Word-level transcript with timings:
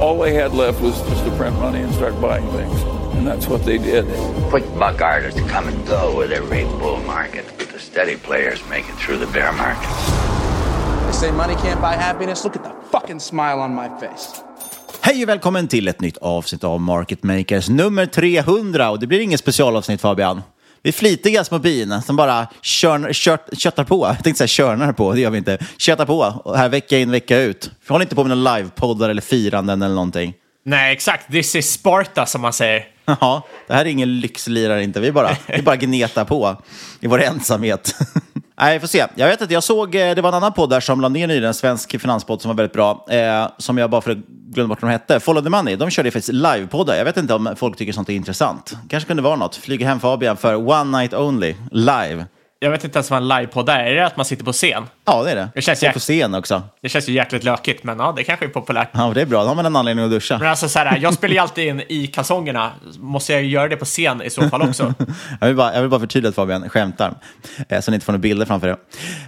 All 0.00 0.18
they 0.18 0.34
had 0.34 0.52
left 0.52 0.80
was 0.80 1.00
just 1.10 1.24
to 1.24 1.30
print 1.36 1.56
money 1.58 1.82
and 1.82 1.92
start 1.94 2.20
buying 2.20 2.46
things. 2.52 2.82
And 3.16 3.26
that's 3.26 3.48
what 3.48 3.64
they 3.64 3.78
did. 3.78 4.04
Quick 4.50 4.64
buck 4.78 5.00
artists 5.00 5.40
come 5.50 5.68
and 5.68 5.86
go 5.86 6.16
with 6.18 6.30
every 6.32 6.64
bull 6.64 7.00
market, 7.06 7.44
but 7.58 7.68
the 7.68 7.78
steady 7.78 8.16
players 8.16 8.62
make 8.70 8.84
it 8.88 8.96
through 8.96 9.18
the 9.18 9.26
bear 9.32 9.52
market. 9.52 9.90
They 11.06 11.12
say 11.12 11.32
money 11.32 11.54
can't 11.54 11.80
buy 11.80 11.94
happiness. 11.94 12.44
Look 12.44 12.56
at 12.56 12.62
the 12.62 12.72
fucking 12.90 13.20
smile 13.20 13.60
on 13.60 13.74
my 13.74 13.88
face. 14.00 14.42
Hej 15.00 15.22
och 15.22 15.28
välkommen 15.28 15.68
till 15.68 15.88
ett 15.88 16.00
nytt 16.00 16.16
avsnitt 16.16 16.64
av 16.64 16.80
Market 16.80 17.22
Makers 17.22 17.68
nummer 17.68 18.06
300. 18.06 18.90
Och 18.90 18.98
det 18.98 19.06
blir 19.06 19.20
inget 19.20 19.40
specialavsnitt 19.40 20.00
Fabian. 20.00 20.42
Vi 20.88 20.90
är 20.90 20.96
flitiga 20.96 21.44
små 21.44 21.58
bin 21.58 22.02
som 22.02 22.16
bara 22.16 22.46
kör, 22.62 23.12
kört, 23.12 23.58
köttar 23.58 23.84
på. 23.84 24.06
Jag 24.06 24.24
tänkte 24.24 24.48
säga 24.48 24.68
körnar 24.68 24.92
på, 24.92 25.12
det 25.12 25.20
gör 25.20 25.30
vi 25.30 25.38
inte. 25.38 25.58
Köttar 25.78 26.06
på 26.06 26.18
och 26.44 26.58
här 26.58 26.68
vecka 26.68 26.98
in 26.98 27.10
vecka 27.10 27.38
ut. 27.38 27.70
Vi 27.86 27.92
håller 27.92 28.04
inte 28.04 28.14
på 28.14 28.24
med 28.24 28.38
några 28.38 28.56
livepoddar 28.56 29.08
eller 29.08 29.22
firanden 29.22 29.82
eller 29.82 29.94
någonting. 29.94 30.34
Nej, 30.64 30.92
exakt. 30.92 31.32
This 31.32 31.54
is 31.54 31.72
Sparta, 31.72 32.26
som 32.26 32.40
man 32.40 32.52
säger. 32.52 32.84
Ja, 33.04 33.46
det 33.66 33.74
här 33.74 33.84
är 33.84 33.88
ingen 33.88 34.20
lyxlirare 34.20 34.82
inte. 34.82 35.00
Vi 35.00 35.12
bara, 35.12 35.36
vi 35.46 35.62
bara 35.62 35.76
gnetar 35.76 36.24
på 36.24 36.62
i 37.00 37.06
vår 37.06 37.22
ensamhet. 37.22 37.94
Nej, 38.60 38.74
vi 38.74 38.80
får 38.80 38.88
se. 38.88 39.06
Jag 39.14 39.28
vet 39.28 39.42
att 39.42 39.50
jag 39.50 39.62
såg, 39.62 39.94
eh, 39.94 40.14
det 40.14 40.22
var 40.22 40.28
en 40.28 40.34
annan 40.34 40.52
podd 40.52 40.70
där 40.70 40.80
som 40.80 41.00
lade 41.00 41.12
ner 41.12 41.26
nyligen, 41.26 41.48
en 41.48 41.54
svensk 41.54 42.00
finanspodd 42.00 42.42
som 42.42 42.48
var 42.48 42.56
väldigt 42.56 42.74
bra, 42.74 43.06
eh, 43.10 43.48
som 43.58 43.78
jag 43.78 43.90
bara 43.90 44.00
för 44.00 44.10
att 44.10 44.18
glömde 44.54 44.68
bort 44.68 44.82
vad 44.82 44.90
de 44.90 44.92
hette, 44.92 45.20
Follow 45.20 45.44
the 45.44 45.50
Money. 45.50 45.76
De 45.76 45.90
körde 45.90 46.10
faktiskt 46.10 46.32
livepoddar. 46.32 46.96
Jag 46.96 47.04
vet 47.04 47.16
inte 47.16 47.34
om 47.34 47.54
folk 47.56 47.76
tycker 47.76 47.92
sånt 47.92 48.08
är 48.08 48.12
intressant. 48.12 48.76
Kanske 48.88 49.06
kunde 49.06 49.22
vara 49.22 49.36
något. 49.36 49.56
Flyga 49.56 49.86
hem 49.86 50.00
Fabian 50.00 50.36
för 50.36 50.54
One 50.54 50.98
Night 50.98 51.14
Only, 51.14 51.54
live. 51.70 52.26
Jag 52.60 52.70
vet 52.70 52.84
inte 52.84 52.98
ens 52.98 53.10
vad 53.10 53.22
en 53.22 53.28
livepodd 53.28 53.68
är. 53.68 53.78
Är 53.84 53.94
det 53.94 54.06
att 54.06 54.16
man 54.16 54.26
sitter 54.26 54.44
på 54.44 54.52
scen? 54.52 54.86
Ja, 55.04 55.22
det 55.22 55.30
är 55.30 55.36
det. 55.36 55.48
Det 55.54 55.62
känns, 55.62 55.82
Och 55.82 55.92
på 55.92 55.98
scen 55.98 56.34
också. 56.34 56.62
det 56.82 56.88
känns 56.88 57.08
ju 57.08 57.12
jäkligt 57.12 57.44
lökigt, 57.44 57.84
men 57.84 57.98
ja, 57.98 58.12
det 58.16 58.24
kanske 58.24 58.44
är 58.44 58.48
populärt. 58.48 58.88
Ja, 58.92 59.12
det 59.14 59.20
är 59.20 59.26
bra. 59.26 59.42
Då 59.42 59.48
har 59.48 59.54
man 59.54 59.66
en 59.66 59.76
anledning 59.76 60.04
att 60.04 60.10
duscha. 60.10 60.38
Men 60.38 60.48
alltså 60.48 60.68
så 60.68 60.78
här, 60.78 60.98
jag 61.02 61.14
spelar 61.14 61.34
ju 61.34 61.40
alltid 61.40 61.68
in 61.68 61.82
i 61.88 62.06
kalsongerna. 62.06 62.72
Måste 62.98 63.32
jag 63.32 63.44
göra 63.44 63.68
det 63.68 63.76
på 63.76 63.84
scen 63.84 64.22
i 64.22 64.30
så 64.30 64.48
fall 64.48 64.62
också? 64.62 64.94
jag, 65.40 65.46
vill 65.46 65.56
bara, 65.56 65.74
jag 65.74 65.80
vill 65.80 65.90
bara 65.90 66.00
förtydliga 66.00 66.28
att 66.28 66.34
Fabian 66.34 66.68
skämtar, 66.68 67.14
eh, 67.68 67.80
så 67.80 67.90
ni 67.90 67.94
inte 67.94 68.04
får 68.04 68.12
några 68.12 68.20
bilder 68.22 68.46
framför 68.46 68.68
er. 68.68 68.76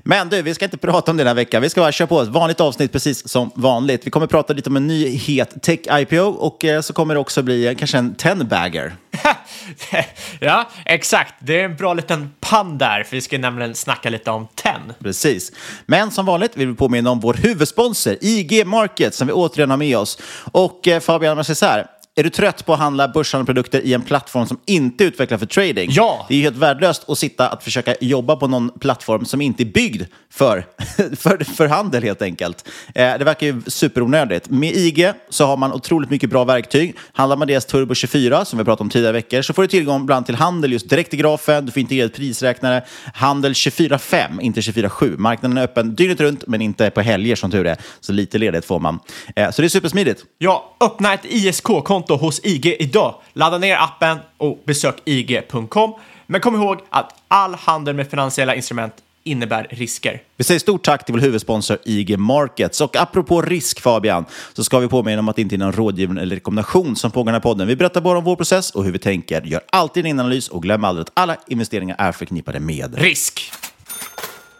Men 0.05 0.29
du, 0.29 0.43
vi 0.43 0.55
ska 0.55 0.65
inte 0.65 0.79
prata 0.79 1.11
om 1.11 1.17
det 1.17 1.21
den 1.21 1.29
här 1.29 1.35
veckan. 1.35 1.63
Vi 1.63 1.71
ska 1.71 1.81
bara 1.81 1.93
köra 1.93 2.09
på 2.09 2.21
ett 2.21 2.29
vanligt 2.29 2.61
avsnitt 2.61 2.93
precis 2.93 3.29
som 3.29 3.51
vanligt. 3.55 4.07
Vi 4.07 4.11
kommer 4.11 4.27
prata 4.27 4.53
lite 4.53 4.71
om 4.71 4.77
en 4.77 4.87
ny 4.87 5.17
het 5.17 5.63
tech-IPO 5.63 6.21
och 6.21 6.65
eh, 6.65 6.81
så 6.81 6.93
kommer 6.93 7.15
det 7.15 7.21
också 7.21 7.43
bli 7.43 7.67
eh, 7.67 7.75
kanske 7.75 7.99
en 7.99 8.15
10-bagger. 8.15 8.93
ja, 10.41 10.71
exakt. 10.85 11.35
Det 11.39 11.61
är 11.61 11.65
en 11.65 11.77
bra 11.77 11.95
liten 11.95 12.33
pann 12.41 12.79
där, 12.79 13.05
för 13.05 13.17
vi 13.17 13.21
ska 13.21 13.39
nämligen 13.39 13.75
snacka 13.75 14.11
lite 14.11 14.31
om 14.31 14.49
TEN. 14.55 14.93
Precis. 15.03 15.53
Men 15.87 16.11
som 16.11 16.27
vanligt 16.27 16.57
vill 16.57 16.69
vi 16.69 16.75
påminna 16.75 17.11
om 17.11 17.21
vår 17.21 17.35
huvudsponsor, 17.35 18.17
IG 18.21 18.67
Market, 18.67 19.15
som 19.15 19.27
vi 19.27 19.33
återigen 19.33 19.71
har 19.71 19.77
med 19.77 19.99
oss. 19.99 20.19
Och 20.53 20.89
eh, 20.89 21.01
Fabian, 21.01 21.37
jag 21.37 21.47
säger 21.47 21.55
så 21.55 21.67
här. 21.67 21.87
Är 22.15 22.23
du 22.23 22.31
trött 22.31 22.67
på 22.67 22.73
att 22.73 22.79
handla 22.79 23.09
börshandelsprodukter 23.09 23.81
i 23.81 23.95
en 23.95 24.03
plattform 24.03 24.47
som 24.47 24.61
inte 24.67 25.05
utvecklar 25.05 25.39
för 25.39 25.47
trading? 25.47 25.91
Ja! 25.93 26.27
Det 26.29 26.35
är 26.35 26.39
ju 26.39 26.43
helt 26.43 26.57
värdelöst 26.57 27.05
att 27.09 27.19
sitta 27.19 27.49
att 27.49 27.65
försöka 27.65 27.95
jobba 28.01 28.37
på 28.37 28.47
någon 28.47 28.71
plattform 28.79 29.25
som 29.25 29.41
inte 29.41 29.63
är 29.63 29.65
byggd 29.65 30.03
för, 30.33 30.67
för, 31.17 31.45
för 31.45 31.67
handel 31.67 32.03
helt 32.03 32.23
enkelt. 32.23 32.69
Eh, 32.95 33.19
det 33.19 33.25
verkar 33.25 33.47
ju 33.47 33.63
superonödigt. 33.67 34.51
Med 34.51 34.77
IG 34.77 35.13
så 35.29 35.47
har 35.47 35.57
man 35.57 35.73
otroligt 35.73 36.11
mycket 36.11 36.31
bra 36.31 36.45
verktyg. 36.45 36.97
Handlar 37.13 37.37
man 37.37 37.49
deras 37.49 37.67
Turbo 37.67 37.95
24, 37.95 38.45
som 38.45 38.59
vi 38.59 38.65
pratat 38.65 38.81
om 38.81 38.91
tidigare 38.91 39.13
veckor, 39.13 39.43
så 39.43 39.53
får 39.53 39.63
du 39.63 39.69
tillgång 39.69 40.07
bland 40.07 40.27
till 40.27 40.35
handel 40.35 40.73
just 40.73 40.91
direkt 40.91 41.15
i 41.15 41.17
grafen. 41.17 41.67
Du 41.67 41.73
får 41.73 41.81
integrerad 41.81 42.15
prisräknare. 42.15 42.85
Handel 43.15 43.53
24-5, 43.53 44.41
inte 44.41 44.61
24-7. 44.61 45.17
Marknaden 45.17 45.59
är 45.59 45.63
öppen 45.63 45.95
dygnet 45.95 46.21
runt, 46.21 46.45
men 46.47 46.63
inte 46.63 46.91
på 46.91 47.01
helger 47.01 47.37
som 47.37 47.51
tur 47.51 47.67
är. 47.67 47.77
Så 48.01 48.13
lite 48.13 48.39
ledighet 48.39 48.65
får 48.65 48.81
man. 48.81 48.99
Eh, 49.37 49.51
så 49.51 49.63
det 49.63 49.67
är 49.67 49.69
supersmidigt. 49.69 50.25
Ja, 50.39 50.77
öppna 50.81 51.15
ett 51.15 51.25
ISK-konto 51.25 52.00
hos 52.09 52.41
IG 52.45 52.67
idag. 52.67 53.15
Ladda 53.33 53.59
ner 53.59 53.77
appen 53.77 54.19
och 54.37 54.63
besök 54.65 54.97
IG.com. 55.05 55.95
Men 56.27 56.41
kom 56.41 56.55
ihåg 56.55 56.79
att 56.91 57.15
all 57.29 57.55
handel 57.55 57.95
med 57.95 58.11
finansiella 58.11 58.55
instrument 58.55 58.95
innebär 59.25 59.67
risker. 59.71 60.23
Vi 60.37 60.45
säger 60.45 60.61
stort 60.61 60.85
tack 60.85 61.05
till 61.05 61.15
vår 61.15 61.21
huvudsponsor 61.21 61.79
IG 61.85 62.19
Markets. 62.19 62.81
Och 62.81 62.97
apropå 62.97 63.43
risk 63.43 63.81
Fabian, 63.81 64.25
så 64.53 64.65
ska 64.65 64.79
vi 64.79 64.89
påminna 64.89 65.19
om 65.19 65.29
att 65.29 65.37
det 65.37 65.43
inte 65.43 65.55
är 65.55 65.59
någon 65.59 65.73
rådgivning 65.73 66.23
eller 66.23 66.37
rekommendation 66.37 66.97
som 66.97 67.11
pågår 67.11 67.25
i 67.25 67.27
den 67.27 67.35
här 67.35 67.41
podden. 67.41 67.69
Vi 67.69 67.77
berättar 67.77 68.01
bara 68.01 68.19
om 68.19 68.25
vår 68.25 68.37
process 68.37 68.71
och 68.71 68.85
hur 68.85 68.93
vi 68.93 68.99
tänker. 68.99 69.43
Gör 69.43 69.61
alltid 69.71 70.07
en 70.07 70.21
analys 70.21 70.49
och 70.49 70.63
glöm 70.63 70.85
aldrig 70.85 71.03
att 71.03 71.13
alla 71.15 71.37
investeringar 71.47 71.97
är 71.99 72.13
förknippade 72.13 72.61
med 72.61 72.99
risk. 72.99 73.53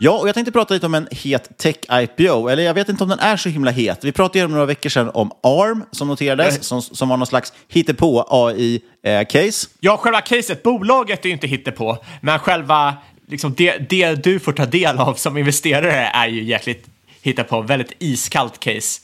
Ja, 0.03 0.19
och 0.19 0.29
jag 0.29 0.35
tänkte 0.35 0.53
prata 0.53 0.75
lite 0.75 0.87
om 0.87 0.95
en 0.95 1.09
het 1.11 1.59
tech-IPO. 1.59 2.49
Eller 2.49 2.63
jag 2.63 2.75
vet 2.75 2.89
inte 2.89 3.03
om 3.03 3.11
den 3.11 3.19
är 3.19 3.37
så 3.37 3.49
himla 3.49 3.71
het. 3.71 4.05
Vi 4.05 4.13
pratade 4.13 4.39
ju 4.39 4.45
om 4.45 4.51
några 4.51 4.67
veckor 4.67 4.91
sedan 4.91 5.11
om 5.15 5.33
ARM 5.43 5.85
som 5.91 6.09
noterades, 6.09 6.65
som, 6.65 6.83
som 6.83 7.09
var 7.09 7.17
någon 7.17 7.27
slags 7.27 7.53
hittepå 7.69 8.27
AI-case. 8.31 9.69
Ja, 9.81 9.97
själva 9.97 10.21
caset, 10.21 10.63
bolaget 10.63 11.25
är 11.25 11.29
ju 11.29 11.33
inte 11.33 11.47
hittepå, 11.47 11.99
men 12.21 12.39
själva 12.39 12.97
liksom 13.29 13.55
det, 13.57 13.91
det 13.91 14.15
du 14.15 14.39
får 14.39 14.53
ta 14.53 14.67
del 14.67 14.99
av 14.99 15.15
som 15.15 15.39
investerare 15.39 15.93
är 15.93 16.29
ju 16.29 16.45
jäkligt 16.45 16.87
hittepå. 17.23 17.61
Väldigt 17.61 17.93
iskallt 17.99 18.61
case. 18.61 19.01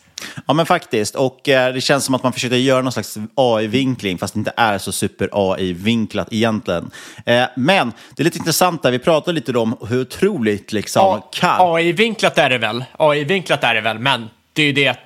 Ja, 0.47 0.55
men 0.55 0.67
faktiskt. 0.67 1.15
Och 1.15 1.49
eh, 1.49 1.75
det 1.75 1.81
känns 1.81 2.05
som 2.05 2.15
att 2.15 2.23
man 2.23 2.33
försöker 2.33 2.57
göra 2.57 2.83
någon 2.83 2.93
slags 2.93 3.19
AI-vinkling, 3.35 4.19
fast 4.19 4.35
det 4.35 4.39
inte 4.39 4.53
är 4.57 4.79
så 4.79 4.93
super 4.93 5.29
AI-vinklat 5.33 6.29
egentligen. 6.31 6.91
Eh, 7.27 7.45
men 7.57 7.93
det 8.15 8.23
är 8.23 8.25
lite 8.25 8.39
intressant 8.39 8.83
där, 8.83 8.91
vi 8.91 8.99
pratade 8.99 9.35
lite 9.35 9.59
om 9.59 9.77
hur 9.89 10.01
otroligt 10.01 10.73
liksom 10.73 11.23
kan... 11.33 11.57
AI-vinklat 11.61 12.39
är 12.39 12.51
det 12.51 12.59
väl, 12.59 12.85
AI-vinklat 12.99 13.65
är 13.65 13.75
det 13.75 13.81
väl, 13.81 13.99
men 13.99 14.29
det 14.53 14.63
är 14.63 14.67
ju 14.67 14.73
det 14.73 14.89
att 14.89 15.01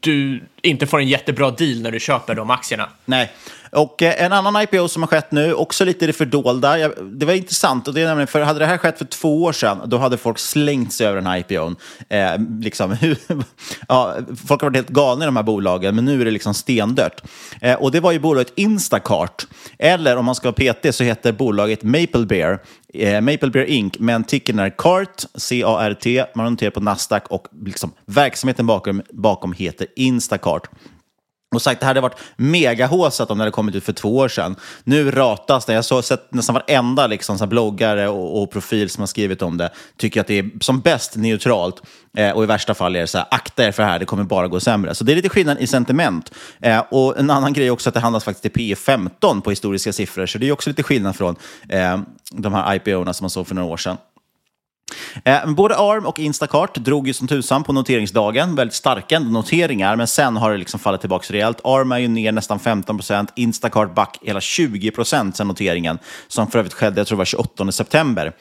du 0.00 0.42
inte 0.62 0.86
får 0.86 1.00
en 1.00 1.08
jättebra 1.08 1.50
deal 1.50 1.82
när 1.82 1.90
du 1.90 2.00
köper 2.00 2.34
de 2.34 2.50
aktierna. 2.50 2.88
Nej. 3.04 3.32
Och 3.76 4.02
eh, 4.02 4.24
en 4.24 4.32
annan 4.32 4.62
IPO 4.62 4.88
som 4.88 5.02
har 5.02 5.06
skett 5.06 5.32
nu, 5.32 5.54
också 5.54 5.84
lite 5.84 6.04
i 6.04 6.06
det 6.06 6.12
fördolda. 6.12 6.88
Det 6.88 7.26
var 7.26 7.32
intressant, 7.32 7.88
och 7.88 7.94
det 7.94 8.00
är 8.00 8.06
nämligen 8.06 8.26
för 8.26 8.40
hade 8.40 8.58
det 8.58 8.66
här 8.66 8.78
skett 8.78 8.98
för 8.98 9.04
två 9.04 9.42
år 9.42 9.52
sedan, 9.52 9.80
då 9.86 9.98
hade 9.98 10.16
folk 10.16 10.38
slängt 10.38 10.92
sig 10.92 11.06
över 11.06 11.16
den 11.16 11.26
här 11.26 11.38
IPOn. 11.38 11.76
Eh, 12.08 12.32
liksom, 12.60 12.96
ja, 13.88 14.16
folk 14.46 14.62
har 14.62 14.70
varit 14.70 14.76
helt 14.76 14.88
galna 14.88 15.24
i 15.24 15.26
de 15.26 15.36
här 15.36 15.42
bolagen, 15.42 15.94
men 15.94 16.04
nu 16.04 16.20
är 16.20 16.24
det 16.24 16.30
liksom 16.30 16.54
stendött. 16.54 17.22
Eh, 17.60 17.74
och 17.74 17.90
det 17.90 18.00
var 18.00 18.12
ju 18.12 18.18
bolaget 18.18 18.52
Instacart, 18.56 19.46
eller 19.78 20.16
om 20.16 20.24
man 20.24 20.34
ska 20.34 20.50
vara 20.50 20.74
PT 20.74 20.94
så 20.94 21.04
heter 21.04 21.32
bolaget 21.32 21.82
Maple 21.82 22.26
Bear, 22.26 22.58
eh, 22.94 23.20
Maple 23.20 23.50
Bear 23.50 23.64
Inc. 23.64 23.98
Men 23.98 24.24
ticken 24.24 24.58
är 24.58 24.70
CART, 24.70 25.26
C-A-R-T, 25.34 26.24
man 26.34 26.44
har 26.44 26.50
noterat 26.50 26.74
på 26.74 26.80
Nasdaq 26.80 27.26
och 27.28 27.46
liksom, 27.64 27.92
verksamheten 28.06 28.66
bakom, 28.66 29.02
bakom 29.10 29.52
heter 29.52 29.86
Instacart. 29.96 30.68
Och 31.54 31.62
sagt, 31.62 31.80
det 31.80 31.86
hade 31.86 32.00
varit 32.00 32.18
megahåsat 32.36 33.30
om 33.30 33.38
det 33.38 33.42
hade 33.42 33.50
kommit 33.50 33.74
ut 33.74 33.84
för 33.84 33.92
två 33.92 34.16
år 34.16 34.28
sedan. 34.28 34.56
Nu 34.84 35.10
ratas 35.10 35.64
det. 35.64 35.72
Jag 35.72 35.84
har 35.90 36.02
sett 36.02 36.34
nästan 36.34 36.54
varenda 36.54 37.06
liksom, 37.06 37.38
så 37.38 37.44
här 37.44 37.48
bloggare 37.48 38.08
och, 38.08 38.42
och 38.42 38.50
profil 38.50 38.90
som 38.90 39.02
har 39.02 39.06
skrivit 39.06 39.42
om 39.42 39.56
det. 39.56 39.70
Tycker 39.96 40.20
att 40.20 40.26
det 40.26 40.38
är 40.38 40.50
som 40.60 40.80
bäst 40.80 41.16
neutralt. 41.16 41.82
Eh, 42.16 42.30
och 42.30 42.42
i 42.42 42.46
värsta 42.46 42.74
fall 42.74 42.96
är 42.96 43.00
det 43.00 43.06
så 43.06 43.18
här, 43.18 43.26
akta 43.30 43.64
er 43.64 43.72
för 43.72 43.82
det 43.82 43.88
här, 43.88 43.98
det 43.98 44.04
kommer 44.04 44.24
bara 44.24 44.48
gå 44.48 44.60
sämre. 44.60 44.94
Så 44.94 45.04
det 45.04 45.12
är 45.12 45.16
lite 45.16 45.28
skillnad 45.28 45.58
i 45.60 45.66
sentiment. 45.66 46.32
Eh, 46.60 46.78
och 46.90 47.18
en 47.18 47.30
annan 47.30 47.52
grej 47.52 47.66
är 47.66 47.70
också 47.70 47.90
att 47.90 47.94
det 47.94 48.00
handlas 48.00 48.24
faktiskt 48.24 48.42
till 48.42 48.68
P 48.68 48.76
15 48.76 49.42
på 49.42 49.50
historiska 49.50 49.92
siffror. 49.92 50.26
Så 50.26 50.38
det 50.38 50.48
är 50.48 50.52
också 50.52 50.70
lite 50.70 50.82
skillnad 50.82 51.16
från 51.16 51.36
eh, 51.68 51.98
de 52.32 52.54
här 52.54 52.74
IPO-erna 52.74 53.12
som 53.12 53.24
man 53.24 53.30
såg 53.30 53.46
för 53.46 53.54
några 53.54 53.68
år 53.68 53.76
sedan. 53.76 53.96
Eh, 55.24 55.50
både 55.50 55.76
ARM 55.76 56.06
och 56.06 56.18
Instacart 56.18 56.74
drog 56.74 57.06
ju 57.06 57.12
som 57.12 57.28
tusan 57.28 57.64
på 57.64 57.72
noteringsdagen. 57.72 58.54
Väldigt 58.54 58.74
starka 58.74 59.18
noteringar, 59.18 59.96
men 59.96 60.06
sen 60.06 60.36
har 60.36 60.50
det 60.50 60.56
liksom 60.56 60.80
fallit 60.80 61.00
tillbaka 61.00 61.34
rejält. 61.34 61.60
ARM 61.64 61.92
är 61.92 61.98
ju 61.98 62.08
ner 62.08 62.32
nästan 62.32 62.58
15 62.58 62.96
procent, 62.98 63.32
Instacart 63.34 63.94
back 63.94 64.18
hela 64.22 64.40
20 64.40 64.90
procent 64.90 65.36
sen 65.36 65.48
noteringen, 65.48 65.98
som 66.28 66.50
för 66.50 66.58
övrigt 66.58 66.74
skedde, 66.74 67.00
jag 67.00 67.06
tror 67.06 67.16
det 67.16 67.18
var 67.18 67.24
28 67.24 67.72
september. 67.72 68.32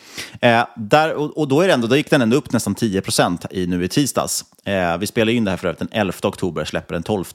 Eh, 0.42 0.66
där, 0.76 1.14
och, 1.14 1.38
och 1.38 1.48
då, 1.48 1.62
är 1.62 1.68
det 1.68 1.74
ändå, 1.74 1.88
då 1.88 1.98
gick 1.98 2.10
den 2.10 2.22
ändå 2.22 2.38
upp 2.38 2.52
nästan 2.52 2.76
10 2.76 3.02
procent 3.02 3.46
i, 3.52 3.68
nu 3.68 3.84
i 3.84 3.88
tisdags. 3.88 4.46
Eh, 4.66 4.98
vi 4.98 5.08
spelar 5.08 5.34
in 5.34 5.46
det 5.46 5.52
här 5.52 5.58
för 5.58 5.68
övrigt 5.68 5.80
den 5.80 5.90
11 5.92 6.14
oktober, 6.24 6.66
släpper 6.66 6.94
den 6.94 7.04
12. 7.04 7.26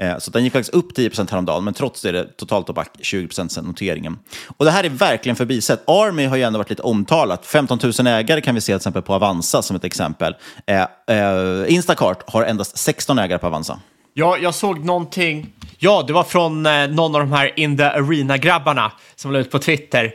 Eh, 0.00 0.18
så 0.18 0.30
den 0.30 0.44
gick 0.44 0.52
faktiskt 0.52 0.74
upp 0.74 0.94
10 0.94 1.10
häromdagen, 1.30 1.64
men 1.64 1.74
trots 1.74 2.02
det 2.02 2.08
är 2.08 2.12
det 2.12 2.36
totalt 2.36 2.68
och 2.68 2.74
back 2.74 2.90
20 3.00 3.26
procent 3.26 3.52
sen 3.52 3.64
noteringen. 3.64 4.18
Och 4.56 4.64
det 4.64 4.70
här 4.70 4.84
är 4.84 4.88
verkligen 4.88 5.36
förbisett. 5.36 5.88
Army 5.88 6.26
har 6.26 6.36
ju 6.36 6.42
ändå 6.42 6.58
varit 6.58 6.70
lite 6.70 6.82
omtalat. 6.82 7.46
15 7.46 7.78
000 7.98 8.06
ägare 8.06 8.40
kan 8.40 8.54
vi 8.54 8.60
se 8.60 8.66
till 8.66 8.76
exempel 8.76 9.02
på 9.02 9.14
Avanza 9.14 9.62
som 9.62 9.76
ett 9.76 9.84
exempel. 9.84 10.34
Eh, 10.66 10.80
eh, 11.16 11.74
Instacart 11.74 12.30
har 12.30 12.44
endast 12.44 12.78
16 12.78 13.18
ägare 13.18 13.38
på 13.38 13.46
Avanza. 13.46 13.80
Ja, 14.14 14.38
jag 14.38 14.54
såg 14.54 14.84
någonting. 14.84 15.52
Ja, 15.78 16.04
det 16.06 16.12
var 16.12 16.24
från 16.24 16.62
någon 16.62 17.14
av 17.14 17.20
de 17.20 17.32
här 17.32 17.58
In 17.58 17.76
the 17.76 17.84
Arena-grabbarna 17.84 18.92
som 19.16 19.32
la 19.32 19.38
ut 19.38 19.50
på 19.50 19.58
Twitter. 19.58 20.14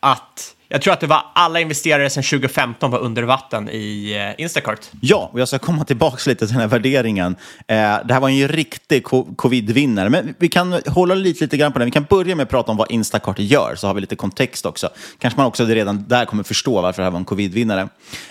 Att 0.00 0.54
jag 0.68 0.82
tror 0.82 0.92
att 0.92 1.00
det 1.00 1.06
var 1.06 1.22
alla 1.34 1.60
investerare 1.60 2.10
sedan 2.10 2.22
2015 2.22 2.90
var 2.90 2.98
under 2.98 3.22
vatten 3.22 3.68
i 3.68 4.12
eh, 4.36 4.42
Instacart. 4.42 4.90
Ja, 5.00 5.30
och 5.32 5.40
jag 5.40 5.48
ska 5.48 5.58
komma 5.58 5.84
tillbaka 5.84 6.30
lite 6.30 6.46
till 6.46 6.54
den 6.54 6.60
här 6.60 6.68
värderingen. 6.68 7.36
Eh, 7.58 7.76
det 8.04 8.14
här 8.14 8.20
var 8.20 8.28
ju 8.28 8.42
en 8.42 8.48
riktig 8.48 9.04
covid-vinnare, 9.36 10.08
men 10.08 10.34
vi 10.38 10.48
kan 10.48 10.80
hålla 10.86 11.14
lite, 11.14 11.44
lite 11.44 11.56
grann 11.56 11.72
på 11.72 11.78
den. 11.78 11.86
Vi 11.86 11.92
kan 11.92 12.06
börja 12.10 12.36
med 12.36 12.44
att 12.44 12.50
prata 12.50 12.70
om 12.70 12.76
vad 12.76 12.90
Instacart 12.90 13.38
gör, 13.38 13.74
så 13.74 13.86
har 13.86 13.94
vi 13.94 14.00
lite 14.00 14.16
kontext 14.16 14.66
också. 14.66 14.88
Kanske 15.18 15.40
man 15.40 15.46
också 15.46 15.64
redan 15.64 16.04
där 16.08 16.24
kommer 16.24 16.42
förstå 16.42 16.80
varför 16.80 17.02
det 17.02 17.06
här 17.06 17.10
var 17.10 17.18
en 17.18 17.24
covid-vinnare. 17.24 17.88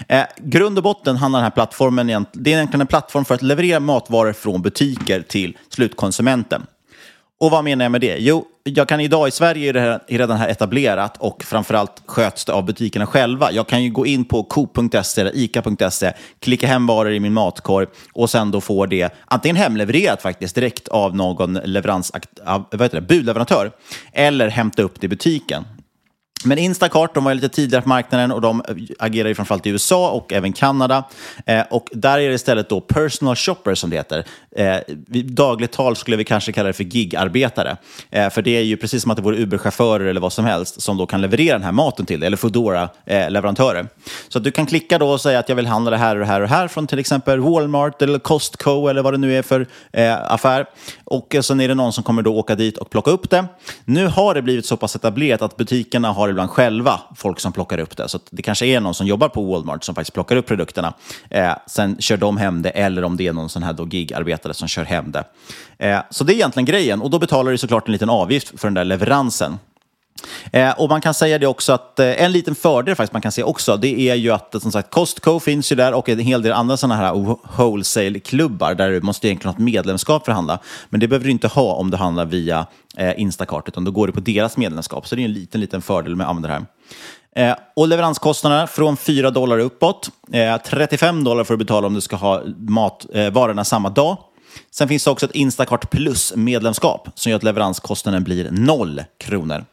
Eh, 0.07 0.23
grund 0.37 0.77
och 0.77 0.83
botten 0.83 1.17
handlar 1.17 1.39
den 1.39 1.43
här 1.43 1.51
plattformen, 1.51 2.07
det 2.33 2.51
är 2.51 2.55
egentligen 2.55 2.81
en 2.81 2.87
plattform 2.87 3.25
för 3.25 3.35
att 3.35 3.41
leverera 3.41 3.79
matvaror 3.79 4.33
från 4.33 4.61
butiker 4.61 5.21
till 5.21 5.57
slutkonsumenten. 5.69 6.65
Och 7.39 7.51
vad 7.51 7.63
menar 7.63 7.85
jag 7.85 7.91
med 7.91 8.01
det? 8.01 8.17
Jo, 8.19 8.45
jag 8.63 8.87
kan 8.87 8.99
idag 8.99 9.27
i 9.27 9.31
Sverige 9.31 9.69
är 9.69 9.73
det 9.73 9.79
här, 9.79 9.99
är 10.07 10.17
redan 10.17 10.37
här 10.37 10.49
etablerat 10.49 11.17
och 11.17 11.43
framförallt 11.43 12.01
sköts 12.05 12.45
det 12.45 12.53
av 12.53 12.65
butikerna 12.65 13.05
själva. 13.05 13.51
Jag 13.51 13.67
kan 13.67 13.83
ju 13.83 13.89
gå 13.89 14.05
in 14.05 14.25
på 14.25 14.43
coop.se 14.43 15.21
eller 15.21 15.35
ica.se, 15.35 16.13
klicka 16.39 16.67
hem 16.67 16.87
varor 16.87 17.11
i 17.11 17.19
min 17.19 17.33
matkorg 17.33 17.87
och 18.13 18.29
sen 18.29 18.51
då 18.51 18.61
få 18.61 18.85
det 18.85 19.13
antingen 19.25 19.55
hemlevererat 19.55 20.21
faktiskt 20.21 20.55
direkt 20.55 20.87
av 20.87 21.15
någon 21.15 21.53
leverans, 21.53 22.11
av, 22.45 22.65
vad 22.71 22.81
heter 22.81 23.01
det, 23.01 23.07
budleverantör 23.07 23.71
eller 24.13 24.47
hämta 24.47 24.81
upp 24.81 25.01
det 25.01 25.05
i 25.05 25.09
butiken. 25.09 25.65
Men 26.45 26.57
Instacart, 26.57 27.15
de 27.15 27.23
var 27.23 27.33
lite 27.33 27.49
tidigare 27.49 27.81
på 27.81 27.89
marknaden 27.89 28.31
och 28.31 28.41
de 28.41 28.63
agerar 28.99 29.29
ju 29.29 29.35
framförallt 29.35 29.65
i 29.65 29.69
USA 29.69 30.09
och 30.09 30.33
även 30.33 30.53
Kanada. 30.53 31.03
Eh, 31.45 31.63
och 31.69 31.89
där 31.91 32.19
är 32.19 32.29
det 32.29 32.35
istället 32.35 32.69
då 32.69 32.81
personal 32.81 33.35
shoppers 33.35 33.79
som 33.79 33.89
det 33.89 33.95
heter. 33.95 34.25
Eh, 34.55 34.77
I 35.11 35.21
dagligt 35.21 35.71
tal 35.71 35.95
skulle 35.95 36.17
vi 36.17 36.23
kanske 36.23 36.51
kalla 36.51 36.67
det 36.67 36.73
för 36.73 36.83
gigarbetare. 36.83 37.77
Eh, 38.09 38.29
för 38.29 38.41
det 38.41 38.57
är 38.57 38.61
ju 38.61 38.77
precis 38.77 39.01
som 39.01 39.11
att 39.11 39.17
det 39.17 39.23
vore 39.23 39.37
Uber-chaufförer 39.37 40.05
eller 40.05 40.21
vad 40.21 40.33
som 40.33 40.45
helst 40.45 40.81
som 40.81 40.97
då 40.97 41.05
kan 41.05 41.21
leverera 41.21 41.53
den 41.53 41.65
här 41.65 41.71
maten 41.71 42.05
till 42.05 42.19
dig, 42.19 42.27
eller 42.27 42.37
Foodora-leverantörer. 42.37 43.79
Eh, 43.79 43.85
så 44.27 44.37
att 44.37 44.43
du 44.43 44.51
kan 44.51 44.65
klicka 44.65 44.97
då 44.97 45.09
och 45.09 45.21
säga 45.21 45.39
att 45.39 45.49
jag 45.49 45.55
vill 45.55 45.67
handla 45.67 45.91
det 45.91 45.97
här 45.97 46.15
och 46.15 46.19
det 46.19 46.25
här 46.25 46.41
och 46.41 46.47
det 46.47 46.53
här 46.53 46.67
från 46.67 46.87
till 46.87 46.99
exempel 46.99 47.39
Walmart 47.39 48.01
eller 48.01 48.19
Costco 48.19 48.87
eller 48.87 49.01
vad 49.01 49.13
det 49.13 49.17
nu 49.17 49.37
är 49.37 49.41
för 49.41 49.67
eh, 49.91 50.31
affär. 50.31 50.65
Och 51.03 51.35
eh, 51.35 51.41
sen 51.41 51.61
är 51.61 51.67
det 51.67 51.75
någon 51.75 51.93
som 51.93 52.03
kommer 52.03 52.21
då 52.21 52.35
åka 52.35 52.55
dit 52.55 52.77
och 52.77 52.89
plocka 52.89 53.11
upp 53.11 53.29
det. 53.29 53.45
Nu 53.85 54.07
har 54.07 54.33
det 54.33 54.41
blivit 54.41 54.65
så 54.65 54.77
pass 54.77 54.95
etablerat 54.95 55.41
att 55.41 55.57
butikerna 55.57 56.11
har 56.11 56.26
ibland 56.29 56.49
själva 56.49 56.99
folk 57.15 57.39
som 57.39 57.53
plockar 57.53 57.77
upp 57.77 57.97
det. 57.97 58.09
Så 58.09 58.17
att 58.17 58.23
det 58.29 58.41
kanske 58.41 58.65
är 58.65 58.79
någon 58.79 58.93
som 58.93 59.07
jobbar 59.07 59.29
på 59.29 59.43
Walmart 59.43 59.83
som 59.83 59.95
faktiskt 59.95 60.13
plockar 60.13 60.35
upp 60.35 60.45
produkterna. 60.45 60.93
Eh, 61.29 61.53
sen 61.67 62.01
kör 62.01 62.17
de 62.17 62.37
hem 62.37 62.61
det, 62.61 62.69
eller 62.69 63.03
om 63.03 63.17
det 63.17 63.27
är 63.27 63.33
någon 63.33 63.49
sån 63.49 63.63
här 63.63 63.73
då 63.73 63.87
gigarbetare 63.87 64.53
som 64.53 64.67
kör 64.67 64.83
hem 64.83 65.11
det. 65.11 65.23
Eh, 65.77 65.99
så 66.09 66.23
det 66.23 66.33
är 66.33 66.35
egentligen 66.35 66.65
grejen. 66.65 67.01
Och 67.01 67.09
då 67.09 67.19
betalar 67.19 67.51
du 67.51 67.57
såklart 67.57 67.87
en 67.87 67.91
liten 67.91 68.09
avgift 68.09 68.59
för 68.59 68.67
den 68.67 68.73
där 68.73 68.85
leveransen. 68.85 69.59
Eh, 70.51 70.71
och 70.71 70.89
man 70.89 71.01
kan 71.01 71.13
säga 71.13 71.39
det 71.39 71.47
också 71.47 71.73
att 71.73 71.99
eh, 71.99 72.23
en 72.23 72.31
liten 72.31 72.55
fördel 72.55 72.95
faktiskt 72.95 73.13
man 73.13 73.21
kan 73.21 73.31
se 73.31 73.43
också, 73.43 73.77
det 73.77 74.09
är 74.09 74.15
ju 74.15 74.31
att 74.31 74.55
som 74.61 74.71
sagt 74.71 74.91
Costco 74.91 75.39
finns 75.39 75.71
ju 75.71 75.75
där 75.75 75.93
och 75.93 76.09
en 76.09 76.19
hel 76.19 76.41
del 76.41 76.51
andra 76.51 76.77
sådana 76.77 76.95
här 76.95 77.37
wholesale-klubbar 77.57 78.75
där 78.75 78.89
du 78.89 79.01
måste 79.01 79.27
egentligen 79.27 79.53
ha 79.53 79.57
ett 79.57 79.63
medlemskap 79.63 80.25
för 80.25 80.31
att 80.31 80.35
handla. 80.35 80.59
Men 80.89 80.99
det 80.99 81.07
behöver 81.07 81.25
du 81.25 81.31
inte 81.31 81.47
ha 81.47 81.73
om 81.73 81.91
du 81.91 81.97
handlar 81.97 82.25
via 82.25 82.65
eh, 82.97 83.21
Instacart, 83.21 83.67
utan 83.67 83.83
då 83.83 83.91
går 83.91 84.07
du 84.07 84.13
på 84.13 84.19
deras 84.19 84.57
medlemskap. 84.57 85.07
Så 85.07 85.15
det 85.15 85.21
är 85.21 85.25
en 85.25 85.33
liten, 85.33 85.61
liten 85.61 85.81
fördel 85.81 86.15
med 86.15 86.25
att 86.25 86.29
använda 86.29 86.47
det 86.47 86.53
här. 86.53 86.65
Eh, 87.37 87.55
och 87.75 87.87
leveranskostnaderna 87.87 88.67
från 88.67 88.97
4 88.97 89.31
dollar 89.31 89.59
uppåt. 89.59 90.09
Eh, 90.31 90.57
35 90.65 91.23
dollar 91.23 91.43
får 91.43 91.53
du 91.53 91.57
betala 91.57 91.87
om 91.87 91.93
du 91.93 92.01
ska 92.01 92.15
ha 92.15 92.43
mat, 92.57 93.05
eh, 93.13 93.29
varorna 93.29 93.63
samma 93.63 93.89
dag. 93.89 94.17
Sen 94.71 94.87
finns 94.87 95.03
det 95.03 95.11
också 95.11 95.25
ett 95.25 95.35
Instacart 95.35 95.89
Plus-medlemskap 95.89 97.09
som 97.15 97.29
gör 97.29 97.37
att 97.37 97.43
leveranskostnaden 97.43 98.23
blir 98.23 98.49
0 98.51 99.03
kronor. 99.17 99.65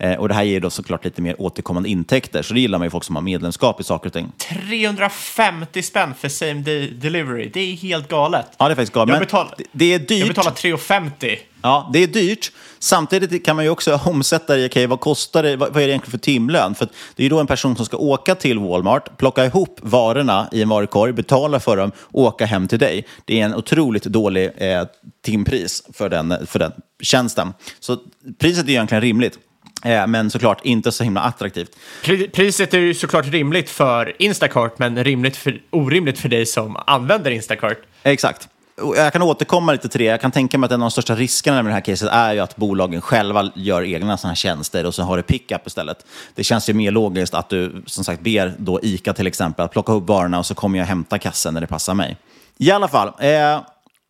Eh, 0.00 0.14
och 0.14 0.28
Det 0.28 0.34
här 0.34 0.42
ger 0.42 0.60
då 0.60 0.70
såklart 0.70 1.04
lite 1.04 1.22
mer 1.22 1.40
återkommande 1.42 1.88
intäkter, 1.88 2.42
så 2.42 2.54
det 2.54 2.60
gillar 2.60 2.78
man 2.78 2.86
ju 2.86 2.90
folk 2.90 3.04
som 3.04 3.16
har 3.16 3.22
medlemskap 3.22 3.80
i 3.80 3.84
saker 3.84 4.06
och 4.06 4.12
ting. 4.12 4.32
350 4.38 5.82
spänn 5.82 6.14
för 6.14 6.28
same 6.28 6.54
day 6.54 6.90
delivery. 6.90 7.50
Det 7.54 7.60
är 7.60 7.76
helt 7.76 8.08
galet. 8.08 8.46
Ja, 8.58 8.68
det 8.68 8.72
är 8.72 8.76
faktiskt 8.76 8.92
galet. 8.92 9.14
Jag 9.14 9.22
betal- 9.28 9.54
det- 9.58 9.64
det 9.72 9.94
är 9.94 9.98
dyrt. 9.98 10.10
Jag 10.18 10.28
betalar 10.28 10.50
350. 10.50 11.38
Ja, 11.62 11.90
det 11.92 11.98
är 12.02 12.06
dyrt. 12.06 12.52
Samtidigt 12.78 13.44
kan 13.44 13.56
man 13.56 13.64
ju 13.64 13.70
också 13.70 14.00
omsätta 14.04 14.56
det 14.56 14.62
i, 14.62 14.68
okej, 14.68 14.86
vad 14.86 15.00
kostar 15.00 15.42
det, 15.42 15.56
vad, 15.56 15.72
vad 15.72 15.82
är 15.82 15.86
det 15.86 15.90
egentligen 15.92 16.10
för 16.10 16.18
timlön? 16.18 16.74
För 16.74 16.88
det 17.16 17.22
är 17.22 17.24
ju 17.24 17.28
då 17.28 17.40
en 17.40 17.46
person 17.46 17.76
som 17.76 17.86
ska 17.86 17.96
åka 17.96 18.34
till 18.34 18.58
Walmart, 18.58 19.16
plocka 19.18 19.44
ihop 19.44 19.78
varorna 19.82 20.48
i 20.52 20.62
en 20.62 20.68
varukorg, 20.68 21.12
betala 21.12 21.60
för 21.60 21.76
dem 21.76 21.92
åka 22.12 22.46
hem 22.46 22.68
till 22.68 22.78
dig. 22.78 23.06
Det 23.24 23.40
är 23.40 23.44
en 23.44 23.54
otroligt 23.54 24.02
dålig 24.04 24.50
eh, 24.56 24.82
timpris 25.24 25.82
för 25.92 26.08
den, 26.08 26.46
för 26.46 26.58
den 26.58 26.72
tjänsten. 27.02 27.52
Så 27.80 27.96
priset 28.38 28.64
är 28.66 28.70
egentligen 28.70 29.00
rimligt. 29.02 29.38
Eh, 29.84 30.06
men 30.06 30.30
såklart 30.30 30.60
inte 30.64 30.92
så 30.92 31.04
himla 31.04 31.20
attraktivt. 31.20 31.70
Pri- 32.04 32.30
Priset 32.30 32.74
är 32.74 32.78
ju 32.78 32.94
såklart 32.94 33.26
rimligt 33.26 33.70
för 33.70 34.22
Instacart, 34.22 34.78
men 34.78 35.04
rimligt 35.04 35.36
för, 35.36 35.60
orimligt 35.70 36.18
för 36.18 36.28
dig 36.28 36.46
som 36.46 36.76
använder 36.86 37.30
Instacart. 37.30 37.78
Exakt. 38.02 38.48
jag 38.96 39.12
kan 39.12 39.22
återkomma 39.22 39.72
lite 39.72 39.88
till 39.88 39.98
det. 39.98 40.04
Jag 40.04 40.20
kan 40.20 40.30
tänka 40.30 40.58
mig 40.58 40.66
att 40.66 40.72
en 40.72 40.82
av 40.82 40.86
de 40.86 40.90
största 40.90 41.14
riskerna 41.14 41.62
med 41.62 41.70
det 41.70 41.74
här 41.74 41.80
caset 41.80 42.08
är 42.12 42.32
ju 42.32 42.40
att 42.40 42.56
bolagen 42.56 43.00
själva 43.00 43.50
gör 43.54 43.82
egna 43.84 44.16
sådana 44.16 44.30
här 44.30 44.36
tjänster 44.36 44.86
och 44.86 44.94
så 44.94 45.02
har 45.02 45.16
det 45.16 45.22
pickup 45.22 45.66
istället. 45.66 46.06
Det 46.34 46.44
känns 46.44 46.68
ju 46.68 46.72
mer 46.72 46.90
logiskt 46.90 47.34
att 47.34 47.48
du 47.48 47.82
som 47.86 48.04
sagt 48.04 48.20
ber 48.20 48.54
då 48.58 48.80
ICA 48.82 49.12
till 49.12 49.26
exempel 49.26 49.64
att 49.64 49.72
plocka 49.72 49.92
upp 49.92 50.08
varorna 50.08 50.38
och 50.38 50.46
så 50.46 50.54
kommer 50.54 50.78
jag 50.78 50.86
hämta 50.86 51.18
kassen 51.18 51.54
när 51.54 51.60
det 51.60 51.66
passar 51.66 51.94
mig. 51.94 52.16
I 52.60 52.70
alla 52.70 52.88
fall. 52.88 53.08
Eh, 53.18 53.60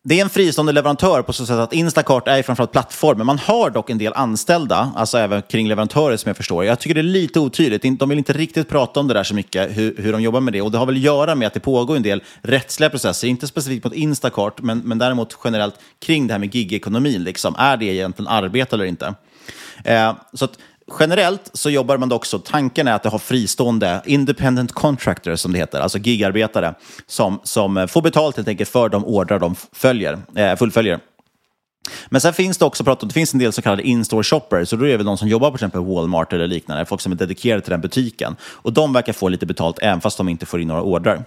det 0.03 0.19
är 0.19 0.23
en 0.23 0.29
fristående 0.29 0.71
leverantör 0.71 1.21
på 1.21 1.33
så 1.33 1.45
sätt 1.45 1.55
att 1.55 1.73
Instacart 1.73 2.27
är 2.27 2.43
framförallt 2.43 2.71
plattformen. 2.71 3.25
Man 3.25 3.39
har 3.39 3.69
dock 3.69 3.89
en 3.89 3.97
del 3.97 4.13
anställda, 4.13 4.91
alltså 4.95 5.17
även 5.17 5.41
kring 5.41 5.67
leverantörer 5.67 6.17
som 6.17 6.29
jag 6.29 6.37
förstår. 6.37 6.65
Jag 6.65 6.79
tycker 6.79 6.93
det 6.93 7.01
är 7.01 7.03
lite 7.03 7.39
otydligt. 7.39 7.99
De 7.99 8.09
vill 8.09 8.17
inte 8.17 8.33
riktigt 8.33 8.69
prata 8.69 8.99
om 8.99 9.07
det 9.07 9.13
där 9.13 9.23
så 9.23 9.35
mycket, 9.35 9.77
hur, 9.77 9.95
hur 9.97 10.11
de 10.11 10.21
jobbar 10.21 10.39
med 10.39 10.53
det. 10.53 10.61
Och 10.61 10.71
det 10.71 10.77
har 10.77 10.85
väl 10.85 10.95
att 10.95 11.01
göra 11.01 11.35
med 11.35 11.47
att 11.47 11.53
det 11.53 11.59
pågår 11.59 11.95
en 11.95 12.03
del 12.03 12.23
rättsliga 12.41 12.89
processer, 12.89 13.27
inte 13.27 13.47
specifikt 13.47 13.83
mot 13.83 13.93
Instacart, 13.93 14.61
men, 14.61 14.79
men 14.79 14.97
däremot 14.97 15.37
generellt 15.43 15.75
kring 15.99 16.27
det 16.27 16.33
här 16.33 16.39
med 16.39 16.55
gigekonomin. 16.55 17.23
Liksom. 17.23 17.55
Är 17.57 17.77
det 17.77 17.85
egentligen 17.85 18.27
arbete 18.27 18.75
eller 18.75 18.85
inte? 18.85 19.13
Eh, 19.83 20.13
så 20.33 20.45
att 20.45 20.57
generellt 20.99 21.49
så 21.53 21.69
jobbar 21.69 21.97
man 21.97 22.11
också, 22.11 22.39
tanken 22.39 22.87
är 22.87 22.93
att 22.93 23.03
det 23.03 23.09
har 23.09 23.19
fristående 23.19 24.01
independent 24.05 24.71
contractors 24.71 25.39
som 25.39 25.51
det 25.51 25.59
heter, 25.59 25.79
alltså 25.79 25.97
gigarbetare 25.97 26.73
som, 27.07 27.39
som 27.43 27.87
får 27.89 28.01
betalt 28.01 28.35
helt 28.35 28.47
enkelt 28.47 28.69
för 28.69 28.89
de 28.89 29.05
ordrar 29.05 29.39
de 29.39 29.55
följer, 29.73 30.19
eh, 30.35 30.55
fullföljer. 30.55 30.99
Men 32.09 32.21
sen 32.21 32.33
finns 32.33 32.57
det 32.57 32.65
också, 32.65 32.83
det 32.83 33.13
finns 33.13 33.33
en 33.33 33.39
del 33.39 33.51
så 33.51 33.61
kallade 33.61 33.83
in-store 33.83 34.23
shoppers, 34.23 34.69
så 34.69 34.75
då 34.75 34.85
är 34.85 34.89
det 34.89 34.97
väl 34.97 35.05
de 35.05 35.17
som 35.17 35.27
jobbar 35.27 35.51
på 35.51 35.57
till 35.57 35.65
exempel 35.65 35.93
Walmart 35.93 36.33
eller 36.33 36.47
liknande, 36.47 36.85
folk 36.85 37.01
som 37.01 37.11
är 37.11 37.15
dedikerade 37.15 37.61
till 37.61 37.71
den 37.71 37.81
butiken. 37.81 38.35
Och 38.41 38.73
de 38.73 38.93
verkar 38.93 39.13
få 39.13 39.29
lite 39.29 39.45
betalt 39.45 39.79
även 39.81 40.01
fast 40.01 40.17
de 40.17 40.29
inte 40.29 40.45
får 40.45 40.61
in 40.61 40.67
några 40.67 40.81
ordrar. 40.81 41.23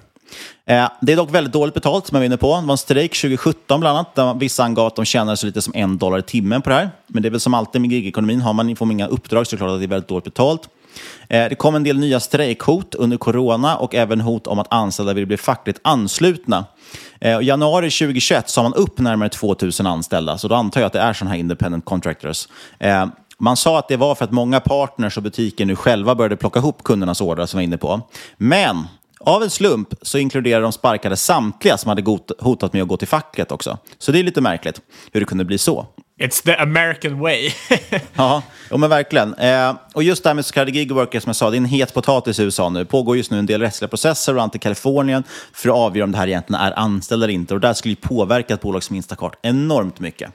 Eh, 0.67 0.89
det 1.01 1.13
är 1.13 1.17
dock 1.17 1.35
väldigt 1.35 1.53
dåligt 1.53 1.75
betalt, 1.75 2.07
som 2.07 2.17
jag 2.17 2.21
var 2.21 2.27
inne 2.27 2.37
på. 2.37 2.61
Det 2.61 2.67
var 2.67 2.73
en 2.73 2.79
strejk 2.79 3.21
2017 3.21 3.81
bland 3.81 3.99
annat, 3.99 4.15
där 4.15 4.35
vissa 4.35 4.65
angav 4.65 4.87
att 4.87 4.97
de 4.97 5.05
tjänade 5.05 5.37
så 5.37 5.47
lite 5.47 5.63
som 5.63 5.73
en 5.77 5.99
dollar 5.99 6.19
i 6.19 6.23
timmen 6.23 6.63
på 6.63 6.71
det 6.71 6.77
här. 6.77 6.91
Men 7.07 7.23
det 7.23 7.29
är 7.29 7.31
väl 7.31 7.41
som 7.41 7.55
alltid 7.55 7.81
med 7.81 7.93
gigekonomin, 7.93 8.41
har 8.41 8.53
man, 8.53 8.77
får 8.77 8.87
man 8.87 8.93
inga 8.93 9.07
uppdrag 9.07 9.47
så 9.47 9.57
är 9.57 9.57
det 9.57 9.65
klart 9.65 9.71
att 9.75 9.81
det 9.81 9.87
är 9.87 9.89
väldigt 9.89 10.09
dåligt 10.09 10.25
betalt. 10.25 10.69
Eh, 11.29 11.49
det 11.49 11.55
kom 11.55 11.75
en 11.75 11.83
del 11.83 11.99
nya 11.99 12.21
strejkhot 12.21 12.95
under 12.95 13.17
corona 13.17 13.77
och 13.77 13.95
även 13.95 14.21
hot 14.21 14.47
om 14.47 14.59
att 14.59 14.73
anställda 14.73 15.13
vill 15.13 15.27
bli 15.27 15.37
fackligt 15.37 15.81
anslutna. 15.85 16.65
Eh, 17.21 17.41
I 17.41 17.45
januari 17.45 17.91
2021 17.91 18.49
sa 18.49 18.63
man 18.63 18.75
upp 18.75 18.99
närmare 18.99 19.29
2000 19.29 19.87
anställda, 19.87 20.39
så 20.39 20.49
då 20.49 20.55
antar 20.55 20.81
jag 20.81 20.87
att 20.87 20.93
det 20.93 21.01
är 21.01 21.13
sådana 21.13 21.31
här 21.31 21.41
independent 21.41 21.85
contractors. 21.85 22.49
Eh, 22.79 23.07
man 23.39 23.57
sa 23.57 23.79
att 23.79 23.89
det 23.89 23.97
var 23.97 24.15
för 24.15 24.25
att 24.25 24.31
många 24.31 24.61
partners 24.61 25.17
och 25.17 25.23
butiker 25.23 25.67
nu 25.67 25.77
själva 25.77 26.15
började 26.15 26.37
plocka 26.37 26.59
ihop 26.59 26.83
kundernas 26.83 27.21
ordrar 27.21 27.47
som 27.47 27.61
jag 27.61 27.63
var 27.63 27.69
inne 27.69 27.79
på. 27.79 28.01
Men 28.37 28.87
av 29.25 29.43
en 29.43 29.51
slump 29.51 29.95
så 30.03 30.19
inkluderar 30.19 30.61
de 30.61 30.73
sparkade 30.73 31.17
samtliga 31.17 31.79
som 31.79 31.89
hade 31.89 32.03
hotat 32.39 32.73
med 32.73 32.83
att 32.83 32.89
gå 32.89 32.97
till 32.97 33.09
facket 33.09 33.53
också. 33.53 33.79
Så 33.99 34.13
det 34.13 34.19
är 34.19 34.23
lite 34.23 34.41
märkligt 34.41 34.81
hur 35.13 35.21
det 35.21 35.27
kunde 35.27 35.45
bli 35.45 35.59
så. 35.59 35.87
It's 36.21 36.45
the 36.45 36.57
American 36.57 37.19
way. 37.19 37.51
ja, 38.15 38.43
men 38.71 38.91
verkligen. 38.91 39.35
Eh, 39.35 39.75
och 39.95 40.03
just 40.03 40.23
det 40.23 40.29
här 40.29 40.35
med 40.35 40.47
så 40.47 40.53
kallade 40.55 40.71
gigworkers, 40.71 41.23
som 41.23 41.29
jag 41.29 41.37
sa, 41.37 41.51
det 41.51 41.57
är 41.57 41.59
en 41.59 41.65
het 41.65 41.95
potatis 41.95 42.39
i 42.39 42.43
USA 42.43 42.69
nu. 42.69 42.79
Det 42.79 42.85
pågår 42.85 43.17
just 43.17 43.31
nu 43.31 43.39
en 43.39 43.47
del 43.47 43.61
rättsliga 43.61 43.89
processer 43.89 44.39
och 44.39 44.57
i 44.57 44.59
Kalifornien 44.59 45.25
för 45.53 45.69
att 45.69 45.75
avgöra 45.75 46.05
om 46.05 46.13
det 46.13 46.19
här 46.19 46.29
egentligen 46.29 46.63
är 46.63 46.79
anställda 46.79 47.25
eller 47.25 47.35
inte. 47.35 47.55
Och 47.55 47.61
det 47.61 47.67
här 47.67 47.75
skulle 47.75 47.93
ju 47.93 47.97
påverka 47.97 48.55
ett 48.55 48.61
bolag 48.61 48.83
som 48.83 48.97
Instacart 48.97 49.37
enormt 49.43 50.01
mycket. 50.01 50.33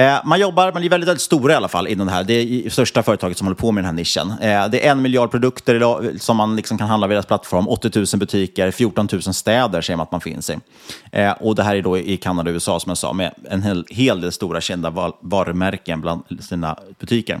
Eh, 0.00 0.20
man 0.24 0.40
jobbar, 0.40 0.72
man 0.72 0.82
är 0.84 0.88
väldigt, 0.88 1.08
väldigt 1.08 1.22
stora 1.22 1.52
i 1.52 1.56
alla 1.56 1.68
fall 1.68 1.88
inom 1.88 2.06
det 2.06 2.12
här. 2.12 2.24
Det 2.24 2.34
är 2.34 2.64
det 2.64 2.70
största 2.70 3.02
företaget 3.02 3.38
som 3.38 3.46
håller 3.46 3.56
på 3.56 3.72
med 3.72 3.84
den 3.84 3.86
här 3.86 3.92
nischen. 3.92 4.30
Eh, 4.30 4.68
det 4.68 4.86
är 4.86 4.90
en 4.90 5.02
miljard 5.02 5.30
produkter 5.30 5.80
eh, 5.80 6.16
som 6.18 6.36
man 6.36 6.56
liksom 6.56 6.78
kan 6.78 6.88
handla 6.88 7.06
via 7.06 7.14
deras 7.14 7.26
plattform. 7.26 7.68
80 7.68 7.90
000 7.98 8.06
butiker, 8.14 8.70
14 8.70 9.08
000 9.12 9.22
städer 9.22 9.80
säger 9.80 9.96
man 9.96 10.04
att 10.04 10.12
man 10.12 10.20
finns 10.20 10.50
i. 10.50 10.58
Eh, 11.12 11.32
och 11.32 11.54
det 11.54 11.62
här 11.62 11.76
är 11.76 11.82
då 11.82 11.98
i 11.98 12.16
Kanada 12.16 12.50
och 12.50 12.54
USA 12.54 12.80
som 12.80 12.90
jag 12.90 12.98
sa, 12.98 13.12
med 13.12 13.34
en 13.50 13.62
hel, 13.62 13.84
hel 13.88 14.20
del 14.20 14.32
stora 14.32 14.60
kända 14.60 15.12
varumärken 15.20 16.00
bland 16.00 16.22
sina 16.40 16.78
butiker. 16.98 17.40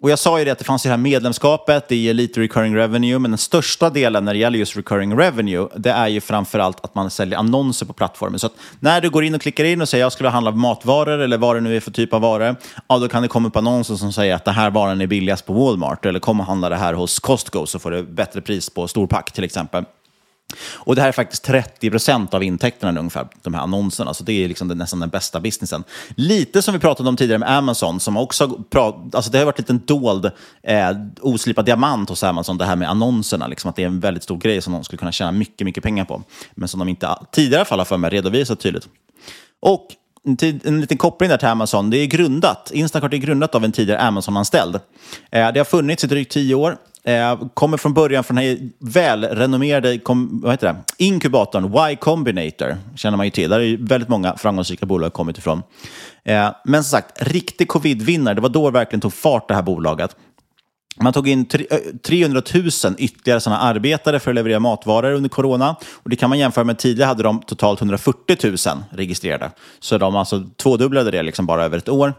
Och 0.00 0.10
jag 0.10 0.18
sa 0.18 0.38
ju 0.38 0.44
det 0.44 0.50
att 0.50 0.58
det 0.58 0.64
fanns 0.64 0.82
det 0.82 0.88
här 0.88 0.96
medlemskapet, 0.96 1.88
det 1.88 1.96
ger 1.96 2.14
lite 2.14 2.40
recurring 2.40 2.76
revenue, 2.76 3.18
men 3.18 3.30
den 3.30 3.38
största 3.38 3.90
delen 3.90 4.24
när 4.24 4.34
det 4.34 4.38
gäller 4.38 4.58
just 4.58 4.76
recurring 4.76 5.18
revenue, 5.18 5.68
det 5.76 5.90
är 5.90 6.08
ju 6.08 6.20
framförallt 6.20 6.84
att 6.84 6.94
man 6.94 7.10
säljer 7.10 7.38
annonser 7.38 7.86
på 7.86 7.92
plattformen. 7.92 8.38
Så 8.38 8.46
att 8.46 8.52
när 8.80 9.00
du 9.00 9.10
går 9.10 9.24
in 9.24 9.34
och 9.34 9.40
klickar 9.40 9.64
in 9.64 9.80
och 9.80 9.88
säger 9.88 10.04
jag 10.04 10.12
skulle 10.12 10.28
handla 10.28 10.50
matvaror 10.50 11.18
eller 11.18 11.38
vad 11.38 11.56
det 11.56 11.60
nu 11.60 11.76
är 11.76 11.80
för 11.80 11.90
typ 11.90 12.12
av 12.12 12.20
varor, 12.20 12.56
ja 12.88 12.98
då 12.98 13.08
kan 13.08 13.22
det 13.22 13.28
komma 13.28 13.48
upp 13.48 13.56
annonser 13.56 13.94
som 13.94 14.12
säger 14.12 14.34
att 14.34 14.44
den 14.44 14.54
här 14.54 14.70
varan 14.70 15.00
är 15.00 15.06
billigast 15.06 15.46
på 15.46 15.52
Walmart 15.52 16.06
eller 16.06 16.20
kom 16.20 16.40
och 16.40 16.46
handla 16.46 16.68
det 16.68 16.76
här 16.76 16.94
hos 16.94 17.18
Costco 17.18 17.66
så 17.66 17.78
får 17.78 17.90
du 17.90 18.02
bättre 18.02 18.40
pris 18.40 18.70
på 18.70 18.88
storpack 18.88 19.32
till 19.32 19.44
exempel. 19.44 19.84
Och 20.74 20.94
det 20.94 21.00
här 21.00 21.08
är 21.08 21.12
faktiskt 21.12 21.44
30 21.44 21.90
procent 21.90 22.34
av 22.34 22.42
intäkterna 22.42 23.00
ungefär, 23.00 23.28
de 23.42 23.54
här 23.54 23.60
annonserna. 23.60 24.14
Så 24.14 24.24
det 24.24 24.44
är 24.44 24.48
liksom 24.48 24.68
nästan 24.68 25.00
den 25.00 25.08
bästa 25.08 25.40
businessen. 25.40 25.84
Lite 26.10 26.62
som 26.62 26.74
vi 26.74 26.80
pratade 26.80 27.08
om 27.08 27.16
tidigare 27.16 27.38
med 27.38 27.50
Amazon, 27.50 28.00
som 28.00 28.16
också 28.16 28.58
alltså 29.12 29.30
det 29.30 29.38
har 29.38 29.44
varit 29.44 29.58
en 29.58 29.62
liten 29.62 29.82
dold 29.86 30.30
eh, 30.62 30.90
oslipad 31.20 31.64
diamant 31.64 32.08
hos 32.08 32.22
Amazon, 32.22 32.58
det 32.58 32.64
här 32.64 32.76
med 32.76 32.90
annonserna. 32.90 33.46
Liksom, 33.46 33.70
att 33.70 33.76
det 33.76 33.82
är 33.82 33.86
en 33.86 34.00
väldigt 34.00 34.22
stor 34.22 34.36
grej 34.36 34.62
som 34.62 34.72
de 34.72 34.84
skulle 34.84 34.98
kunna 34.98 35.12
tjäna 35.12 35.32
mycket, 35.32 35.64
mycket 35.64 35.84
pengar 35.84 36.04
på. 36.04 36.22
Men 36.54 36.68
som 36.68 36.78
de 36.78 36.88
inte 36.88 37.16
tidigare 37.32 37.64
fall 37.64 37.78
har 37.78 37.84
för 37.84 37.96
mig 37.96 38.10
redovisat 38.10 38.60
tydligt. 38.60 38.88
Och 39.60 39.86
en 40.64 40.80
liten 40.80 40.96
koppling 40.96 41.30
där 41.30 41.36
till 41.36 41.48
Amazon. 41.48 41.90
Det 41.90 41.98
är 41.98 42.06
grundat, 42.06 42.70
Instacart 42.74 43.14
är 43.14 43.16
grundat 43.16 43.54
av 43.54 43.64
en 43.64 43.72
tidigare 43.72 44.00
Amazon-anställd. 44.00 44.74
Eh, 45.30 45.52
det 45.52 45.60
har 45.60 45.64
funnits 45.64 46.04
i 46.04 46.06
drygt 46.06 46.32
tio 46.32 46.54
år. 46.54 46.76
Eh, 47.04 47.38
kommer 47.54 47.76
från 47.76 47.94
början 47.94 48.24
från 48.24 48.36
den 48.36 48.44
här 48.44 48.58
välrenommerade 48.78 50.00
vad 50.30 50.52
heter 50.52 50.66
det? 50.66 51.04
inkubatorn 51.04 51.90
Y 51.90 51.96
Combinator. 51.96 52.76
känner 52.96 53.16
man 53.16 53.26
ju 53.26 53.30
till. 53.30 53.50
Där 53.50 53.60
är 53.60 53.76
väldigt 53.76 54.08
många 54.08 54.36
framgångsrika 54.36 54.86
bolag 54.86 55.12
kommit 55.12 55.38
ifrån. 55.38 55.62
Eh, 56.24 56.50
men 56.64 56.84
som 56.84 56.90
sagt, 56.90 57.22
riktig 57.22 57.68
covid-vinnare. 57.68 58.34
Det 58.34 58.40
var 58.40 58.48
då 58.48 58.70
det 58.70 58.78
verkligen 58.78 59.00
tog 59.00 59.12
fart 59.12 59.48
det 59.48 59.54
här 59.54 59.62
bolaget. 59.62 60.16
Man 61.00 61.12
tog 61.12 61.28
in 61.28 61.46
300 62.02 62.42
000 62.54 62.64
eh, 62.64 62.90
ytterligare 62.98 63.40
sådana 63.40 63.60
arbetare 63.60 64.20
för 64.20 64.30
att 64.30 64.34
leverera 64.34 64.60
matvaror 64.60 65.12
under 65.12 65.28
corona. 65.28 65.76
Och 65.92 66.10
det 66.10 66.16
kan 66.16 66.28
man 66.28 66.38
jämföra 66.38 66.64
med 66.64 66.78
tidigare 66.78 67.08
hade 67.08 67.22
de 67.22 67.40
totalt 67.40 67.80
140 67.80 68.36
000 68.44 68.56
registrerade. 68.90 69.50
Så 69.80 69.98
de 69.98 70.16
alltså 70.16 70.44
tvådubblade 70.56 71.10
det 71.10 71.22
liksom 71.22 71.46
bara 71.46 71.64
över 71.64 71.78
ett 71.78 71.88
år. 71.88 72.14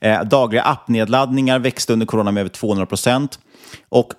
Eh, 0.00 0.22
dagliga 0.22 0.62
appnedladdningar 0.62 1.58
växte 1.58 1.92
under 1.92 2.06
corona 2.06 2.30
med 2.30 2.40
över 2.40 2.50
200 2.50 2.86
procent. 2.86 3.38
Och 3.88 4.12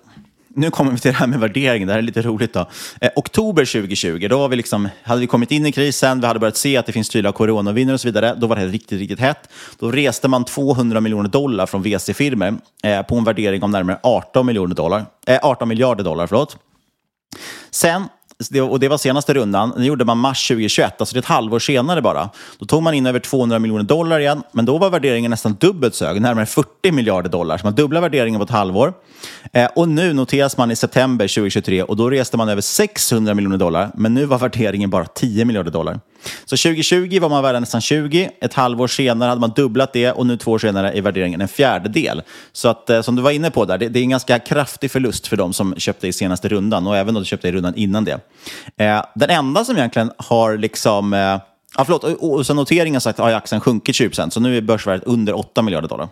nu 0.56 0.70
kommer 0.70 0.92
vi 0.92 0.98
till 0.98 1.10
det 1.10 1.16
här 1.16 1.26
med 1.26 1.40
värdering. 1.40 1.86
Det 1.86 1.92
här 1.92 1.98
är 1.98 2.02
lite 2.02 2.22
roligt. 2.22 2.52
då. 2.52 2.68
Eh, 3.00 3.10
oktober 3.16 3.64
2020, 3.64 4.28
då 4.30 4.48
vi 4.48 4.56
liksom, 4.56 4.88
hade 5.02 5.20
vi 5.20 5.26
kommit 5.26 5.50
in 5.50 5.66
i 5.66 5.72
krisen, 5.72 6.20
vi 6.20 6.26
hade 6.26 6.40
börjat 6.40 6.56
se 6.56 6.76
att 6.76 6.86
det 6.86 6.92
finns 6.92 7.08
tydliga 7.08 7.32
coronavinnare 7.32 7.94
och 7.94 8.00
så 8.00 8.08
vidare. 8.08 8.34
Då 8.34 8.46
var 8.46 8.56
det 8.56 8.66
riktigt, 8.66 8.98
riktigt 8.98 9.20
hett. 9.20 9.48
Då 9.78 9.90
reste 9.90 10.28
man 10.28 10.44
200 10.44 11.00
miljoner 11.00 11.28
dollar 11.28 11.66
från 11.66 11.82
VC-firmor 11.82 12.54
eh, 12.82 13.02
på 13.02 13.16
en 13.16 13.24
värdering 13.24 13.62
om 13.62 13.70
närmare 13.70 13.98
18, 14.02 14.46
miljoner 14.46 14.74
dollar, 14.74 15.06
eh, 15.26 15.38
18 15.42 15.68
miljarder 15.68 16.04
dollar. 16.04 16.26
Förlåt. 16.26 16.56
Sen 17.70 18.04
och 18.70 18.80
det 18.80 18.88
var 18.88 18.98
senaste 18.98 19.34
rundan. 19.34 19.72
Det 19.76 19.84
gjorde 19.84 20.04
man 20.04 20.18
mars 20.18 20.48
2021, 20.48 21.00
alltså 21.00 21.14
det 21.14 21.18
är 21.18 21.20
ett 21.20 21.26
halvår 21.26 21.58
senare 21.58 22.02
bara. 22.02 22.30
Då 22.58 22.66
tog 22.66 22.82
man 22.82 22.94
in 22.94 23.06
över 23.06 23.20
200 23.20 23.58
miljoner 23.58 23.82
dollar 23.82 24.20
igen, 24.20 24.42
men 24.52 24.64
då 24.64 24.78
var 24.78 24.90
värderingen 24.90 25.30
nästan 25.30 25.56
dubbelt 25.60 25.94
så 25.94 26.06
hög, 26.06 26.20
närmare 26.20 26.46
40 26.46 26.92
miljarder 26.92 27.30
dollar. 27.30 27.58
Så 27.58 27.66
man 27.66 27.74
dubblar 27.74 28.00
värderingen 28.00 28.40
på 28.40 28.44
ett 28.44 28.50
halvår. 28.50 28.92
Eh, 29.52 29.68
och 29.76 29.88
nu 29.88 30.12
noteras 30.12 30.56
man 30.56 30.70
i 30.70 30.76
september 30.76 31.28
2023 31.28 31.82
och 31.82 31.96
då 31.96 32.10
reste 32.10 32.36
man 32.36 32.48
över 32.48 32.62
600 32.62 33.34
miljoner 33.34 33.58
dollar, 33.58 33.90
men 33.94 34.14
nu 34.14 34.24
var 34.24 34.38
värderingen 34.38 34.90
bara 34.90 35.04
10 35.04 35.44
miljarder 35.44 35.70
dollar. 35.70 36.00
Så 36.44 36.56
2020 36.56 37.18
var 37.20 37.28
man 37.28 37.42
värd 37.42 37.60
nästan 37.60 37.80
20, 37.80 38.30
ett 38.40 38.54
halvår 38.54 38.86
senare 38.86 39.28
hade 39.28 39.40
man 39.40 39.52
dubblat 39.56 39.92
det 39.92 40.12
och 40.12 40.26
nu 40.26 40.36
två 40.36 40.50
år 40.50 40.58
senare 40.58 40.92
är 40.92 41.02
värderingen 41.02 41.40
en 41.40 41.48
fjärdedel. 41.48 42.22
Så 42.52 42.68
att, 42.68 42.90
eh, 42.90 43.02
som 43.02 43.16
du 43.16 43.22
var 43.22 43.30
inne 43.30 43.50
på 43.50 43.64
där, 43.64 43.78
det, 43.78 43.88
det 43.88 43.98
är 43.98 44.02
en 44.02 44.10
ganska 44.10 44.38
kraftig 44.38 44.90
förlust 44.90 45.26
för 45.26 45.36
de 45.36 45.52
som 45.52 45.74
köpte 45.76 46.08
i 46.08 46.12
senaste 46.12 46.48
rundan 46.48 46.86
och 46.86 46.96
även 46.96 47.14
de 47.14 47.20
som 47.20 47.24
köpte 47.24 47.48
i 47.48 47.52
rundan 47.52 47.74
innan 47.74 48.04
det. 48.04 48.20
Eh, 48.76 49.04
den 49.14 49.30
enda 49.30 49.64
som 49.64 49.76
egentligen 49.76 50.10
har 50.18 50.56
liksom 50.56 51.12
eh, 51.12 51.38
Ja, 51.78 51.84
förlåt, 51.84 52.04
och, 52.04 52.34
och 52.34 52.46
sen 52.46 52.56
noteringen 52.56 53.00
sagt 53.00 53.18
har 53.18 53.32
aktien 53.32 53.60
sjunkit 53.60 53.96
20%, 53.96 54.30
så 54.30 54.40
nu 54.40 54.56
är 54.56 54.60
börsvärdet 54.60 55.04
under 55.06 55.36
8 55.38 55.62
miljarder 55.62 55.88
dollar. 55.88 56.08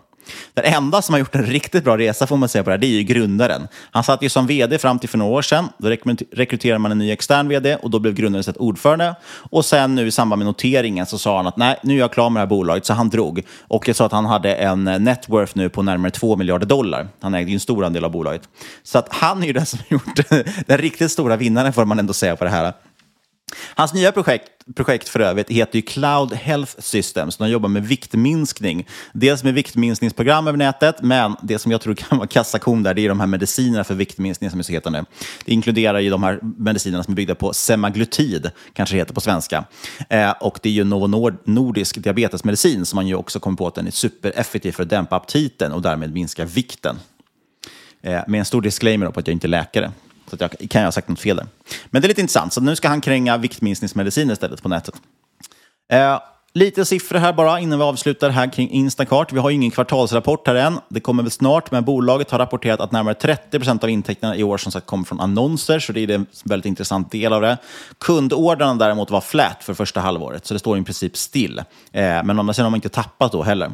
Den 0.53 0.65
enda 0.65 1.01
som 1.01 1.13
har 1.13 1.19
gjort 1.19 1.35
en 1.35 1.45
riktigt 1.45 1.83
bra 1.83 1.97
resa 1.97 2.27
får 2.27 2.37
man 2.37 2.49
säga 2.49 2.63
på 2.63 2.69
det 2.69 2.73
här, 2.73 2.77
det 2.81 2.87
är 2.87 2.89
ju 2.89 3.03
grundaren. 3.03 3.67
Han 3.91 4.03
satt 4.03 4.21
ju 4.21 4.29
som 4.29 4.47
vd 4.47 4.77
fram 4.77 4.99
till 4.99 5.09
för 5.09 5.17
några 5.17 5.31
år 5.31 5.41
sedan. 5.41 5.69
Då 5.77 5.89
rekryterade 6.31 6.79
man 6.79 6.91
en 6.91 6.97
ny 6.97 7.11
extern 7.11 7.47
vd 7.47 7.75
och 7.75 7.89
då 7.89 7.99
blev 7.99 8.13
grundaren 8.13 8.43
sett 8.43 8.57
ordförande. 8.57 9.15
Och 9.51 9.65
sen 9.65 9.95
nu 9.95 10.07
i 10.07 10.11
samband 10.11 10.39
med 10.39 10.45
noteringen 10.45 11.05
så 11.05 11.17
sa 11.17 11.37
han 11.37 11.47
att 11.47 11.57
nej, 11.57 11.79
nu 11.83 11.93
är 11.93 11.99
jag 11.99 12.13
klar 12.13 12.29
med 12.29 12.39
det 12.39 12.41
här 12.41 12.47
bolaget, 12.47 12.85
så 12.85 12.93
han 12.93 13.09
drog. 13.09 13.43
Och 13.59 13.87
jag 13.87 13.95
sa 13.95 14.05
att 14.05 14.11
han 14.11 14.25
hade 14.25 14.55
en 14.55 14.87
eh, 14.87 14.99
net 14.99 15.29
worth 15.29 15.51
nu 15.55 15.69
på 15.69 15.81
närmare 15.81 16.11
2 16.11 16.35
miljarder 16.35 16.65
dollar. 16.65 17.07
Han 17.21 17.33
ägde 17.33 17.51
ju 17.51 17.53
en 17.53 17.59
stor 17.59 17.85
andel 17.85 18.05
av 18.05 18.11
bolaget. 18.11 18.41
Så 18.83 18.97
att 18.97 19.07
han 19.09 19.43
är 19.43 19.47
ju 19.47 19.53
den 19.53 19.65
som 19.65 19.79
har 19.79 19.95
gjort 19.95 20.29
den 20.67 20.77
riktigt 20.77 21.11
stora 21.11 21.35
vinnaren, 21.35 21.73
får 21.73 21.85
man 21.85 21.99
ändå 21.99 22.13
säga 22.13 22.35
på 22.35 22.43
det 22.43 22.49
här. 22.49 22.73
Hans 23.75 23.93
nya 23.93 24.11
projekt, 24.11 24.51
projekt 24.75 25.09
för 25.09 25.19
övrigt 25.19 25.49
heter 25.49 25.75
ju 25.75 25.81
Cloud 25.81 26.33
Health 26.33 26.75
Systems. 26.79 27.37
De 27.37 27.49
jobbar 27.49 27.69
med 27.69 27.87
viktminskning. 27.87 28.87
Dels 29.13 29.43
med 29.43 29.53
viktminskningsprogram 29.53 30.47
över 30.47 30.57
nätet, 30.57 30.95
men 31.01 31.35
det 31.41 31.59
som 31.59 31.71
jag 31.71 31.81
tror 31.81 31.95
kan 31.95 32.17
vara 32.17 32.27
kassakon 32.27 32.83
där, 32.83 32.93
det 32.93 33.05
är 33.05 33.09
de 33.09 33.19
här 33.19 33.27
medicinerna 33.27 33.83
för 33.83 33.95
viktminskning 33.95 34.49
som 34.49 34.59
är 34.59 34.63
så 34.63 34.71
heta 34.71 34.89
nu. 34.89 35.05
Det 35.45 35.51
inkluderar 35.51 35.99
ju 35.99 36.09
de 36.09 36.23
här 36.23 36.39
medicinerna 36.57 37.03
som 37.03 37.11
är 37.11 37.15
byggda 37.15 37.35
på 37.35 37.53
semaglutid, 37.53 38.51
kanske 38.73 38.95
det 38.95 38.99
heter 38.99 39.13
på 39.13 39.21
svenska. 39.21 39.65
Eh, 40.09 40.31
och 40.31 40.59
det 40.61 40.69
är 40.69 40.73
ju 40.73 40.83
Novo 40.83 41.07
Nord 41.07 41.37
Nordisk 41.43 41.97
diabetesmedicin 41.97 42.85
som 42.85 42.97
man 42.97 43.07
ju 43.07 43.15
också 43.15 43.39
kommer 43.39 43.57
på 43.57 43.67
att 43.67 43.75
den 43.75 43.87
är 43.87 43.91
supereffektiv 43.91 44.71
för 44.71 44.83
att 44.83 44.89
dämpa 44.89 45.15
aptiten 45.15 45.71
och 45.71 45.81
därmed 45.81 46.13
minska 46.13 46.45
vikten. 46.45 46.99
Eh, 48.01 48.21
med 48.27 48.39
en 48.39 48.45
stor 48.45 48.61
disclaimer 48.61 49.11
på 49.11 49.19
att 49.19 49.27
jag 49.27 49.33
inte 49.33 49.47
är 49.47 49.49
läkare. 49.49 49.91
Så 50.27 50.35
att 50.35 50.41
jag 50.41 50.69
kan 50.69 50.81
jag 50.81 50.87
ha 50.87 50.91
sagt 50.91 51.07
något 51.07 51.19
fel 51.19 51.37
där. 51.37 51.47
Men 51.85 52.01
det 52.01 52.05
är 52.05 52.09
lite 52.09 52.21
intressant, 52.21 52.53
så 52.53 52.61
nu 52.61 52.75
ska 52.75 52.87
han 52.87 53.01
kränga 53.01 53.37
viktminskningsmedicin 53.37 54.31
istället 54.31 54.63
på 54.63 54.69
nätet. 54.69 54.95
Eh, 55.91 56.19
lite 56.53 56.85
siffror 56.85 57.19
här 57.19 57.33
bara 57.33 57.59
innan 57.59 57.79
vi 57.79 57.85
avslutar 57.85 58.29
här 58.29 58.53
kring 58.53 58.69
Instacart. 58.69 59.33
Vi 59.33 59.39
har 59.39 59.49
ju 59.49 59.55
ingen 59.55 59.71
kvartalsrapport 59.71 60.47
här 60.47 60.55
än. 60.55 60.79
Det 60.89 60.99
kommer 60.99 61.23
väl 61.23 61.31
snart, 61.31 61.71
men 61.71 61.83
bolaget 61.83 62.31
har 62.31 62.39
rapporterat 62.39 62.79
att 62.79 62.91
närmare 62.91 63.13
30 63.13 63.59
procent 63.59 63.83
av 63.83 63.89
intäkterna 63.89 64.35
i 64.35 64.43
år 64.43 64.57
som 64.57 64.71
sagt 64.71 64.87
kommer 64.87 65.05
från 65.05 65.19
annonser, 65.19 65.79
så 65.79 65.93
det 65.93 66.03
är 66.03 66.11
en 66.11 66.25
väldigt 66.45 66.65
intressant 66.65 67.11
del 67.11 67.33
av 67.33 67.41
det. 67.41 67.57
Kundordrarna 67.97 68.75
däremot 68.75 69.11
var 69.11 69.21
flat 69.21 69.63
för 69.63 69.73
första 69.73 69.99
halvåret, 69.99 70.45
så 70.45 70.53
det 70.53 70.59
står 70.59 70.77
i 70.77 70.83
princip 70.83 71.17
still. 71.17 71.59
Eh, 71.59 71.63
men 72.23 72.29
å 72.29 72.39
andra 72.39 72.53
sidan 72.53 72.65
har 72.65 72.71
man 72.71 72.77
inte 72.77 72.89
tappat 72.89 73.31
då 73.31 73.43
heller. 73.43 73.71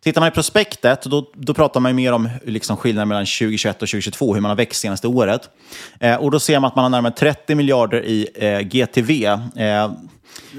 Tittar 0.00 0.20
man 0.20 0.28
i 0.28 0.30
prospektet, 0.30 1.02
då, 1.02 1.30
då 1.34 1.54
pratar 1.54 1.80
man 1.80 1.96
mer 1.96 2.12
om 2.12 2.28
liksom 2.44 2.76
skillnaden 2.76 3.08
mellan 3.08 3.26
2021 3.26 3.74
och 3.82 3.88
2022, 3.88 4.34
hur 4.34 4.40
man 4.40 4.48
har 4.48 4.56
växt 4.56 4.80
senaste 4.80 5.08
året. 5.08 5.50
Eh, 6.00 6.16
och 6.16 6.30
då 6.30 6.40
ser 6.40 6.60
man 6.60 6.68
att 6.68 6.76
man 6.76 6.82
har 6.82 6.90
närmare 6.90 7.12
30 7.12 7.54
miljarder 7.54 8.04
i 8.04 8.28
eh, 8.34 8.60
GTV. 8.60 9.24
Eh, 9.24 9.90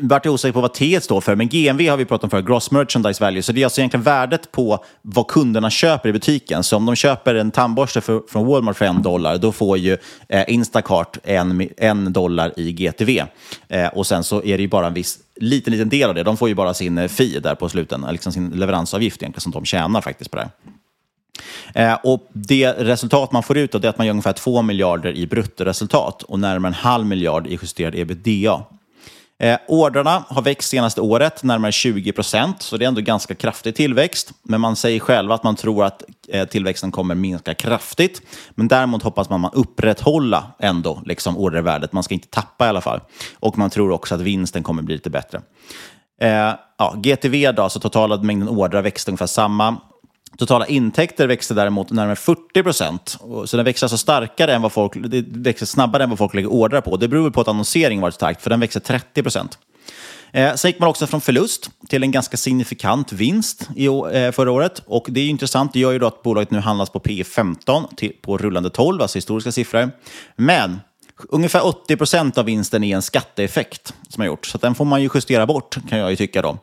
vart 0.01 0.25
jag 0.25 0.33
osäker 0.33 0.53
på 0.53 0.61
vad 0.61 0.73
T 0.73 1.01
står 1.01 1.21
för, 1.21 1.35
men 1.35 1.49
GMV 1.49 1.89
har 1.89 1.97
vi 1.97 2.05
pratat 2.05 2.23
om 2.23 2.29
för, 2.29 2.41
Gross 2.41 2.71
Merchandise 2.71 3.23
Value. 3.23 3.41
Så 3.41 3.51
det 3.51 3.61
är 3.61 3.65
alltså 3.65 3.81
egentligen 3.81 4.03
värdet 4.03 4.51
på 4.51 4.83
vad 5.01 5.27
kunderna 5.27 5.69
köper 5.69 6.09
i 6.09 6.13
butiken. 6.13 6.63
Så 6.63 6.77
om 6.77 6.85
de 6.85 6.95
köper 6.95 7.35
en 7.35 7.51
tandborste 7.51 8.01
för, 8.01 8.21
från 8.29 8.45
Walmart 8.45 8.77
för 8.77 8.85
en 8.85 9.01
dollar, 9.01 9.37
då 9.37 9.51
får 9.51 9.77
ju 9.77 9.97
eh, 10.29 10.43
Instacart 10.47 11.17
en, 11.23 11.69
en 11.77 12.13
dollar 12.13 12.53
i 12.59 12.71
GTV. 12.71 13.23
Eh, 13.67 13.87
och 13.87 14.07
sen 14.07 14.23
så 14.23 14.43
är 14.43 14.57
det 14.57 14.61
ju 14.61 14.67
bara 14.67 14.87
en 14.87 14.93
viss 14.93 15.19
liten, 15.39 15.73
liten 15.73 15.89
del 15.89 16.09
av 16.09 16.15
det. 16.15 16.23
De 16.23 16.37
får 16.37 16.49
ju 16.49 16.55
bara 16.55 16.73
sin 16.73 16.97
eh, 16.97 17.07
fi 17.07 17.39
där 17.39 17.55
på 17.55 17.69
sluten, 17.69 18.03
eh, 18.03 18.11
liksom 18.11 18.31
sin 18.31 18.49
leveransavgift 18.49 19.21
egentligen, 19.21 19.41
som 19.41 19.51
de 19.51 19.65
tjänar 19.65 20.01
faktiskt 20.01 20.31
på 20.31 20.37
det. 20.37 20.49
Eh, 21.73 21.97
och 22.03 22.29
det 22.33 22.71
resultat 22.71 23.31
man 23.31 23.43
får 23.43 23.57
ut 23.57 23.75
av 23.75 23.81
det 23.81 23.87
är 23.87 23.89
att 23.89 23.97
man 23.97 24.07
gör 24.07 24.11
ungefär 24.11 24.33
2 24.33 24.61
miljarder 24.61 25.11
i 25.13 25.27
bruttoresultat 25.27 26.23
och 26.23 26.39
närmare 26.39 26.69
en 26.69 26.73
halv 26.73 27.05
miljard 27.05 27.47
i 27.47 27.59
justerad 27.61 27.95
ebitda. 27.95 28.63
Eh, 29.39 29.57
ordrarna 29.67 30.23
har 30.27 30.41
växt 30.41 30.69
senaste 30.69 31.01
året, 31.01 31.43
närmare 31.43 31.71
20 31.71 32.11
procent, 32.11 32.61
så 32.61 32.77
det 32.77 32.85
är 32.85 32.87
ändå 32.87 33.01
ganska 33.01 33.35
kraftig 33.35 33.75
tillväxt. 33.75 34.33
Men 34.43 34.61
man 34.61 34.75
säger 34.75 34.99
själva 34.99 35.35
att 35.35 35.43
man 35.43 35.55
tror 35.55 35.85
att 35.85 36.03
eh, 36.27 36.47
tillväxten 36.47 36.91
kommer 36.91 37.15
minska 37.15 37.53
kraftigt. 37.53 38.21
Men 38.55 38.67
däremot 38.67 39.03
hoppas 39.03 39.29
man 39.29 39.41
man 39.41 39.51
upprätthålla 39.53 40.43
ändå 40.59 41.01
liksom 41.05 41.37
ordervärdet. 41.37 41.93
Man 41.93 42.03
ska 42.03 42.13
inte 42.13 42.27
tappa 42.27 42.65
i 42.65 42.69
alla 42.69 42.81
fall. 42.81 43.01
Och 43.39 43.57
man 43.57 43.69
tror 43.69 43.91
också 43.91 44.15
att 44.15 44.21
vinsten 44.21 44.63
kommer 44.63 44.83
bli 44.83 44.95
lite 44.95 45.09
bättre. 45.09 45.41
Eh, 46.21 46.53
ja, 46.77 46.95
GTV, 46.97 47.51
då, 47.51 47.69
så 47.69 47.79
totala 47.79 48.17
mängden 48.17 48.49
ordrar 48.49 48.81
växte 48.81 49.11
ungefär 49.11 49.25
samma. 49.25 49.77
Totala 50.37 50.65
intäkter 50.67 51.27
växte 51.27 51.53
däremot 51.53 51.91
närmare 51.91 52.15
40 52.15 52.63
procent. 52.63 53.17
Så 53.45 53.57
den 53.57 53.65
växer 53.65 53.85
alltså 53.85 53.97
starkare 53.97 54.53
än 54.53 54.61
vad 54.61 54.71
folk, 54.71 54.93
det 54.95 55.25
växer 55.27 55.65
snabbare 55.65 56.03
än 56.03 56.09
vad 56.09 56.17
folk 56.17 56.33
lägger 56.33 56.51
ordrar 56.51 56.81
på. 56.81 56.97
Det 56.97 57.07
beror 57.07 57.29
på 57.29 57.41
att 57.41 57.47
annonsering 57.47 58.01
varit 58.01 58.15
starkt, 58.15 58.41
för 58.41 58.49
den 58.49 58.59
växer 58.59 58.79
30 58.79 59.23
procent. 59.23 59.57
Eh, 60.31 60.55
sen 60.55 60.71
gick 60.71 60.79
man 60.79 60.89
också 60.89 61.07
från 61.07 61.21
förlust 61.21 61.69
till 61.89 62.03
en 62.03 62.11
ganska 62.11 62.37
signifikant 62.37 63.11
vinst 63.11 63.69
i, 63.75 63.85
eh, 63.85 64.31
förra 64.31 64.51
året. 64.51 64.81
Och 64.85 65.05
Det 65.09 65.19
är 65.19 65.27
intressant, 65.27 65.73
det 65.73 65.79
gör 65.79 65.91
ju 65.91 65.99
då 65.99 66.07
att 66.07 66.23
bolaget 66.23 66.51
nu 66.51 66.59
handlas 66.59 66.89
på 66.89 66.99
P 66.99 67.23
15 67.23 67.87
till, 67.95 68.11
på 68.21 68.37
rullande 68.37 68.69
12, 68.69 69.01
alltså 69.01 69.17
historiska 69.17 69.51
siffror. 69.51 69.91
Men 70.35 70.79
Ungefär 71.29 71.65
80 71.65 71.97
procent 71.97 72.37
av 72.37 72.45
vinsten 72.45 72.83
är 72.83 72.95
en 72.95 73.01
skatteeffekt 73.01 73.93
som 74.09 74.21
har 74.21 74.27
gjorts. 74.27 74.51
Så 74.51 74.57
den 74.57 74.75
får 74.75 74.85
man 74.85 75.01
ju 75.01 75.09
justera 75.13 75.45
bort, 75.45 75.77
kan 75.89 75.99
jag 75.99 76.09
ju 76.09 76.15
tycka. 76.15 76.41
då. 76.41 76.57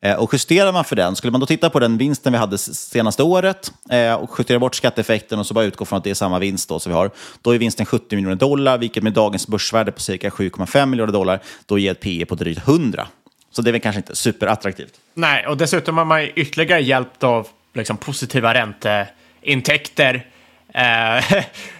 Eh, 0.00 0.14
och 0.14 0.34
justerar 0.34 0.72
man 0.72 0.84
för 0.84 0.96
den, 0.96 1.16
skulle 1.16 1.30
man 1.30 1.40
då 1.40 1.46
titta 1.46 1.70
på 1.70 1.80
den 1.80 1.98
vinsten 1.98 2.32
vi 2.32 2.38
hade 2.38 2.58
senaste 2.58 3.22
året 3.22 3.72
eh, 3.90 4.14
och 4.14 4.30
justera 4.38 4.58
bort 4.58 4.74
skatteeffekten 4.74 5.38
och 5.38 5.46
så 5.46 5.54
bara 5.54 5.64
utgå 5.64 5.84
från 5.84 5.96
att 5.96 6.04
det 6.04 6.10
är 6.10 6.14
samma 6.14 6.38
vinst 6.38 6.68
då 6.68 6.78
som 6.78 6.92
vi 6.92 6.96
har, 6.96 7.10
då 7.42 7.54
är 7.54 7.58
vinsten 7.58 7.86
70 7.86 8.16
miljoner 8.16 8.36
dollar, 8.36 8.78
vilket 8.78 9.02
med 9.02 9.12
dagens 9.12 9.48
börsvärde 9.48 9.92
på 9.92 10.00
cirka 10.00 10.28
7,5 10.28 10.86
miljarder 10.86 11.12
dollar, 11.12 11.40
då 11.66 11.78
ger 11.78 11.90
ett 11.90 12.00
PE 12.00 12.26
på 12.26 12.34
drygt 12.34 12.68
100. 12.68 13.08
Så 13.50 13.62
det 13.62 13.70
är 13.70 13.72
väl 13.72 13.80
kanske 13.80 13.98
inte 13.98 14.16
superattraktivt. 14.16 14.92
Nej, 15.14 15.46
och 15.46 15.56
dessutom 15.56 15.98
har 15.98 16.04
man 16.04 16.28
ytterligare 16.34 16.82
hjälpt 16.82 17.24
av 17.24 17.48
liksom, 17.74 17.96
positiva 17.96 18.54
ränteintäkter. 18.54 20.26
Eh, 20.74 21.32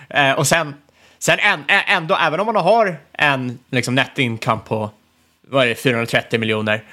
eh, 0.29 0.33
och 0.33 0.47
sen 0.47 0.75
Sen 1.27 1.39
ändå, 1.69 2.17
även 2.17 2.41
om 2.41 2.47
man 2.47 2.57
har 2.57 2.97
en 3.13 3.59
liksom, 3.71 3.95
net 3.95 4.19
income 4.19 4.61
på 4.67 4.91
vad 5.49 5.65
är 5.65 5.69
det, 5.69 5.75
430 5.75 6.41
miljoner, 6.41 6.85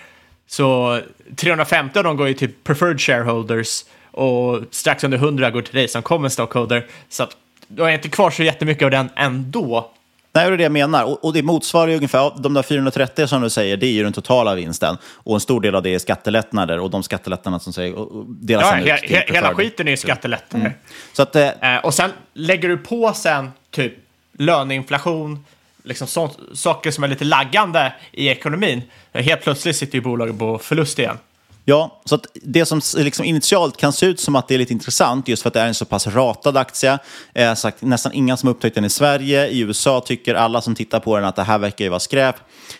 så 0.47 0.99
350 1.35 1.99
av 1.99 2.03
dem 2.03 2.17
går 2.17 2.27
ju 2.27 2.33
till 2.33 2.51
preferred 2.63 3.01
shareholders 3.01 3.85
och 4.11 4.59
strax 4.71 5.03
under 5.03 5.17
100 5.17 5.51
går 5.51 5.61
till 5.61 5.75
dig 5.75 5.87
som 5.87 6.01
common 6.01 6.29
stockholder. 6.29 6.85
Så 7.09 7.23
att 7.23 7.37
du 7.67 7.81
har 7.81 7.89
inte 7.89 8.09
kvar 8.09 8.31
så 8.31 8.43
jättemycket 8.43 8.85
av 8.85 8.91
den 8.91 9.09
ändå. 9.15 9.91
Nej, 10.31 10.47
det 10.47 10.55
är 10.55 10.57
det 10.57 10.63
jag 10.63 10.71
menar. 10.71 11.03
Och, 11.03 11.25
och 11.25 11.33
det 11.33 11.43
motsvarar 11.43 11.87
ju 11.87 11.95
ungefär, 11.95 12.31
de 12.37 12.53
där 12.53 12.63
430 12.63 13.27
som 13.27 13.41
du 13.41 13.49
säger, 13.49 13.77
det 13.77 13.85
är 13.85 13.91
ju 13.91 14.03
den 14.03 14.13
totala 14.13 14.55
vinsten. 14.55 14.97
Och 15.05 15.33
en 15.33 15.39
stor 15.39 15.61
del 15.61 15.75
av 15.75 15.83
det 15.83 15.93
är 15.93 15.99
skattelättnader 15.99 16.79
och 16.79 16.89
de 16.89 17.03
skattelättnaderna 17.03 17.59
som 17.59 17.73
säger, 17.73 17.95
delas 18.27 18.67
ja, 18.85 18.95
he, 18.95 19.15
he, 19.15 19.33
Hela 19.33 19.55
skiten 19.55 19.87
är 19.87 19.91
ju 19.91 19.97
skattelättnader. 19.97 20.65
Mm. 20.65 20.77
Så 21.13 21.21
att, 21.21 21.35
eh, 21.35 21.77
och 21.83 21.93
sen 21.93 22.11
lägger 22.33 22.69
du 22.69 22.77
på 22.77 23.13
sen 23.13 23.51
typ 23.71 24.02
löneinflation, 24.37 25.45
liksom 25.83 26.07
sånt, 26.07 26.37
saker 26.53 26.91
som 26.91 27.03
är 27.03 27.07
lite 27.07 27.25
laggande 27.25 27.93
i 28.11 28.27
ekonomin. 28.27 28.81
Helt 29.13 29.41
plötsligt 29.41 29.75
sitter 29.75 29.95
ju 29.95 30.01
bolaget 30.01 30.39
på 30.39 30.57
förlust 30.57 30.99
igen. 30.99 31.17
Ja, 31.65 32.01
så 32.05 32.15
att 32.15 32.25
det 32.33 32.65
som 32.65 32.81
liksom 32.97 33.25
initialt 33.25 33.77
kan 33.77 33.93
se 33.93 34.05
ut 34.05 34.19
som 34.19 34.35
att 34.35 34.47
det 34.47 34.53
är 34.53 34.57
lite 34.57 34.73
intressant 34.73 35.27
just 35.27 35.41
för 35.41 35.49
att 35.49 35.53
det 35.53 35.59
är 35.61 35.67
en 35.67 35.73
så 35.73 35.85
pass 35.85 36.07
ratad 36.07 36.57
aktie. 36.57 36.99
Eh, 37.33 37.53
sagt, 37.53 37.81
nästan 37.81 38.13
inga 38.13 38.37
som 38.37 38.49
upptäckt 38.49 38.75
den 38.75 38.85
i 38.85 38.89
Sverige. 38.89 39.47
I 39.47 39.59
USA 39.59 40.01
tycker 40.05 40.35
alla 40.35 40.61
som 40.61 40.75
tittar 40.75 40.99
på 40.99 41.15
den 41.15 41.25
att 41.25 41.35
det 41.35 41.43
här 41.43 41.57
verkar 41.57 41.85
ju 41.85 41.89
vara 41.89 41.99
skräp. 41.99 42.35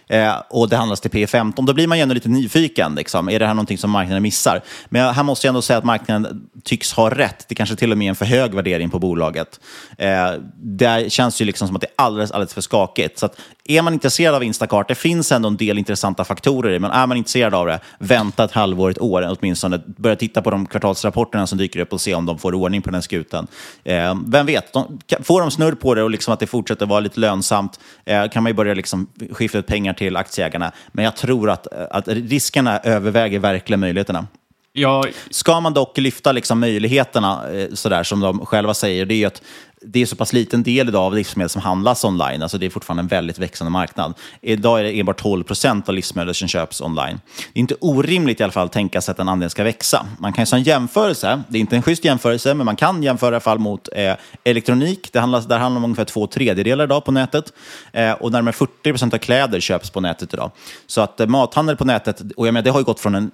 Eh, 0.08 0.36
och 0.50 0.70
det 0.70 0.76
handlas 0.76 1.02
till 1.02 1.12
P15. 1.12 1.66
Då 1.66 1.74
blir 1.74 1.88
man 1.88 1.98
ju 1.98 2.02
ändå 2.02 2.16
lite 2.16 2.30
nyfiken. 2.30 2.96
Liksom. 2.96 3.30
Är 3.30 3.40
det 3.40 3.48
här 3.48 3.54
någonting 3.54 3.78
som 3.78 3.92
marknaden 3.92 4.24
missar? 4.24 4.62
Men 4.90 5.14
här 5.14 5.24
måste 5.24 5.48
jag 5.48 5.52
ändå 5.52 5.62
säga 5.62 5.78
att 5.78 5.86
marknaden 5.86 6.50
tycks 6.64 6.94
ha 6.94 7.10
rätt. 7.10 7.46
Det 7.48 7.56
kanske 7.56 7.76
till 7.76 7.92
och 7.92 7.98
med 7.98 8.06
är 8.06 8.10
en 8.10 8.16
för 8.16 8.26
hög 8.26 8.54
värdering 8.54 8.90
på 8.90 9.00
bolaget. 9.00 9.60
Eh, 9.98 10.32
det 10.58 11.12
känns 11.12 11.42
ju 11.42 11.46
liksom 11.46 11.68
som 11.68 11.76
att 11.76 11.82
det 11.82 11.88
är 11.88 12.04
alldeles, 12.04 12.32
alldeles 12.32 12.54
för 12.54 12.62
skakigt. 12.62 13.20
Så 13.20 13.26
att 13.26 13.40
är 13.66 13.82
man 13.82 13.94
intresserad 13.94 14.36
av 14.36 14.44
Instacart, 14.44 14.88
det 14.88 14.96
finns 14.96 15.32
ändå 15.32 15.48
en 15.48 15.58
del 15.58 15.78
intressanta 15.78 16.24
faktorer 16.24 16.74
i 16.74 16.80
men 16.80 16.92
är 16.92 17.08
man 17.08 17.18
intresserad 17.18 17.54
av 17.54 17.68
det, 17.68 17.80
vänta 18.00 18.44
ett 18.44 18.52
halvår, 18.52 18.90
ett 18.90 19.02
år 19.02 19.38
åtminstone. 19.40 19.82
Börja 19.86 20.16
titta 20.16 20.42
på 20.42 20.52
de 20.52 20.66
kvartalsrapporterna 20.66 21.48
som 21.48 21.58
dyker 21.58 21.80
upp 21.80 21.94
och 21.94 22.02
se 22.02 22.16
om 22.16 22.26
de 22.26 22.40
får 22.40 22.54
ordning 22.54 22.82
på 22.82 22.92
den 22.92 23.02
skutan. 23.02 23.48
Eh, 23.84 24.16
vem 24.28 24.46
vet, 24.46 24.74
de, 24.74 25.00
får 25.24 25.42
de 25.42 25.52
snurr 25.52 25.76
på 25.76 25.96
det 25.96 26.04
och 26.04 26.10
liksom 26.10 26.34
att 26.34 26.40
det 26.40 26.48
fortsätter 26.48 26.86
vara 26.86 27.00
lite 27.00 27.20
lönsamt 27.20 27.80
eh, 28.06 28.30
kan 28.30 28.44
man 28.44 28.50
ju 28.50 28.54
börja 28.54 28.74
liksom 28.74 29.08
skifta 29.32 29.58
ut 29.58 29.68
pengar 29.68 29.94
till 29.94 30.18
aktieägarna. 30.18 30.72
Men 30.92 31.06
jag 31.06 31.16
tror 31.16 31.50
att, 31.50 31.68
att 31.68 32.08
riskerna 32.08 32.80
överväger 32.80 33.40
verkligen 33.40 33.80
möjligheterna. 33.80 34.28
Ja. 34.76 35.06
Ska 35.30 35.60
man 35.60 35.74
dock 35.74 35.98
lyfta 35.98 36.32
liksom 36.32 36.60
möjligheterna, 36.60 37.52
eh, 37.52 37.68
sådär 37.74 38.04
som 38.04 38.20
de 38.20 38.46
själva 38.46 38.74
säger, 38.74 39.06
det 39.06 39.14
är 39.14 39.18
ju 39.18 39.26
att 39.26 39.42
det 39.86 40.02
är 40.02 40.06
så 40.06 40.16
pass 40.16 40.34
liten 40.34 40.64
del 40.64 40.88
idag 40.88 41.02
av 41.04 41.16
livsmedel 41.16 41.50
som 41.50 41.62
handlas 41.62 42.04
online. 42.04 42.42
Alltså 42.42 42.58
det 42.58 42.66
är 42.66 42.70
fortfarande 42.70 43.02
en 43.02 43.08
väldigt 43.08 43.40
växande 43.40 43.72
marknad. 43.72 44.14
Idag 44.42 44.80
är 44.80 44.84
det 44.84 45.00
enbart 45.00 45.22
12 45.22 45.44
procent 45.44 45.90
av 45.90 45.96
livsmedel 45.96 46.36
som 46.36 46.48
köps 46.48 46.82
online. 46.82 47.20
Det 47.54 47.60
är 47.60 47.62
inte 47.62 47.76
orimligt 47.80 48.40
i 48.40 48.44
alla 48.44 48.52
fall 48.52 48.66
att 48.66 48.72
tänka 48.72 49.02
sig 49.02 49.12
att 49.12 49.18
den 49.18 49.30
andelen 49.30 49.50
ska 49.50 49.64
växa. 49.64 50.06
Man 50.20 50.34
kan 50.34 50.46
ju 50.46 50.58
en 50.58 50.64
jämförelse, 50.64 51.44
det 51.48 51.58
är 51.58 51.60
inte 51.60 51.76
en 51.76 51.82
schysst 51.82 52.06
jämförelse, 52.06 52.54
men 52.54 52.66
man 52.66 52.76
kan 52.76 53.04
jämföra 53.04 53.30
i 53.30 53.34
alla 53.34 53.40
fall 53.40 53.60
mot 53.60 53.90
eh, 53.96 54.16
elektronik. 54.44 55.10
Det 55.14 55.20
handlas, 55.20 55.46
där 55.46 55.60
handlar 55.60 55.80
om 55.80 55.84
ungefär 55.84 56.06
två 56.06 56.28
tredjedelar 56.28 56.84
idag 56.84 57.06
på 57.06 57.12
nätet. 57.12 57.54
Eh, 57.92 58.12
och 58.12 58.32
närmare 58.32 58.54
40 58.54 58.72
procent 58.84 59.14
av 59.14 59.18
kläder 59.18 59.60
köps 59.60 59.90
på 59.90 60.02
nätet 60.02 60.34
idag. 60.34 60.52
Så 60.88 61.02
att 61.02 61.20
eh, 61.20 61.28
mathandel 61.28 61.78
på 61.78 61.86
nätet, 61.86 62.22
och 62.38 62.48
jag 62.48 62.54
menar, 62.54 62.64
det 62.64 62.72
har 62.72 62.80
ju 62.80 62.86
gått 62.86 63.00
från 63.00 63.16
en 63.16 63.32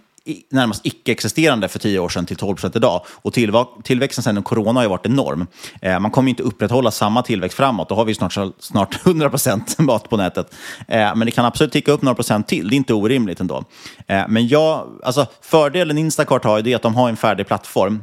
närmast 0.51 0.85
icke-existerande 0.85 1.67
för 1.67 1.79
tio 1.79 1.99
år 1.99 2.09
sedan 2.09 2.25
till 2.25 2.35
12 2.35 2.55
procent 2.55 2.75
idag. 2.75 3.05
Och 3.07 3.33
tillväxten 3.83 4.23
sedan 4.23 4.43
corona 4.43 4.79
har 4.79 4.83
ju 4.83 4.89
varit 4.89 5.05
enorm. 5.05 5.47
Eh, 5.81 5.99
man 5.99 6.11
kommer 6.11 6.29
inte 6.29 6.43
upprätthålla 6.43 6.91
samma 6.91 7.21
tillväxt 7.21 7.57
framåt. 7.57 7.89
Då 7.89 7.95
har 7.95 8.05
vi 8.05 8.15
snart, 8.15 8.37
snart 8.59 9.05
100 9.05 9.29
procent 9.29 9.79
mat 9.79 10.09
på 10.09 10.17
nätet. 10.17 10.53
Eh, 10.87 11.15
men 11.15 11.19
det 11.19 11.31
kan 11.31 11.45
absolut 11.45 11.73
ticka 11.73 11.91
upp 11.91 12.01
några 12.01 12.15
procent 12.15 12.47
till. 12.47 12.69
Det 12.69 12.75
är 12.75 12.77
inte 12.77 12.93
orimligt 12.93 13.39
ändå. 13.39 13.63
Eh, 14.07 14.23
men 14.27 14.47
jag, 14.47 14.87
alltså, 15.03 15.25
fördelen 15.41 15.97
Instacart 15.97 16.43
har 16.43 16.67
är 16.67 16.75
att 16.75 16.81
de 16.81 16.95
har 16.95 17.09
en 17.09 17.17
färdig 17.17 17.47
plattform 17.47 18.01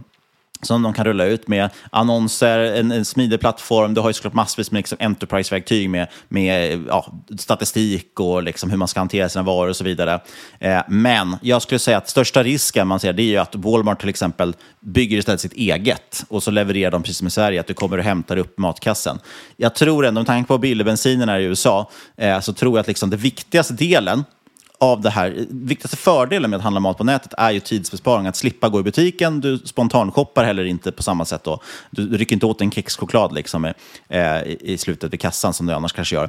som 0.62 0.82
de 0.82 0.92
kan 0.92 1.04
rulla 1.04 1.24
ut 1.24 1.48
med 1.48 1.70
annonser, 1.90 2.58
en, 2.58 2.92
en 2.92 3.04
smidig 3.04 3.40
plattform. 3.40 3.94
Du 3.94 4.00
har 4.00 4.08
ju 4.08 4.12
såklart 4.12 4.34
massvis 4.34 4.70
med 4.70 4.78
liksom 4.78 4.98
enterprise-verktyg 5.00 5.90
med, 5.90 6.08
med 6.28 6.84
ja, 6.88 7.12
statistik 7.38 8.20
och 8.20 8.42
liksom 8.42 8.70
hur 8.70 8.76
man 8.76 8.88
ska 8.88 9.00
hantera 9.00 9.28
sina 9.28 9.42
varor 9.42 9.68
och 9.68 9.76
så 9.76 9.84
vidare. 9.84 10.20
Eh, 10.58 10.80
men 10.88 11.36
jag 11.42 11.62
skulle 11.62 11.78
säga 11.78 11.98
att 11.98 12.08
största 12.08 12.42
risken 12.42 12.88
man 12.88 13.00
ser 13.00 13.12
det 13.12 13.22
är 13.22 13.24
ju 13.24 13.36
att 13.36 13.54
Walmart 13.54 14.00
till 14.00 14.08
exempel 14.08 14.54
bygger 14.80 15.18
istället 15.18 15.40
sitt 15.40 15.52
eget 15.52 16.24
och 16.28 16.42
så 16.42 16.50
levererar 16.50 16.90
de 16.90 17.02
precis 17.02 17.18
som 17.18 17.26
i 17.26 17.30
Sverige, 17.30 17.60
att 17.60 17.66
du 17.66 17.74
kommer 17.74 17.98
och 17.98 18.04
hämtar 18.04 18.36
upp 18.36 18.58
matkassen. 18.58 19.18
Jag 19.56 19.74
tror 19.74 20.06
ändå, 20.06 20.20
med 20.20 20.26
tanke 20.26 20.48
på 20.48 20.58
billig 20.58 20.86
bilbensinerna 20.86 21.40
i 21.40 21.44
USA, 21.44 21.90
eh, 22.16 22.40
så 22.40 22.52
tror 22.52 22.76
jag 22.76 22.80
att 22.80 22.86
liksom 22.86 23.10
det 23.10 23.16
viktigaste 23.16 23.74
delen 23.74 24.24
av 24.80 25.00
det 25.00 25.10
här, 25.10 25.46
viktigaste 25.48 25.96
fördelen 25.96 26.50
med 26.50 26.56
att 26.56 26.62
handla 26.62 26.80
mat 26.80 26.98
på 26.98 27.04
nätet 27.04 27.34
är 27.38 27.50
ju 27.50 27.60
tidsbesparing. 27.60 28.26
Att 28.26 28.36
slippa 28.36 28.68
gå 28.68 28.80
i 28.80 28.82
butiken, 28.82 29.40
du 29.40 29.58
spontanshoppar 29.58 30.44
heller 30.44 30.64
inte 30.64 30.92
på 30.92 31.02
samma 31.02 31.24
sätt. 31.24 31.44
Då. 31.44 31.60
Du, 31.90 32.08
du 32.08 32.16
rycker 32.16 32.36
inte 32.36 32.46
åt 32.46 32.60
en 32.60 32.70
kexchoklad 32.70 33.34
liksom, 33.34 33.64
eh, 34.08 34.42
i 34.44 34.76
slutet 34.78 35.12
vid 35.12 35.20
kassan 35.20 35.52
som 35.52 35.66
du 35.66 35.72
annars 35.72 35.92
kanske 35.92 36.14
gör. 36.14 36.28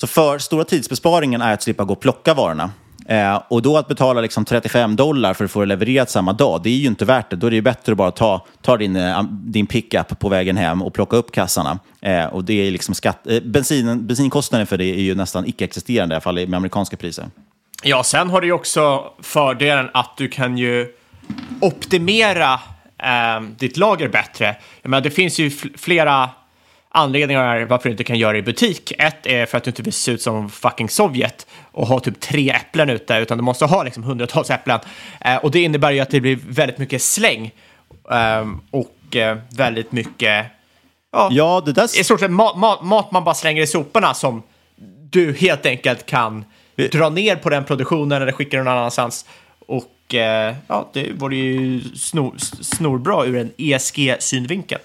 Så 0.00 0.06
för 0.06 0.38
stora 0.38 0.64
tidsbesparingen 0.64 1.42
är 1.42 1.52
att 1.52 1.62
slippa 1.62 1.84
gå 1.84 1.92
och 1.92 2.00
plocka 2.00 2.34
varorna. 2.34 2.70
Eh, 3.06 3.42
och 3.48 3.62
då 3.62 3.76
att 3.76 3.88
betala 3.88 4.20
liksom 4.20 4.44
35 4.44 4.96
dollar 4.96 5.34
för 5.34 5.44
att 5.44 5.50
få 5.50 5.60
det 5.60 5.66
levererat 5.66 6.10
samma 6.10 6.32
dag, 6.32 6.62
det 6.62 6.70
är 6.70 6.74
ju 6.74 6.86
inte 6.86 7.04
värt 7.04 7.30
det. 7.30 7.36
Då 7.36 7.46
är 7.46 7.50
det 7.50 7.56
ju 7.56 7.62
bättre 7.62 7.92
att 7.92 7.98
bara 7.98 8.10
ta, 8.10 8.46
ta 8.62 8.76
din, 8.76 8.96
eh, 8.96 9.22
din 9.32 9.66
pickup 9.66 10.18
på 10.18 10.28
vägen 10.28 10.56
hem 10.56 10.82
och 10.82 10.94
plocka 10.94 11.16
upp 11.16 11.32
kassarna. 11.32 11.78
Eh, 12.00 12.24
och 12.24 12.44
det 12.44 12.66
är 12.66 12.70
liksom 12.70 12.94
skatt, 12.94 13.26
eh, 13.26 13.40
bensin, 13.40 14.06
bensinkostnaden 14.06 14.66
för 14.66 14.78
det 14.78 14.84
är 14.84 15.00
ju 15.00 15.14
nästan 15.14 15.46
icke-existerande, 15.46 16.12
i 16.12 16.16
alla 16.16 16.20
fall 16.20 16.34
med 16.34 16.54
amerikanska 16.54 16.96
priser. 16.96 17.26
Ja, 17.82 18.02
sen 18.02 18.30
har 18.30 18.40
du 18.40 18.46
ju 18.46 18.52
också 18.52 19.12
fördelen 19.22 19.90
att 19.94 20.16
du 20.16 20.28
kan 20.28 20.58
ju 20.58 20.94
optimera 21.60 22.60
eh, 22.98 23.40
ditt 23.40 23.76
lager 23.76 24.08
bättre. 24.08 24.56
Jag 24.82 24.90
menar, 24.90 25.00
det 25.00 25.10
finns 25.10 25.38
ju 25.38 25.50
flera 25.78 26.30
anledningar 26.88 27.64
varför 27.64 27.88
du 27.88 27.90
inte 27.90 28.04
kan 28.04 28.18
göra 28.18 28.32
det 28.32 28.38
i 28.38 28.42
butik. 28.42 28.92
Ett 28.98 29.26
är 29.26 29.46
för 29.46 29.58
att 29.58 29.64
du 29.64 29.70
inte 29.70 29.82
vill 29.82 29.92
se 29.92 30.12
ut 30.12 30.22
som 30.22 30.50
fucking 30.50 30.88
Sovjet 30.88 31.46
och 31.72 31.86
ha 31.86 32.00
typ 32.00 32.20
tre 32.20 32.50
äpplen 32.50 32.90
ute, 32.90 33.14
utan 33.14 33.38
du 33.38 33.44
måste 33.44 33.64
ha 33.64 33.82
liksom 33.82 34.02
hundratals 34.02 34.50
äpplen. 34.50 34.80
Eh, 35.20 35.36
och 35.36 35.50
det 35.50 35.62
innebär 35.62 35.90
ju 35.90 36.00
att 36.00 36.10
det 36.10 36.20
blir 36.20 36.38
väldigt 36.48 36.78
mycket 36.78 37.02
släng 37.02 37.50
eh, 38.10 38.48
och 38.70 38.96
väldigt 39.50 39.92
mycket 39.92 40.46
Ja, 41.12 41.28
ja 41.32 41.62
det 41.66 41.72
där... 41.72 42.00
i 42.00 42.04
stort 42.04 42.20
sett 42.20 42.30
mat, 42.30 42.56
mat, 42.56 42.82
mat 42.82 43.12
man 43.12 43.24
bara 43.24 43.34
slänger 43.34 43.62
i 43.62 43.66
soporna 43.66 44.14
som 44.14 44.42
du 45.10 45.32
helt 45.32 45.66
enkelt 45.66 46.06
kan 46.06 46.44
dra 46.88 47.08
ner 47.08 47.36
på 47.36 47.50
den 47.50 47.64
produktionen 47.64 48.22
eller 48.22 48.32
skicka 48.32 48.56
den 48.56 48.64
någon 48.66 48.76
annanstans. 48.76 49.26
Och 49.66 49.84
eh, 50.14 50.54
ja, 50.66 50.90
det 50.92 51.12
vore 51.12 51.36
ju 51.36 51.80
snor, 51.94 52.34
snorbra 52.60 53.26
ur 53.26 53.36
en 53.36 53.50
ESG-synvinkel. 53.56 54.78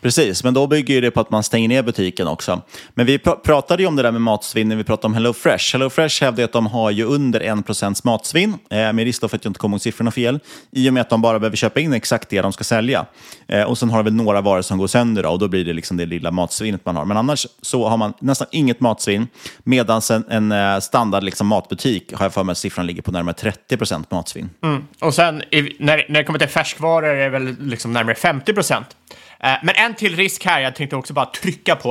Precis, 0.00 0.44
men 0.44 0.54
då 0.54 0.66
bygger 0.66 1.02
det 1.02 1.10
på 1.10 1.20
att 1.20 1.30
man 1.30 1.42
stänger 1.42 1.68
ner 1.68 1.82
butiken 1.82 2.28
också. 2.28 2.62
Men 2.94 3.06
vi 3.06 3.18
pr 3.18 3.30
pratade 3.30 3.82
ju 3.82 3.86
om 3.86 3.96
det 3.96 4.02
där 4.02 4.12
med 4.12 4.20
matsvinn 4.20 4.68
när 4.68 4.76
vi 4.76 4.84
pratade 4.84 5.06
om 5.06 5.14
HelloFresh. 5.14 5.72
HelloFresh 5.72 6.24
hävdar 6.24 6.44
att 6.44 6.52
de 6.52 6.66
har 6.66 6.90
ju 6.90 7.04
under 7.04 7.40
1% 7.40 8.00
matsvinn, 8.04 8.54
eh, 8.70 8.92
med 8.92 8.98
risk 8.98 9.20
för 9.20 9.36
att 9.36 9.44
jag 9.44 9.50
inte 9.50 9.60
kommer 9.60 9.74
ihåg 9.74 9.80
siffrorna 9.80 10.10
fel, 10.10 10.40
i 10.70 10.88
och 10.88 10.94
med 10.94 11.00
att 11.00 11.10
de 11.10 11.22
bara 11.22 11.38
behöver 11.38 11.56
köpa 11.56 11.80
in 11.80 11.92
exakt 11.92 12.28
det 12.28 12.40
de 12.40 12.52
ska 12.52 12.64
sälja. 12.64 13.06
Eh, 13.46 13.62
och 13.62 13.78
sen 13.78 13.90
har 13.90 13.98
de 13.98 14.04
väl 14.04 14.14
några 14.14 14.40
varor 14.40 14.62
som 14.62 14.78
går 14.78 14.86
sönder 14.86 15.22
då, 15.22 15.28
och 15.28 15.38
då 15.38 15.48
blir 15.48 15.64
det 15.64 15.72
liksom 15.72 15.96
det 15.96 16.06
lilla 16.06 16.30
matsvinnet 16.30 16.86
man 16.86 16.96
har. 16.96 17.04
Men 17.04 17.16
annars 17.16 17.46
så 17.62 17.88
har 17.88 17.96
man 17.96 18.12
nästan 18.20 18.48
inget 18.52 18.80
matsvinn, 18.80 19.26
medan 19.64 20.00
en, 20.10 20.24
en 20.28 20.52
eh, 20.52 20.80
standard 20.80 21.22
liksom, 21.22 21.46
matbutik 21.46 22.12
har 22.12 22.24
jag 22.24 22.34
för 22.34 22.44
mig 22.44 22.52
att 22.52 22.58
siffran 22.58 22.86
ligger 22.86 23.02
på 23.02 23.12
närmare 23.12 23.34
30% 23.68 24.04
matsvinn. 24.10 24.50
Mm. 24.62 24.67
Mm. 24.68 24.86
Och 25.00 25.14
sen 25.14 25.42
i, 25.50 25.76
när, 25.78 26.04
när 26.08 26.20
det 26.20 26.24
kommer 26.24 26.38
till 26.38 26.48
färskvaror 26.48 27.08
är 27.08 27.24
det 27.24 27.28
väl 27.28 27.56
liksom 27.60 27.92
närmare 27.92 28.14
50 28.14 28.54
procent. 28.54 28.96
Eh, 29.40 29.52
men 29.62 29.74
en 29.74 29.94
till 29.94 30.16
risk 30.16 30.44
här, 30.44 30.60
jag 30.60 30.76
tänkte 30.76 30.96
också 30.96 31.12
bara 31.12 31.26
trycka 31.26 31.76
på, 31.76 31.90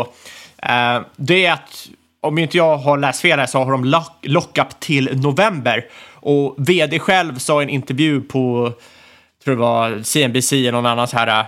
eh, 0.64 1.02
det 1.16 1.46
är 1.46 1.54
att 1.54 1.90
om 2.22 2.38
inte 2.38 2.58
jag 2.58 2.78
har 2.78 2.98
läst 2.98 3.22
fel 3.22 3.40
här 3.40 3.46
så 3.46 3.64
har 3.64 3.72
de 3.72 3.86
lock, 3.86 4.18
lockup 4.22 4.80
till 4.80 5.10
november. 5.22 5.86
Och 6.14 6.56
vd 6.58 7.00
själv 7.00 7.38
sa 7.38 7.62
i 7.62 7.64
en 7.64 7.70
intervju 7.70 8.22
på, 8.22 8.74
tror 9.44 9.56
det 9.56 9.62
var 9.62 10.04
CNBC 10.04 10.54
eller 10.54 10.72
någon 10.72 10.86
annan 10.86 11.08
så 11.08 11.18
här 11.18 11.46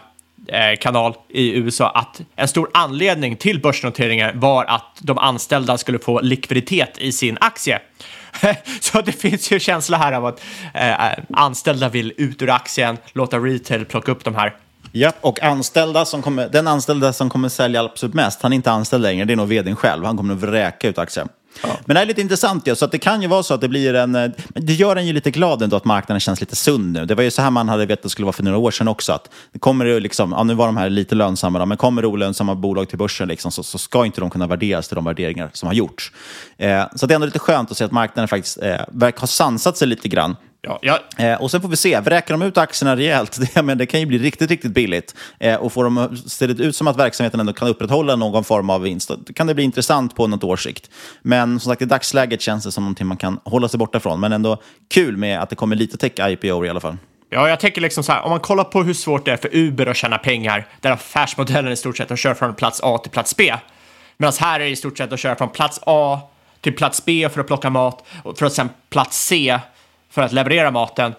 eh, 0.48 0.80
kanal 0.80 1.14
i 1.30 1.54
USA 1.56 1.90
att 1.90 2.22
en 2.36 2.48
stor 2.48 2.70
anledning 2.74 3.36
till 3.36 3.62
börsnoteringen 3.62 4.40
var 4.40 4.66
att 4.66 4.98
de 5.00 5.18
anställda 5.18 5.78
skulle 5.78 6.00
få 6.00 6.22
likviditet 6.22 6.98
i 6.98 7.12
sin 7.12 7.38
aktie. 7.42 7.80
så 8.82 9.02
det 9.02 9.12
finns 9.12 9.52
ju 9.52 9.60
känsla 9.60 9.98
här 9.98 10.12
av 10.12 10.26
att 10.26 10.42
eh, 10.74 11.24
anställda 11.34 11.90
vill 11.90 12.14
ut 12.18 12.42
ur 12.42 12.50
aktien, 12.50 12.98
låta 13.14 13.38
retail 13.38 13.86
plocka 13.86 14.12
upp 14.12 14.24
de 14.24 14.36
här 14.36 14.56
Ja, 14.92 15.12
och 15.22 15.44
anställda 15.44 16.06
som 16.06 16.22
kommer, 16.22 16.50
den 16.50 16.68
anställda 16.68 17.14
som 17.14 17.30
kommer 17.30 17.50
sälja 17.50 17.84
absolut 17.84 18.16
mest, 18.16 18.42
han 18.42 18.54
är 18.54 18.56
inte 18.56 18.72
anställd 18.72 19.04
längre, 19.04 19.26
det 19.26 19.34
är 19.34 19.38
nog 19.38 19.48
vdn 19.48 19.76
själv. 19.76 20.06
Han 20.06 20.18
kommer 20.18 20.34
att 20.34 20.40
vräka 20.40 20.90
ut 20.90 20.98
aktien. 20.98 21.30
Ja. 21.64 21.70
Men 21.86 21.94
det 21.94 22.00
här 22.00 22.02
är 22.02 22.08
lite 22.08 22.22
intressant, 22.22 22.68
ja, 22.68 22.76
så 22.76 22.86
att 22.86 22.92
det 22.92 22.98
kan 22.98 23.22
ju 23.22 23.28
vara 23.28 23.44
så 23.44 23.54
att 23.54 23.62
det 23.62 23.70
blir 23.70 23.94
en... 23.94 24.16
Eh, 24.16 24.32
det 24.54 24.74
gör 24.74 24.96
en 24.96 25.08
ju 25.08 25.14
lite 25.14 25.32
glad 25.32 25.62
ändå 25.62 25.76
att 25.76 25.86
marknaden 25.86 26.20
känns 26.20 26.40
lite 26.42 26.56
sund 26.56 26.94
nu. 26.94 27.06
Det 27.06 27.16
var 27.16 27.24
ju 27.24 27.32
så 27.32 27.42
här 27.42 27.52
man 27.52 27.70
hade 27.70 27.86
vetat 27.86 28.00
att 28.00 28.04
det 28.04 28.10
skulle 28.10 28.26
vara 28.26 28.34
för 28.34 28.44
några 28.44 28.58
år 28.58 28.72
sedan 28.72 28.88
också. 28.88 29.14
Att 29.14 29.30
det 29.52 29.60
kommer 29.60 29.86
det 29.86 30.00
liksom, 30.00 30.32
ja, 30.32 30.44
nu 30.44 30.54
var 30.54 30.66
de 30.66 30.78
här 30.78 30.90
lite 30.90 31.16
lönsamma, 31.16 31.60
då, 31.60 31.66
men 31.66 31.78
kommer 31.78 32.02
det 32.02 32.08
olönsamma 32.08 32.56
bolag 32.56 32.90
till 32.90 32.98
börsen 32.98 33.28
liksom, 33.28 33.52
så, 33.52 33.64
så, 33.64 33.78
ska 33.78 34.06
inte 34.06 34.22
de 34.22 34.30
kunna 34.30 34.48
värderas 34.48 34.88
till 34.88 34.96
de 34.96 35.06
värderingar 35.06 35.50
som 35.54 35.68
har 35.68 35.74
gjorts. 35.74 36.12
Eh, 36.58 36.84
så 36.96 37.06
det 37.06 37.14
är 37.14 37.16
ändå 37.16 37.26
lite 37.26 37.40
skönt 37.40 37.72
att 37.72 37.78
se 37.78 37.84
att 37.84 37.92
marknaden 37.92 38.28
faktiskt 38.28 38.58
eh, 38.62 38.76
verkar 38.92 39.20
ha 39.20 39.28
sansat 39.28 39.78
sig 39.78 39.88
lite 39.88 40.08
grann 40.08 40.36
Ja, 40.62 40.80
ja. 40.82 41.00
Eh, 41.18 41.42
och 41.42 41.52
sen 41.52 41.62
får 41.62 41.70
vi 41.70 41.76
se, 41.76 42.00
vräker 42.00 42.34
de 42.34 42.42
ut 42.42 42.58
aktierna 42.58 42.96
rejält, 42.96 43.40
det, 43.54 43.62
men 43.62 43.78
det 43.78 43.86
kan 43.86 44.00
ju 44.00 44.06
bli 44.06 44.18
riktigt, 44.18 44.50
riktigt 44.50 44.72
billigt. 44.72 45.16
Eh, 45.40 45.56
och 45.56 45.74
får 45.74 45.84
de, 45.84 46.18
ser 46.18 46.48
det 46.48 46.64
ut 46.64 46.76
som 46.76 46.88
att 46.88 46.98
verksamheten 46.98 47.40
ändå 47.40 47.54
kan 47.54 47.68
upprätthålla 47.68 48.16
någon 48.16 48.44
form 48.44 48.70
av 48.70 48.82
vinst, 48.82 49.10
då 49.10 49.34
kan 49.34 49.48
det 49.48 49.56
bli 49.56 49.64
intressant 49.64 50.16
på 50.16 50.28
något 50.28 50.44
års 50.44 50.64
sikt. 50.64 50.90
Men 51.22 51.60
som 51.60 51.72
sagt, 51.72 51.82
i 51.82 51.86
dagsläget 51.86 52.42
känns 52.42 52.64
det 52.64 52.72
som 52.72 52.84
någonting 52.84 53.08
man 53.08 53.18
kan 53.18 53.40
hålla 53.44 53.68
sig 53.68 53.78
borta 53.78 54.00
från. 54.00 54.20
Men 54.20 54.32
ändå 54.32 54.62
kul 54.90 55.18
med 55.18 55.42
att 55.42 55.50
det 55.50 55.56
kommer 55.56 55.76
lite 55.76 55.98
tech-IPO 55.98 56.66
i 56.66 56.70
alla 56.70 56.80
fall. 56.80 56.98
Ja, 57.30 57.50
jag 57.50 57.60
tänker 57.60 57.82
liksom 57.82 58.04
så 58.04 58.12
här, 58.12 58.22
om 58.22 58.30
man 58.30 58.40
kollar 58.40 58.64
på 58.64 58.84
hur 58.84 58.94
svårt 58.94 59.26
det 59.26 59.32
är 59.32 59.38
för 59.38 59.56
Uber 59.56 59.86
att 59.86 59.98
tjäna 59.98 60.18
pengar, 60.18 60.68
där 60.82 60.92
affärsmodellen 60.92 61.74
i 61.74 61.76
stort 61.76 61.98
sett 61.98 62.12
att 62.12 62.20
köra 62.20 62.36
från 62.36 62.56
plats 62.56 62.80
A 62.84 62.98
till 62.98 63.12
plats 63.12 63.36
B. 63.36 63.56
Medan 64.18 64.34
här 64.40 64.60
är 64.60 64.64
det 64.64 64.70
i 64.70 64.76
stort 64.76 64.98
sett 64.98 65.14
att 65.14 65.20
köra 65.20 65.36
från 65.36 65.50
plats 65.50 65.80
A 65.86 66.22
till 66.62 66.76
plats 66.76 67.06
B 67.06 67.30
för 67.34 67.42
att 67.42 67.48
plocka 67.48 67.70
mat, 67.70 68.08
och 68.24 68.38
för 68.38 68.46
att 68.46 68.54
sen 68.54 68.70
plats 68.90 69.26
C 69.26 69.60
för 70.10 70.22
att 70.22 70.32
leverera 70.32 70.72
maten, 70.72 71.16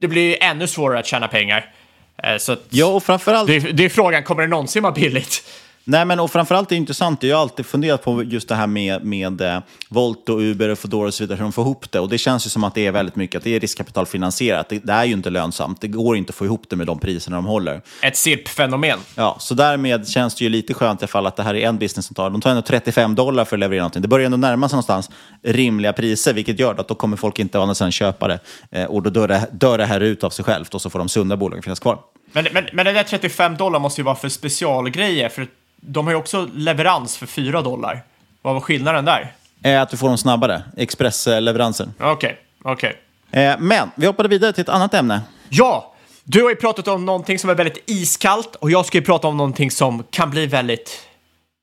det 0.00 0.08
blir 0.08 0.42
ännu 0.42 0.66
svårare 0.66 0.98
att 0.98 1.06
tjäna 1.06 1.28
pengar. 1.28 1.74
Eh, 2.22 2.36
så 2.36 2.56
ja, 2.70 2.86
och 2.86 3.02
framförallt... 3.02 3.46
det, 3.46 3.58
det 3.58 3.84
är 3.84 3.88
frågan, 3.88 4.22
kommer 4.22 4.42
det 4.42 4.48
någonsin 4.48 4.82
vara 4.82 4.92
billigt? 4.92 5.44
Nej, 5.84 6.04
men 6.04 6.20
och 6.20 6.30
framförallt 6.30 6.68
är 6.68 6.74
det 6.74 6.78
intressant. 6.78 7.22
Jag 7.22 7.36
har 7.36 7.42
alltid 7.42 7.66
funderat 7.66 8.02
på 8.02 8.22
just 8.22 8.48
det 8.48 8.54
här 8.54 8.66
med, 8.66 9.04
med 9.04 9.40
eh, 9.40 9.58
Volt 9.88 10.28
och 10.28 10.38
Uber 10.38 10.68
och 10.68 10.78
Foodora 10.78 11.06
och 11.06 11.14
så 11.14 11.24
vidare, 11.24 11.36
hur 11.36 11.42
de 11.42 11.52
får 11.52 11.64
ihop 11.64 11.92
det. 11.92 12.00
Och 12.00 12.08
det 12.08 12.18
känns 12.18 12.46
ju 12.46 12.50
som 12.50 12.64
att 12.64 12.74
det 12.74 12.86
är 12.86 12.92
väldigt 12.92 13.16
mycket 13.16 13.38
att 13.38 13.44
det 13.44 13.56
är 13.56 13.60
riskkapitalfinansierat. 13.60 14.68
Det, 14.68 14.78
det 14.78 14.92
är 14.92 15.04
ju 15.04 15.12
inte 15.12 15.30
lönsamt. 15.30 15.80
Det 15.80 15.88
går 15.88 16.16
inte 16.16 16.30
att 16.30 16.34
få 16.34 16.44
ihop 16.44 16.62
det 16.68 16.76
med 16.76 16.86
de 16.86 16.98
priserna 16.98 17.36
de 17.36 17.46
håller. 17.46 17.82
Ett 18.02 18.16
SIRP-fenomen. 18.16 18.98
Ja, 19.14 19.36
så 19.40 19.54
därmed 19.54 20.08
känns 20.08 20.34
det 20.34 20.44
ju 20.44 20.50
lite 20.50 20.74
skönt 20.74 21.00
i 21.00 21.04
alla 21.04 21.08
fall 21.08 21.26
att 21.26 21.36
det 21.36 21.42
här 21.42 21.54
är 21.54 21.68
en 21.68 21.78
business 21.78 22.06
som 22.06 22.14
tar, 22.14 22.30
de 22.30 22.40
tar 22.40 22.50
ändå 22.50 22.62
35 22.62 23.14
dollar 23.14 23.44
för 23.44 23.56
att 23.56 23.60
leverera 23.60 23.82
någonting. 23.82 24.02
Det 24.02 24.08
börjar 24.08 24.26
ändå 24.26 24.36
närma 24.36 24.68
sig 24.68 24.76
någonstans 24.76 25.10
rimliga 25.42 25.92
priser, 25.92 26.34
vilket 26.34 26.58
gör 26.58 26.74
att 26.80 26.88
då 26.88 26.94
kommer 26.94 27.16
folk 27.16 27.38
inte 27.38 27.60
andra 27.60 27.74
sidan 27.74 27.92
köpa 27.92 28.28
det. 28.28 28.38
Eh, 28.70 28.84
och 28.84 29.02
då 29.02 29.10
dör 29.10 29.28
det, 29.28 29.48
dör 29.52 29.78
det 29.78 29.86
här 29.86 30.00
ut 30.00 30.24
av 30.24 30.30
sig 30.30 30.44
självt 30.44 30.74
och 30.74 30.82
så 30.82 30.90
får 30.90 30.98
de 30.98 31.08
sunda 31.08 31.36
bolagen 31.36 31.62
finnas 31.62 31.80
kvar. 31.80 31.98
Men, 32.32 32.46
men, 32.52 32.68
men 32.72 32.86
det 32.86 32.92
där 32.92 33.02
35 33.02 33.56
dollar 33.56 33.78
måste 33.78 34.00
ju 34.00 34.04
vara 34.04 34.14
för 34.14 34.28
specialgrejer, 34.28 35.28
för 35.28 35.46
de 35.76 36.06
har 36.06 36.12
ju 36.12 36.18
också 36.18 36.48
leverans 36.54 37.16
för 37.16 37.26
4 37.26 37.62
dollar. 37.62 38.02
Vad 38.42 38.54
var 38.54 38.60
skillnaden 38.60 39.04
där? 39.04 39.32
Eh, 39.62 39.82
att 39.82 39.90
du 39.90 39.96
får 39.96 40.08
dem 40.08 40.18
snabbare. 40.18 40.62
Expressleveranser. 40.76 41.88
Okej, 41.98 42.12
okay, 42.12 42.34
okej. 42.62 42.96
Okay. 43.30 43.42
Eh, 43.42 43.56
men 43.58 43.90
vi 43.94 44.06
hoppade 44.06 44.28
vidare 44.28 44.52
till 44.52 44.62
ett 44.62 44.68
annat 44.68 44.94
ämne. 44.94 45.20
Ja! 45.48 45.88
Du 46.24 46.42
har 46.42 46.50
ju 46.50 46.56
pratat 46.56 46.88
om 46.88 47.04
någonting 47.04 47.38
som 47.38 47.50
är 47.50 47.54
väldigt 47.54 47.84
iskallt 47.86 48.54
och 48.54 48.70
jag 48.70 48.86
ska 48.86 48.98
ju 48.98 49.04
prata 49.04 49.28
om 49.28 49.36
någonting 49.36 49.70
som 49.70 50.04
kan 50.10 50.30
bli 50.30 50.46
väldigt, 50.46 51.06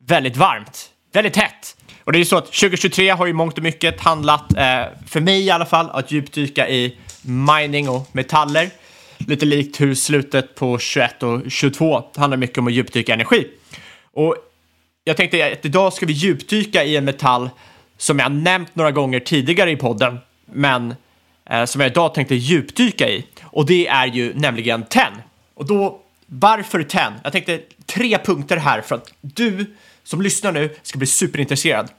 väldigt 0.08 0.38
varmt. 0.38 0.90
Väldigt 1.14 1.36
hett. 1.36 1.76
Och 2.04 2.12
det 2.12 2.18
är 2.18 2.20
ju 2.20 2.26
så 2.26 2.38
att 2.38 2.46
2023 2.46 3.10
har 3.10 3.26
ju 3.26 3.34
mångt 3.34 3.58
och 3.58 3.64
mycket 3.64 4.02
handlat, 4.02 4.54
eh, 4.54 4.84
för 5.08 5.20
mig 5.20 5.46
i 5.46 5.50
alla 5.50 5.66
fall, 5.66 5.90
att 5.90 6.12
djupdyka 6.12 6.70
i 6.70 6.98
mining 7.22 7.90
och 7.90 8.10
metaller. 8.12 8.70
Lite 9.30 9.46
likt 9.46 9.82
hur 9.82 9.96
slutet 9.96 10.56
på 10.56 10.80
21 10.80 11.24
och 11.24 11.42
22 11.52 12.04
handlar 12.16 12.38
mycket 12.38 12.58
om 12.58 12.68
att 12.68 12.74
djupdyka 12.74 13.14
energi. 13.14 13.48
Och 14.14 14.36
jag 15.04 15.18
tänkte 15.18 15.54
att 15.54 15.66
idag 15.66 15.94
ska 15.94 16.06
vi 16.06 16.14
djupdyka 16.14 16.84
i 16.84 16.96
en 16.96 17.06
metall 17.06 17.50
som 17.98 18.20
jag 18.20 18.32
nämnt 18.32 18.76
några 18.76 18.92
gånger 18.92 19.20
tidigare 19.20 19.72
i 19.72 19.76
podden, 19.76 20.20
men 20.46 20.96
eh, 21.50 21.66
som 21.66 21.82
jag 21.82 21.92
idag 21.92 22.14
tänkte 22.14 22.36
djupdyka 22.36 23.10
i. 23.10 23.26
Och 23.44 23.66
det 23.66 23.88
är 23.88 24.08
ju 24.08 24.34
nämligen 24.34 24.84
tenn. 24.84 25.14
Och 25.54 25.66
då, 25.66 26.00
varför 26.26 26.84
tenn? 26.84 27.14
Jag 27.24 27.32
tänkte 27.32 27.60
tre 27.86 28.18
punkter 28.18 28.58
här 28.58 28.82
för 28.82 28.96
att 28.96 29.14
du 29.22 29.76
som 30.04 30.22
lyssnar 30.22 30.52
nu 30.52 30.76
ska 30.82 30.98
bli 30.98 31.08
superintresserad. 31.08 31.90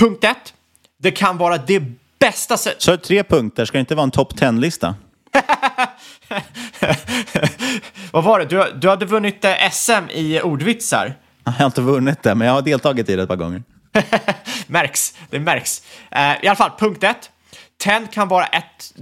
Punkt 0.00 0.24
ett. 0.24 0.54
Det 0.98 1.10
kan 1.10 1.38
vara 1.38 1.58
det 1.58 1.82
bästa 2.18 2.56
sättet. 2.56 2.82
Så 2.82 2.96
tre 2.96 3.24
punkter, 3.24 3.64
ska 3.64 3.78
det 3.78 3.80
inte 3.80 3.94
vara 3.94 4.04
en 4.04 4.10
topp 4.10 4.32
10-lista? 4.32 4.94
Vad 8.10 8.24
var 8.24 8.38
det? 8.38 8.44
Du, 8.44 8.72
du 8.74 8.88
hade 8.88 9.06
vunnit 9.06 9.44
eh, 9.44 9.70
SM 9.70 10.10
i 10.10 10.40
ordvitsar. 10.40 11.14
Jag 11.44 11.52
har 11.52 11.66
inte 11.66 11.80
vunnit 11.80 12.22
det, 12.22 12.34
men 12.34 12.46
jag 12.46 12.54
har 12.54 12.62
deltagit 12.62 13.08
i 13.08 13.16
det 13.16 13.22
ett 13.22 13.28
par 13.28 13.36
gånger. 13.36 13.62
märks, 14.66 15.14
det 15.30 15.40
märks. 15.40 15.82
Eh, 16.10 16.44
I 16.44 16.46
alla 16.46 16.56
fall, 16.56 16.70
punkt 16.78 17.04
ett. 17.04 17.30
TEN 17.82 18.06
kan 18.06 18.28
vara 18.28 18.46
ett, 18.46 18.94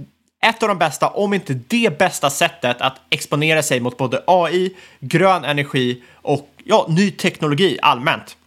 ett 0.45 0.63
av 0.63 0.69
de 0.69 0.77
bästa, 0.77 1.07
om 1.07 1.33
inte 1.33 1.53
det 1.53 1.97
bästa 1.97 2.29
sättet 2.29 2.81
att 2.81 2.95
exponera 3.09 3.63
sig 3.63 3.79
mot 3.79 3.97
både 3.97 4.23
AI, 4.27 4.75
grön 4.99 5.43
energi 5.43 6.03
och 6.13 6.49
ja, 6.63 6.85
ny 6.89 7.11
teknologi 7.11 7.79
allmänt. 7.81 8.37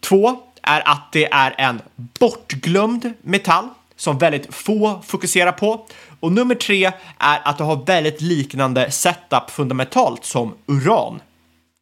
Två 0.00 0.36
är 0.62 0.88
att 0.88 1.12
det 1.12 1.32
är 1.32 1.54
en 1.58 1.80
bortglömd 1.96 3.12
metall 3.22 3.68
som 3.96 4.18
väldigt 4.18 4.54
få 4.54 5.02
fokuserar 5.06 5.52
på. 5.52 5.86
Och 6.22 6.32
nummer 6.32 6.54
tre 6.54 6.92
är 7.18 7.40
att 7.44 7.58
det 7.58 7.64
har 7.64 7.86
väldigt 7.86 8.20
liknande 8.20 8.90
setup 8.90 9.50
fundamentalt 9.50 10.24
som 10.24 10.54
uran. 10.66 11.20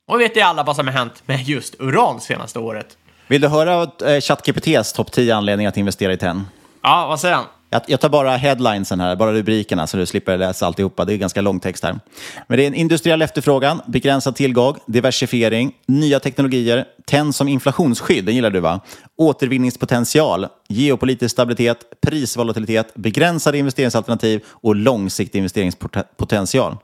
Och 0.09 0.21
vet 0.21 0.37
ju 0.37 0.41
alla 0.41 0.63
vad 0.63 0.77
som 0.77 0.87
har 0.87 0.95
hänt 0.95 1.23
med 1.27 1.43
just 1.43 1.75
uran 1.79 2.21
senaste 2.21 2.59
året. 2.59 2.97
Vill 3.27 3.41
du 3.41 3.49
höra 3.49 3.83
eh, 3.83 4.21
ChatGPTs 4.21 4.93
topp 4.93 5.13
10 5.13 5.37
anledningar 5.37 5.69
att 5.69 5.77
investera 5.77 6.13
i 6.13 6.17
TEN? 6.17 6.47
Ja, 6.83 7.07
vad 7.07 7.21
säger 7.21 7.35
han? 7.35 7.45
Jag, 7.73 7.83
jag 7.87 8.01
tar 8.01 8.09
bara 8.09 8.37
headlinesen 8.37 9.01
här, 9.01 9.17
bara 9.17 9.33
rubrikerna, 9.33 9.87
så 9.87 9.97
du 9.97 10.07
slipper 10.07 10.39
läsa 10.39 10.67
alltihopa. 10.67 11.05
Det 11.05 11.15
är 11.15 11.17
ganska 11.17 11.41
lång 11.41 11.61
text 11.61 11.85
här. 11.85 12.01
Men 12.49 12.59
det 12.59 12.65
är 12.65 12.67
en 12.67 12.75
industriell 12.75 13.23
efterfrågan, 13.23 13.81
begränsad 13.87 14.37
tillgång, 14.37 14.77
diversifiering, 14.87 15.73
nya 15.87 16.21
teknologier, 16.21 16.85
TEN 17.07 17.33
som 17.33 17.49
inflationsskydd, 17.49 18.25
den 18.25 18.35
gillar 18.35 18.51
du 18.51 18.61
va? 18.61 18.81
Återvinningspotential, 19.17 20.47
geopolitisk 20.69 21.33
stabilitet, 21.33 21.79
prisvolatilitet, 22.01 22.95
begränsade 22.95 23.59
investeringsalternativ 23.59 24.45
och 24.47 24.77
långsiktig 24.77 25.39
investeringspotential. 25.39 26.77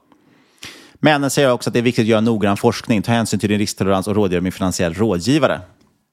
Men 0.95 1.21
den 1.21 1.31
säger 1.31 1.53
också 1.53 1.71
att 1.71 1.75
det 1.75 1.81
är 1.81 1.83
viktigt 1.83 2.03
att 2.03 2.09
göra 2.09 2.21
noggrann 2.21 2.57
forskning, 2.57 3.03
ta 3.03 3.13
hänsyn 3.13 3.41
till 3.41 3.49
din 3.49 3.59
risktolerans 3.59 4.07
och 4.07 4.15
rådgöra 4.15 4.41
med 4.41 4.55
finansiell 4.55 4.95
rådgivare. 4.95 5.61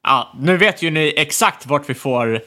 Ja, 0.02 0.32
nu 0.40 0.56
vet 0.56 0.82
ju 0.82 0.90
ni 0.90 1.14
exakt 1.16 1.66
vart 1.66 1.90
vi 1.90 1.94
får 1.94 2.40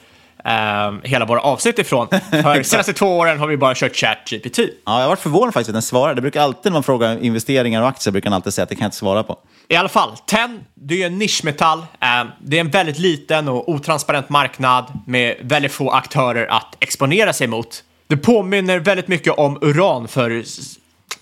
eh, 0.47 0.91
hela 1.03 1.25
våra 1.25 1.39
avsnitt 1.39 1.79
ifrån. 1.79 2.07
För 2.31 2.57
de 2.57 2.63
senaste 2.63 2.93
två 2.93 3.17
åren 3.17 3.39
har 3.39 3.47
vi 3.47 3.57
bara 3.57 3.75
kört 3.75 3.95
ChatGPT. 3.95 4.59
Ja, 4.85 5.01
jag 5.01 5.07
varit 5.07 5.19
förvånad 5.19 5.53
faktiskt 5.53 5.69
att 5.69 5.75
den 5.75 5.81
svarar. 5.81 6.15
Det 6.15 6.21
brukar 6.21 6.41
alltid 6.41 6.71
när 6.71 6.75
man 6.75 6.83
frågar 6.83 7.23
investeringar 7.23 7.81
och 7.81 7.87
aktier 7.87 8.11
brukar 8.11 8.29
den 8.29 8.35
alltid 8.35 8.53
säga 8.53 8.63
att 8.63 8.69
det 8.69 8.75
kan 8.75 8.81
jag 8.83 8.87
inte 8.87 8.97
svara 8.97 9.23
på. 9.23 9.39
I 9.67 9.75
alla 9.75 9.89
fall, 9.89 10.17
TEN, 10.25 10.59
det 10.73 11.03
är 11.03 11.07
en 11.07 11.17
nischmetall. 11.17 11.79
Eh, 11.79 12.07
det 12.41 12.57
är 12.57 12.61
en 12.61 12.69
väldigt 12.69 12.99
liten 12.99 13.47
och 13.47 13.69
otransparent 13.69 14.29
marknad 14.29 14.85
med 15.05 15.35
väldigt 15.41 15.71
få 15.71 15.89
aktörer 15.89 16.47
att 16.47 16.75
exponera 16.79 17.33
sig 17.33 17.47
mot. 17.47 17.83
Det 18.07 18.17
påminner 18.17 18.79
väldigt 18.79 19.07
mycket 19.07 19.33
om 19.33 19.57
uran 19.61 20.07
för 20.07 20.29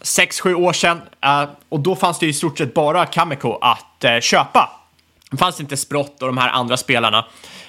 6-7 0.04 0.54
år 0.54 0.74
sedan 0.74 1.02
eh, 1.24 1.44
och 1.70 1.80
då 1.80 1.96
fanns 1.96 2.20
det 2.20 2.28
i 2.28 2.34
stort 2.34 2.58
sett 2.58 2.74
bara 2.74 3.06
Cameco 3.06 3.58
att 3.62 4.04
eh, 4.04 4.20
köpa. 4.20 4.70
Det 5.32 5.38
fanns 5.38 5.60
inte 5.60 5.78
Sprott 5.78 6.22
och 6.22 6.28
de 6.28 6.38
här 6.38 6.50
andra 6.50 6.78
spelarna. 6.78 7.26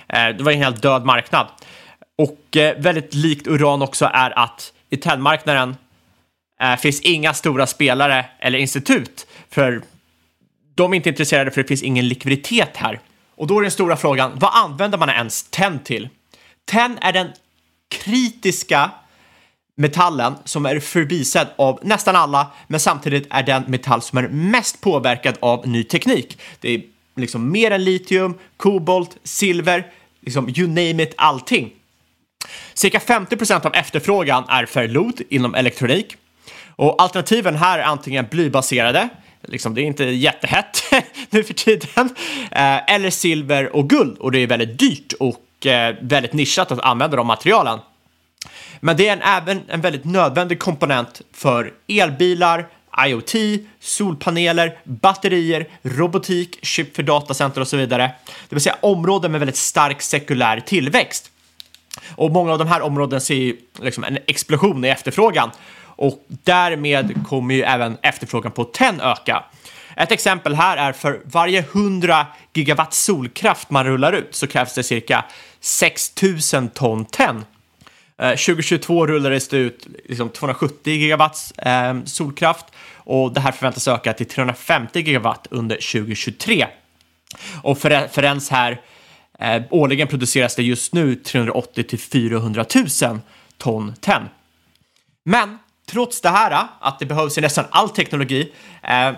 Eh, 0.09 0.29
det 0.37 0.43
var 0.43 0.53
en 0.53 0.59
helt 0.59 0.83
död 0.83 1.05
marknad. 1.05 1.47
Och 2.19 2.57
eh, 2.57 2.77
väldigt 2.79 3.15
likt 3.15 3.47
uran 3.47 3.83
också 3.83 4.11
är 4.13 4.39
att 4.39 4.73
i 4.91 4.97
tändmarknaden 4.97 5.77
eh, 6.61 6.77
finns 6.77 7.01
inga 7.01 7.35
stora 7.35 7.67
spelare 7.67 8.27
eller 8.39 8.59
institut, 8.59 9.27
för 9.51 9.83
de 10.75 10.93
är 10.93 10.97
inte 10.97 11.09
intresserade 11.09 11.51
för 11.51 11.63
det 11.63 11.69
finns 11.69 11.83
ingen 11.83 12.09
likviditet 12.09 12.77
här. 12.77 13.01
Och 13.35 13.47
då 13.47 13.59
är 13.59 13.63
den 13.63 13.71
stora 13.71 13.97
frågan, 13.97 14.33
vad 14.35 14.51
använder 14.55 14.99
man 14.99 15.09
ens 15.09 15.43
tenn 15.43 15.79
till? 15.79 16.09
Tenn 16.65 16.99
är 17.01 17.13
den 17.13 17.29
kritiska 17.89 18.91
metallen 19.77 20.35
som 20.45 20.67
är 20.67 20.81
förbisedd 20.81 21.49
av 21.57 21.81
nästan 21.83 22.17
alla, 22.17 22.47
men 22.67 22.81
samtidigt 22.81 23.27
är 23.31 23.43
den 23.43 23.63
metall 23.67 24.03
som 24.03 24.19
är 24.19 24.29
mest 24.29 24.81
påverkad 24.81 25.35
av 25.41 25.69
ny 25.69 25.85
teknik. 25.85 26.39
Det 26.61 26.75
är 26.75 26.83
liksom 27.17 27.53
mer 27.53 27.71
än 27.71 27.85
litium, 27.85 28.35
kobolt, 28.57 29.17
silver, 29.25 29.87
liksom 30.27 30.49
you 30.57 30.69
name 30.69 31.03
it, 31.03 31.15
allting. 31.17 31.71
Cirka 32.75 33.01
50 33.01 33.37
procent 33.37 33.65
av 33.65 33.75
efterfrågan 33.75 34.45
är 34.49 34.67
ferrot 34.67 35.21
inom 35.29 35.55
elektronik 35.55 36.17
och 36.77 37.03
alternativen 37.03 37.57
här 37.57 37.79
är 37.79 37.83
antingen 37.83 38.27
blybaserade, 38.31 39.09
liksom 39.43 39.75
det 39.75 39.81
är 39.81 39.85
inte 39.85 40.05
jättehett 40.05 40.83
nu 41.31 41.45
för 41.45 41.55
tiden, 41.55 42.09
eh, 42.51 42.95
eller 42.95 43.11
silver 43.11 43.77
och 43.77 43.91
guld 43.91 44.19
och 44.19 44.33
det 44.33 44.39
är 44.39 44.47
väldigt 44.47 44.79
dyrt 44.79 45.13
och 45.13 45.67
eh, 45.67 45.95
väldigt 46.01 46.33
nischat 46.33 46.73
att 46.73 46.81
använda 46.81 47.17
de 47.17 47.27
materialen. 47.27 47.79
Men 48.81 48.97
det 48.97 49.09
är 49.09 49.13
en, 49.13 49.23
även 49.23 49.63
en 49.69 49.81
väldigt 49.81 50.05
nödvändig 50.05 50.59
komponent 50.59 51.23
för 51.33 51.73
elbilar, 51.89 52.69
IoT, 53.07 53.35
solpaneler, 53.81 54.79
batterier, 54.85 55.69
robotik, 55.83 56.59
chip 56.63 56.97
för 56.97 57.03
datacenter 57.03 57.61
och 57.61 57.69
så 57.69 57.77
vidare. 57.77 58.11
Det 58.49 58.55
vill 58.55 58.63
säga 58.63 58.77
områden 58.81 59.33
med 59.33 59.41
väldigt 59.41 59.57
stark 59.57 60.03
sekulär 60.03 60.61
tillväxt. 60.61 61.31
Och 62.15 62.31
många 62.31 62.53
av 62.53 62.59
de 62.59 62.69
här 62.69 62.81
områdena 62.81 63.21
ser 63.21 63.35
ju 63.35 63.57
liksom 63.81 64.05
en 64.05 64.19
explosion 64.27 64.85
i 64.85 64.89
efterfrågan 64.89 65.51
och 65.97 66.27
därmed 66.29 67.27
kommer 67.27 67.55
ju 67.55 67.63
även 67.63 67.99
efterfrågan 68.03 68.53
på 68.53 68.65
TEN 68.65 69.01
öka. 69.01 69.45
Ett 69.97 70.13
exempel 70.13 70.55
här 70.55 70.77
är 70.77 70.93
för 70.93 71.21
varje 71.25 71.61
100 71.61 72.27
gigawatt 72.55 72.95
solkraft 72.95 73.71
man 73.71 73.85
rullar 73.85 74.13
ut 74.13 74.35
så 74.35 74.47
krävs 74.47 74.75
det 74.75 74.83
cirka 74.83 75.25
6000 75.61 76.69
ton 76.69 77.05
TEN 77.05 77.45
Eh, 78.19 78.37
2022 78.37 79.07
rullades 79.07 79.49
det 79.49 79.57
ut 79.57 79.87
liksom 80.05 80.29
270 80.29 80.93
gigawatt 80.93 81.53
eh, 81.59 81.95
solkraft 82.05 82.67
och 82.95 83.33
det 83.33 83.41
här 83.41 83.53
förväntas 83.53 83.89
öka 83.89 84.13
till 84.13 84.27
350 84.27 85.01
gigawatt 85.01 85.47
under 85.51 85.77
2023. 85.77 86.67
Och 87.63 87.79
för 87.79 87.91
referens 87.91 88.51
här, 88.51 88.81
eh, 89.39 89.63
årligen 89.71 90.09
produceras 90.09 90.57
det 90.57 90.63
just 90.63 90.95
nu 90.95 91.15
380 91.15 91.85
till 91.85 91.99
400 91.99 92.65
000 93.03 93.21
ton 93.59 93.95
tenn. 94.01 94.29
Men 95.25 95.59
trots 95.87 96.21
det 96.21 96.29
här, 96.29 96.51
eh, 96.51 96.65
att 96.81 96.99
det 96.99 97.07
behövs 97.07 97.39
i 97.39 97.41
nästan 97.41 97.65
all 97.71 97.91
teknologi, 97.91 98.53
eh, 98.83 99.13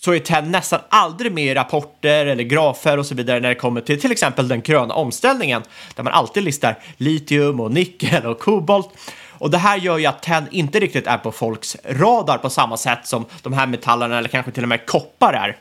så 0.00 0.12
är 0.12 0.18
TEN 0.18 0.50
nästan 0.50 0.80
aldrig 0.88 1.32
med 1.32 1.44
i 1.44 1.54
rapporter 1.54 2.26
eller 2.26 2.44
grafer 2.44 2.98
och 2.98 3.06
så 3.06 3.14
vidare 3.14 3.40
när 3.40 3.48
det 3.48 3.54
kommer 3.54 3.80
till 3.80 4.00
till 4.00 4.12
exempel 4.12 4.48
den 4.48 4.60
gröna 4.60 4.94
omställningen 4.94 5.62
där 5.94 6.02
man 6.02 6.12
alltid 6.12 6.42
listar 6.42 6.78
litium 6.96 7.60
och 7.60 7.72
nickel 7.72 8.26
och 8.26 8.38
kobolt. 8.38 8.88
Och 9.28 9.50
det 9.50 9.58
här 9.58 9.76
gör 9.76 9.98
ju 9.98 10.06
att 10.06 10.22
TEN 10.22 10.48
inte 10.50 10.80
riktigt 10.80 11.06
är 11.06 11.18
på 11.18 11.32
folks 11.32 11.76
radar 11.84 12.38
på 12.38 12.50
samma 12.50 12.76
sätt 12.76 13.06
som 13.06 13.24
de 13.42 13.52
här 13.52 13.66
metallerna 13.66 14.18
eller 14.18 14.28
kanske 14.28 14.52
till 14.52 14.62
och 14.62 14.68
med 14.68 14.86
koppar 14.86 15.32
är. 15.32 15.56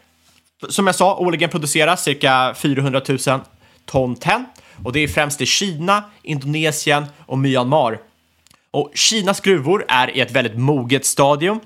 Som 0.69 0.87
jag 0.87 0.95
sa, 0.95 1.15
årligen 1.15 1.49
produceras 1.49 2.03
cirka 2.03 2.55
400 2.57 3.01
000 3.07 3.19
ton 3.85 4.15
TEN 4.15 4.45
och 4.83 4.93
det 4.93 4.99
är 4.99 5.07
främst 5.07 5.41
i 5.41 5.45
Kina, 5.45 6.03
Indonesien 6.23 7.05
och 7.25 7.37
Myanmar. 7.37 7.99
Och 8.71 8.91
Kinas 8.93 9.39
gruvor 9.39 9.85
är 9.87 10.17
i 10.17 10.19
ett 10.19 10.31
väldigt 10.31 10.57
moget 10.57 11.05
stadium. 11.05 11.59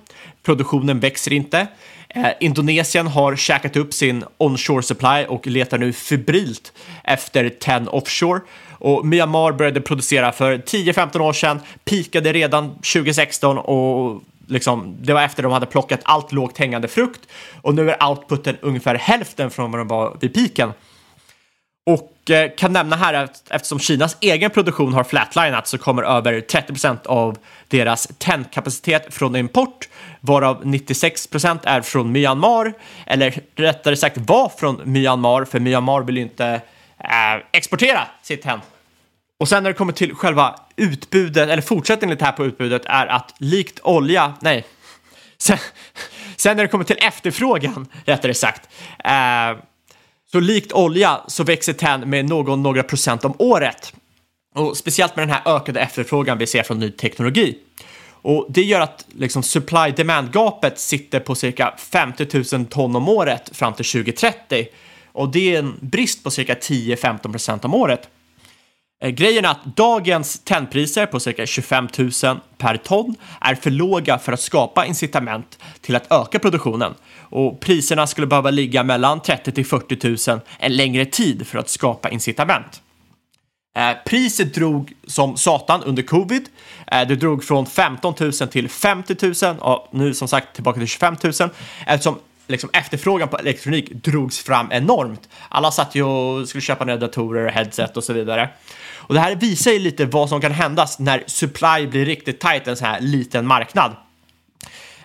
Produktionen 0.44 1.00
växer 1.00 1.34
inte. 1.34 1.68
Eh, 2.14 2.32
Indonesien 2.40 3.08
har 3.08 3.36
käkat 3.36 3.76
upp 3.76 3.94
sin 3.94 4.24
onshore 4.38 4.84
supply 4.84 5.26
och 5.28 5.48
letar 5.48 5.78
nu 5.78 5.94
febrilt 5.94 6.74
efter 7.04 7.50
10 7.50 7.88
offshore. 7.88 8.42
Och 8.72 9.06
Myanmar 9.06 9.52
började 9.52 9.82
producera 9.82 10.32
för 10.32 10.58
10-15 10.58 11.20
år 11.20 11.34
sedan, 11.34 11.60
pikade 11.86 12.34
redan 12.34 12.70
2016 12.70 13.58
och 13.58 14.22
liksom, 14.48 14.96
det 15.02 15.14
var 15.14 15.22
efter 15.22 15.44
de 15.44 15.52
hade 15.52 15.66
plockat 15.66 16.00
allt 16.04 16.32
lågt 16.32 16.58
hängande 16.58 16.88
frukt 16.88 17.22
och 17.62 17.76
nu 17.76 17.92
är 17.92 18.10
outputen 18.10 18.58
ungefär 18.62 18.96
hälften 18.96 19.52
från 19.52 19.72
vad 19.72 19.80
de 19.80 19.88
var 19.88 20.18
vid 20.22 20.34
piken. 20.34 20.72
Och 21.86 22.30
eh, 22.30 22.52
kan 22.58 22.74
nämna 22.74 22.96
här 22.96 23.14
att 23.14 23.44
eftersom 23.50 23.80
Kinas 23.80 24.18
egen 24.20 24.50
produktion 24.50 24.94
har 24.94 25.04
flatlinat 25.04 25.68
så 25.68 25.78
kommer 25.78 26.04
över 26.04 26.42
30 26.42 26.68
procent 26.68 27.06
av 27.06 27.38
deras 27.68 28.08
tändkapacitet 28.18 29.14
från 29.14 29.36
import, 29.36 29.90
varav 30.26 30.66
96 30.66 31.28
procent 31.28 31.62
är 31.66 31.82
från 31.82 32.12
Myanmar, 32.12 32.74
eller 33.06 33.42
rättare 33.56 33.96
sagt 33.96 34.18
var 34.18 34.50
från 34.50 34.82
Myanmar, 34.86 35.46
för 35.46 35.60
Myanmar 35.60 36.02
vill 36.02 36.18
ju 36.18 36.24
inte 36.24 36.62
eh, 37.00 37.44
exportera 37.52 38.08
sitt 38.22 38.42
tenn. 38.42 38.60
Och 39.40 39.50
sen 39.50 39.64
när 39.64 39.70
det 39.70 39.74
kommer 39.74 39.94
till 39.94 40.16
själva 40.16 40.60
utbudet, 40.76 41.50
eller 41.50 41.62
fortsättningen 41.62 42.14
lite 42.14 42.26
här 42.26 42.32
på 42.32 42.46
utbudet, 42.46 42.82
är 42.86 43.08
att 43.08 43.36
likt 43.38 43.80
olja, 43.84 44.34
nej, 44.42 44.66
sen, 45.38 45.58
sen 46.36 46.58
när 46.58 46.64
det 46.64 46.70
kommer 46.70 46.84
till 46.84 46.98
efterfrågan, 47.00 47.88
rättare 48.06 48.34
sagt, 48.34 48.70
eh, 49.06 49.64
så 50.32 50.40
likt 50.40 50.72
olja 50.72 51.22
så 51.28 51.44
växer 51.44 51.74
tenn 51.74 52.10
med 52.10 52.30
någon 52.30 52.64
några 52.64 52.84
procent 52.84 53.26
om 53.26 53.36
året. 53.40 53.94
Och 54.56 54.78
speciellt 54.78 55.16
med 55.16 55.28
den 55.28 55.36
här 55.36 55.56
ökade 55.56 55.80
efterfrågan 55.80 56.38
vi 56.38 56.48
ser 56.48 56.64
från 56.64 56.80
ny 56.80 56.92
teknologi. 56.92 57.58
Och 58.24 58.46
det 58.50 58.62
gör 58.62 58.82
att 58.82 59.06
liksom, 59.16 59.44
supply-demand-gapet 59.44 60.80
sitter 60.80 61.20
på 61.20 61.36
cirka 61.36 61.74
50 61.78 62.56
000 62.58 62.66
ton 62.66 62.96
om 62.96 63.10
året 63.10 63.50
fram 63.54 63.74
till 63.74 63.86
2030. 63.86 64.68
Och 65.12 65.30
det 65.30 65.56
är 65.56 65.60
en 65.60 65.74
brist 65.82 66.24
på 66.24 66.32
cirka 66.32 66.54
10-15 66.54 67.32
procent 67.32 67.66
om 67.66 67.74
året. 67.74 68.10
Eh, 69.04 69.10
grejen 69.10 69.46
är 69.46 69.50
att 69.50 69.76
dagens 69.76 70.40
tennpriser 70.40 71.06
på 71.06 71.20
cirka 71.20 71.46
25 71.46 71.88
000 71.98 72.12
per 72.58 72.78
ton 72.78 73.16
är 73.42 73.56
för 73.56 73.72
låga 73.72 74.20
för 74.20 74.32
att 74.32 74.40
skapa 74.40 74.86
incitament 74.86 75.60
till 75.82 75.96
att 75.96 76.12
öka 76.12 76.40
produktionen 76.40 76.94
och 77.20 77.60
priserna 77.60 78.08
skulle 78.08 78.28
behöva 78.28 78.50
ligga 78.50 78.84
mellan 78.84 79.22
30 79.22 79.52
till 79.52 79.66
40 79.66 80.32
000 80.32 80.40
en 80.60 80.76
längre 80.76 81.06
tid 81.06 81.48
för 81.48 81.58
att 81.58 81.70
skapa 81.70 82.10
incitament. 82.10 82.83
Eh, 83.76 83.94
priset 84.06 84.54
drog 84.54 84.94
som 85.08 85.38
satan 85.38 85.84
under 85.84 86.04
covid. 86.04 86.50
Eh, 86.88 87.08
det 87.08 87.16
drog 87.16 87.44
från 87.44 87.66
15 87.66 88.14
000 88.20 88.32
till 88.32 88.70
50 88.70 89.46
000 89.46 89.60
och 89.60 89.88
nu 89.92 90.14
som 90.14 90.28
sagt 90.28 90.56
tillbaka 90.56 90.80
till 90.80 90.88
25 90.88 91.16
000 91.24 91.34
eftersom 91.88 92.20
liksom, 92.48 92.70
efterfrågan 92.74 93.28
på 93.28 93.38
elektronik 93.38 93.92
drogs 93.92 94.40
fram 94.40 94.72
enormt. 94.72 95.30
Alla 95.50 95.72
satt 95.72 95.96
ju 95.96 96.04
och 96.04 96.50
skulle 96.50 96.62
köpa 96.62 96.86
nya 96.86 96.98
datorer, 96.98 97.52
headset 97.52 97.98
och 97.98 98.04
så 98.04 98.14
vidare. 98.14 98.50
Och 98.96 99.14
det 99.14 99.20
här 99.20 99.36
visar 99.36 99.72
ju 99.72 99.80
lite 99.80 100.06
vad 100.06 100.30
som 100.30 100.42
kan 100.42 100.52
hända 100.52 100.88
när 101.00 101.24
supply 101.28 101.88
blir 101.88 102.06
riktigt 102.06 102.40
tight, 102.40 102.68
en 102.68 102.78
sån 102.78 102.88
här 102.88 103.02
liten 103.02 103.48
marknad. 103.48 103.96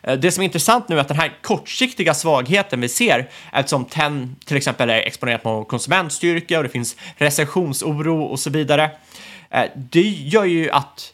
Eh, 0.03 0.19
det 0.19 0.33
som 0.33 0.43
är 0.43 0.45
intressant 0.45 0.89
nu 0.89 0.97
är 0.97 1.01
att 1.01 1.09
den 1.09 1.17
här 1.17 1.39
kortsiktiga 1.43 2.15
svagheten 2.15 2.81
vi 2.81 2.89
ser, 2.89 3.29
eftersom 3.53 3.85
TEN 3.85 4.37
till 4.45 4.57
exempel 4.57 4.91
är 4.91 4.99
exponerat 4.99 5.45
mot 5.45 5.69
konsumentstyrka 5.69 6.59
och 6.59 6.63
det 6.63 6.69
finns 6.69 6.97
recessionsoro 7.17 8.23
och 8.23 8.41
så 8.41 8.51
vidare, 8.51 8.91
eh, 9.51 9.65
det 9.75 10.09
gör 10.09 10.45
ju 10.45 10.71
att 10.71 11.13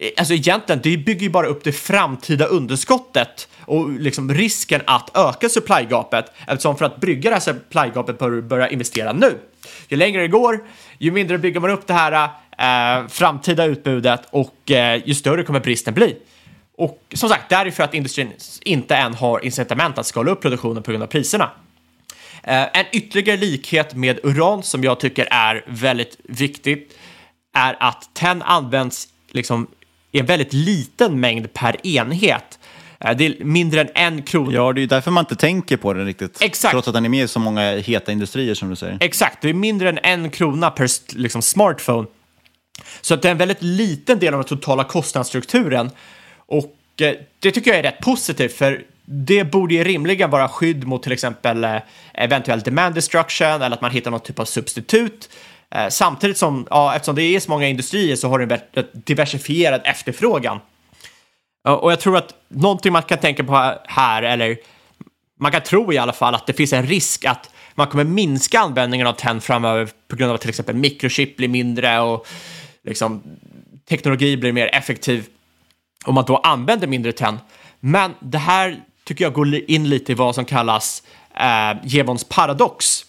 eh, 0.00 0.10
Alltså 0.18 0.34
egentligen, 0.34 0.80
det 0.82 0.96
bygger 0.96 1.22
ju 1.22 1.30
bara 1.30 1.46
upp 1.46 1.64
det 1.64 1.72
framtida 1.72 2.46
underskottet 2.46 3.48
och 3.60 3.90
liksom 3.90 4.34
risken 4.34 4.80
att 4.86 5.16
öka 5.16 5.48
supply-gapet 5.48 6.32
eftersom 6.46 6.76
för 6.76 6.84
att 6.84 6.96
brygga 6.96 7.30
det 7.30 7.36
här 7.36 7.40
supply-gapet 7.40 8.18
bör 8.18 8.30
du 8.30 8.42
börja 8.42 8.68
investera 8.68 9.12
nu. 9.12 9.38
Ju 9.88 9.96
längre 9.96 10.22
det 10.22 10.28
går, 10.28 10.64
ju 10.98 11.10
mindre 11.10 11.38
bygger 11.38 11.60
man 11.60 11.70
upp 11.70 11.86
det 11.86 11.94
här 11.94 12.28
eh, 12.58 13.08
framtida 13.08 13.64
utbudet 13.64 14.22
och 14.30 14.70
eh, 14.70 15.02
ju 15.04 15.14
större 15.14 15.42
kommer 15.42 15.60
bristen 15.60 15.94
bli. 15.94 16.16
Och 16.76 17.02
som 17.14 17.28
sagt, 17.28 17.48
det 17.48 17.54
är 17.54 17.70
för 17.70 17.82
att 17.82 17.94
industrin 17.94 18.32
inte 18.62 18.96
än 18.96 19.14
har 19.14 19.44
incitament 19.44 19.98
att 19.98 20.06
skala 20.06 20.30
upp 20.30 20.42
produktionen 20.42 20.82
på 20.82 20.90
grund 20.90 21.02
av 21.02 21.06
priserna. 21.06 21.50
Eh, 22.42 22.62
en 22.72 22.84
ytterligare 22.92 23.40
likhet 23.40 23.94
med 23.94 24.20
uran 24.22 24.62
som 24.62 24.84
jag 24.84 25.00
tycker 25.00 25.28
är 25.30 25.64
väldigt 25.66 26.16
viktigt 26.24 26.98
är 27.54 27.76
att 27.80 28.10
TEN 28.14 28.42
används 28.42 29.08
liksom 29.30 29.66
i 30.12 30.18
en 30.18 30.26
väldigt 30.26 30.52
liten 30.52 31.20
mängd 31.20 31.52
per 31.52 31.86
enhet. 31.86 32.58
Eh, 33.00 33.16
det 33.16 33.26
är 33.26 33.44
mindre 33.44 33.80
än 33.80 33.88
en 33.94 34.22
krona. 34.22 34.52
Ja, 34.52 34.72
det 34.72 34.82
är 34.82 34.86
därför 34.86 35.10
man 35.10 35.22
inte 35.22 35.36
tänker 35.36 35.76
på 35.76 35.92
den 35.92 36.06
riktigt. 36.06 36.42
Exakt. 36.42 36.72
Trots 36.72 36.88
att 36.88 36.94
den 36.94 37.04
är 37.04 37.08
med 37.08 37.24
i 37.24 37.28
så 37.28 37.40
många 37.40 37.76
heta 37.76 38.12
industrier 38.12 38.54
som 38.54 38.70
du 38.70 38.76
säger. 38.76 38.98
Exakt, 39.00 39.42
det 39.42 39.48
är 39.48 39.54
mindre 39.54 39.88
än 39.88 39.98
en 40.02 40.30
krona 40.30 40.70
per 40.70 40.88
liksom, 41.18 41.42
smartphone. 41.42 42.06
Så 43.00 43.14
att 43.14 43.22
det 43.22 43.28
är 43.28 43.32
en 43.32 43.38
väldigt 43.38 43.62
liten 43.62 44.18
del 44.18 44.34
av 44.34 44.40
den 44.40 44.48
totala 44.48 44.84
kostnadsstrukturen. 44.84 45.90
Och 46.48 47.02
eh, 47.02 47.14
det 47.40 47.50
tycker 47.50 47.70
jag 47.70 47.78
är 47.78 47.82
rätt 47.82 48.00
positivt, 48.00 48.52
för 48.52 48.84
det 49.04 49.44
borde 49.44 49.74
ju 49.74 49.84
rimligen 49.84 50.30
vara 50.30 50.48
skydd 50.48 50.86
mot 50.86 51.02
till 51.02 51.12
exempel 51.12 51.64
eh, 51.64 51.76
eventuell 52.14 52.60
demand 52.60 52.94
destruction 52.94 53.62
eller 53.62 53.76
att 53.76 53.80
man 53.80 53.90
hittar 53.90 54.10
någon 54.10 54.20
typ 54.20 54.38
av 54.38 54.44
substitut. 54.44 55.30
Eh, 55.70 55.88
samtidigt 55.88 56.38
som, 56.38 56.66
ja, 56.70 56.94
eftersom 56.94 57.14
det 57.14 57.22
är 57.22 57.40
så 57.40 57.50
många 57.50 57.68
industrier 57.68 58.16
så 58.16 58.28
har 58.28 58.38
det 58.38 58.60
en 58.72 58.84
diversifierad 58.92 59.80
efterfrågan. 59.84 60.60
Och 61.68 61.92
jag 61.92 62.00
tror 62.00 62.16
att 62.16 62.34
någonting 62.48 62.92
man 62.92 63.02
kan 63.02 63.18
tänka 63.18 63.44
på 63.44 63.74
här, 63.84 64.22
eller 64.22 64.56
man 65.40 65.52
kan 65.52 65.60
tro 65.60 65.92
i 65.92 65.98
alla 65.98 66.12
fall 66.12 66.34
att 66.34 66.46
det 66.46 66.52
finns 66.52 66.72
en 66.72 66.86
risk 66.86 67.24
att 67.24 67.50
man 67.74 67.86
kommer 67.86 68.04
minska 68.04 68.60
användningen 68.60 69.06
av 69.06 69.12
TEN 69.12 69.40
framöver 69.40 69.88
på 70.08 70.16
grund 70.16 70.30
av 70.30 70.34
att 70.34 70.40
till 70.40 70.50
exempel 70.50 70.76
mikrochip 70.76 71.36
blir 71.36 71.48
mindre 71.48 72.00
och 72.00 72.26
liksom, 72.84 73.22
teknologi 73.88 74.36
blir 74.36 74.52
mer 74.52 74.74
effektiv 74.74 75.24
om 76.06 76.14
man 76.14 76.24
då 76.24 76.36
använder 76.36 76.86
mindre 76.86 77.12
tenn. 77.12 77.38
Men 77.80 78.14
det 78.20 78.38
här 78.38 78.80
tycker 79.04 79.24
jag 79.24 79.32
går 79.32 79.70
in 79.70 79.88
lite 79.88 80.12
i 80.12 80.14
vad 80.14 80.34
som 80.34 80.44
kallas 80.44 81.02
eh, 81.40 81.78
Jevons 81.84 82.24
paradox. 82.24 83.04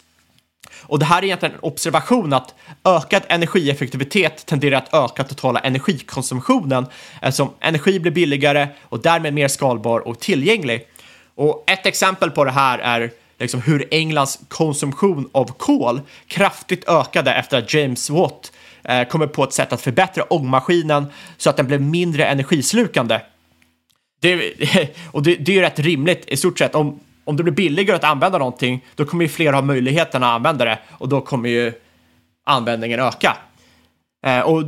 Och 0.81 0.99
det 0.99 1.05
här 1.05 1.17
är 1.17 1.23
egentligen 1.23 1.55
en 1.55 1.61
observation 1.61 2.33
att 2.33 2.53
ökad 2.83 3.23
energieffektivitet 3.27 4.45
tenderar 4.45 4.77
att 4.77 4.93
öka 4.93 5.23
totala 5.23 5.59
energikonsumtionen 5.59 6.85
eftersom 7.21 7.53
energi 7.59 7.99
blir 7.99 8.11
billigare 8.11 8.67
och 8.83 8.99
därmed 8.99 9.33
mer 9.33 9.47
skalbar 9.47 9.99
och 9.99 10.19
tillgänglig. 10.19 10.87
Och 11.35 11.63
ett 11.67 11.85
exempel 11.85 12.31
på 12.31 12.43
det 12.43 12.51
här 12.51 12.79
är 12.79 13.11
liksom 13.39 13.61
hur 13.61 13.87
Englands 13.91 14.39
konsumtion 14.47 15.29
av 15.31 15.45
kol 15.57 16.01
kraftigt 16.27 16.89
ökade 16.89 17.33
efter 17.33 17.57
att 17.57 17.73
James 17.73 18.09
Watt 18.09 18.51
Eh, 18.87 19.07
kommer 19.07 19.27
på 19.27 19.43
ett 19.43 19.53
sätt 19.53 19.73
att 19.73 19.81
förbättra 19.81 20.23
ångmaskinen 20.23 21.05
så 21.37 21.49
att 21.49 21.57
den 21.57 21.67
blev 21.67 21.81
mindre 21.81 22.25
energislukande. 22.25 23.19
Det, 24.19 24.53
och 25.11 25.23
det, 25.23 25.35
det 25.35 25.51
är 25.51 25.55
ju 25.55 25.61
rätt 25.61 25.79
rimligt 25.79 26.25
i 26.27 26.37
stort 26.37 26.59
sett. 26.59 26.75
Om, 26.75 26.99
om 27.23 27.37
det 27.37 27.43
blir 27.43 27.53
billigare 27.53 27.95
att 27.95 28.03
använda 28.03 28.37
någonting, 28.37 28.85
då 28.95 29.05
kommer 29.05 29.25
ju 29.25 29.29
fler 29.29 29.53
ha 29.53 29.61
möjligheten 29.61 30.23
att 30.23 30.29
använda 30.29 30.65
det 30.65 30.79
och 30.89 31.09
då 31.09 31.21
kommer 31.21 31.49
ju 31.49 31.73
användningen 32.45 32.99
öka. 32.99 33.37
Eh, 34.25 34.39
och 34.39 34.63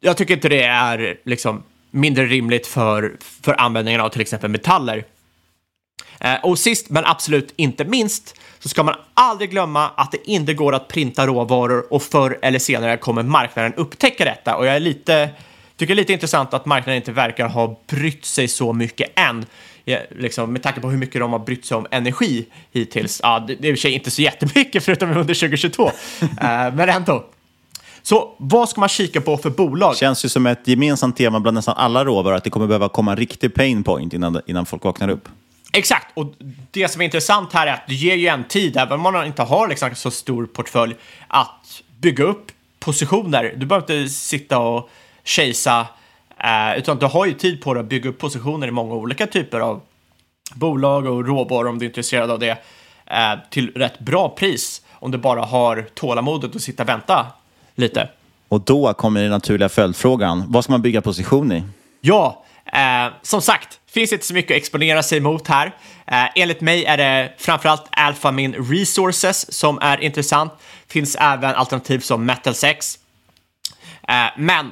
jag 0.00 0.16
tycker 0.16 0.34
inte 0.34 0.48
det 0.48 0.62
är 0.62 1.16
liksom 1.24 1.62
mindre 1.90 2.26
rimligt 2.26 2.66
för, 2.66 3.12
för 3.20 3.60
användningen 3.60 4.00
av 4.00 4.08
till 4.08 4.20
exempel 4.20 4.50
metaller. 4.50 5.04
Eh, 6.24 6.34
och 6.42 6.58
sist 6.58 6.90
men 6.90 7.04
absolut 7.06 7.52
inte 7.56 7.84
minst 7.84 8.34
så 8.58 8.68
ska 8.68 8.82
man 8.82 8.94
aldrig 9.14 9.50
glömma 9.50 9.90
att 9.96 10.12
det 10.12 10.30
inte 10.30 10.54
går 10.54 10.74
att 10.74 10.88
printa 10.88 11.26
råvaror 11.26 11.92
och 11.92 12.02
förr 12.02 12.38
eller 12.42 12.58
senare 12.58 12.96
kommer 12.96 13.22
marknaden 13.22 13.74
upptäcka 13.74 14.24
detta. 14.24 14.56
Och 14.56 14.66
jag 14.66 14.76
är 14.76 14.80
lite, 14.80 15.30
tycker 15.76 15.94
det 15.94 15.98
är 15.98 16.02
lite 16.02 16.12
intressant 16.12 16.54
att 16.54 16.66
marknaden 16.66 16.96
inte 16.96 17.12
verkar 17.12 17.48
ha 17.48 17.80
brytt 17.86 18.24
sig 18.24 18.48
så 18.48 18.72
mycket 18.72 19.10
än. 19.18 19.46
Liksom, 20.10 20.52
med 20.52 20.62
tanke 20.62 20.80
på 20.80 20.90
hur 20.90 20.98
mycket 20.98 21.20
de 21.20 21.32
har 21.32 21.38
brytt 21.38 21.64
sig 21.64 21.76
om 21.76 21.86
energi 21.90 22.46
hittills. 22.72 23.20
Ja, 23.22 23.44
det, 23.46 23.52
är 23.52 23.66
i 23.66 23.72
och 23.72 23.78
för 23.78 23.80
sig 23.80 23.92
inte 23.92 24.10
så 24.10 24.22
jättemycket 24.22 24.84
förutom 24.84 25.10
under 25.10 25.34
2022, 25.34 25.86
eh, 25.86 26.30
men 26.74 26.88
ändå. 26.88 27.24
Så 28.02 28.34
vad 28.36 28.68
ska 28.68 28.80
man 28.80 28.88
kika 28.88 29.20
på 29.20 29.36
för 29.36 29.50
bolag? 29.50 29.96
Känns 29.96 30.24
ju 30.24 30.28
som 30.28 30.46
ett 30.46 30.68
gemensamt 30.68 31.16
tema 31.16 31.40
bland 31.40 31.54
nästan 31.54 31.74
alla 31.76 32.04
råvaror 32.04 32.36
att 32.36 32.44
det 32.44 32.50
kommer 32.50 32.66
behöva 32.66 32.88
komma 32.88 33.10
en 33.10 33.16
riktig 33.16 33.54
pain 33.54 33.84
point 33.84 34.12
innan, 34.12 34.40
innan 34.46 34.66
folk 34.66 34.84
vaknar 34.84 35.08
upp. 35.08 35.28
Exakt, 35.72 36.06
och 36.14 36.34
det 36.70 36.88
som 36.88 37.00
är 37.00 37.04
intressant 37.04 37.52
här 37.52 37.66
är 37.66 37.72
att 37.72 37.86
det 37.86 37.94
ger 37.94 38.14
ju 38.14 38.26
en 38.26 38.44
tid, 38.44 38.76
även 38.76 38.92
om 38.92 39.00
man 39.00 39.26
inte 39.26 39.42
har 39.42 39.68
liksom 39.68 39.94
så 39.94 40.10
stor 40.10 40.46
portfölj, 40.46 40.96
att 41.28 41.82
bygga 42.00 42.24
upp 42.24 42.52
positioner. 42.80 43.54
Du 43.56 43.66
behöver 43.66 43.98
inte 43.98 44.12
sitta 44.12 44.58
och 44.58 44.90
chasea, 45.24 45.86
eh, 46.38 46.78
utan 46.78 46.98
du 46.98 47.06
har 47.06 47.26
ju 47.26 47.32
tid 47.32 47.62
på 47.62 47.74
dig 47.74 47.80
att 47.80 47.88
bygga 47.88 48.10
upp 48.10 48.18
positioner 48.18 48.68
i 48.68 48.70
många 48.70 48.94
olika 48.94 49.26
typer 49.26 49.60
av 49.60 49.80
bolag 50.54 51.06
och 51.06 51.26
råvaror 51.26 51.68
om 51.68 51.78
du 51.78 51.84
är 51.84 51.88
intresserad 51.88 52.30
av 52.30 52.38
det, 52.38 52.58
eh, 53.06 53.34
till 53.50 53.72
rätt 53.74 53.98
bra 53.98 54.28
pris 54.28 54.82
om 54.92 55.10
du 55.10 55.18
bara 55.18 55.42
har 55.42 55.86
tålamodet 55.94 56.56
att 56.56 56.62
sitta 56.62 56.82
och 56.82 56.88
vänta 56.88 57.26
lite. 57.74 58.08
Och 58.48 58.60
då 58.60 58.94
kommer 58.94 59.22
den 59.22 59.30
naturliga 59.30 59.68
följdfrågan, 59.68 60.44
vad 60.48 60.64
ska 60.64 60.72
man 60.72 60.82
bygga 60.82 61.00
position 61.00 61.52
i? 61.52 61.62
Ja, 62.00 62.44
eh, 62.66 63.12
som 63.22 63.40
sagt, 63.42 63.80
finns 63.92 64.12
inte 64.12 64.26
så 64.26 64.34
mycket 64.34 64.50
att 64.50 64.56
exponera 64.56 65.02
sig 65.02 65.20
mot 65.20 65.48
här. 65.48 65.66
Eh, 66.06 66.24
enligt 66.34 66.60
mig 66.60 66.84
är 66.84 66.96
det 66.96 67.32
framförallt 67.38 67.84
Alphamin 67.90 68.54
Resources 68.54 69.52
som 69.52 69.78
är 69.82 70.00
intressant. 70.00 70.52
Finns 70.88 71.16
även 71.20 71.54
alternativ 71.54 71.98
som 71.98 72.26
Metal 72.26 72.54
6. 72.54 72.98
Eh, 74.08 74.14
men 74.36 74.66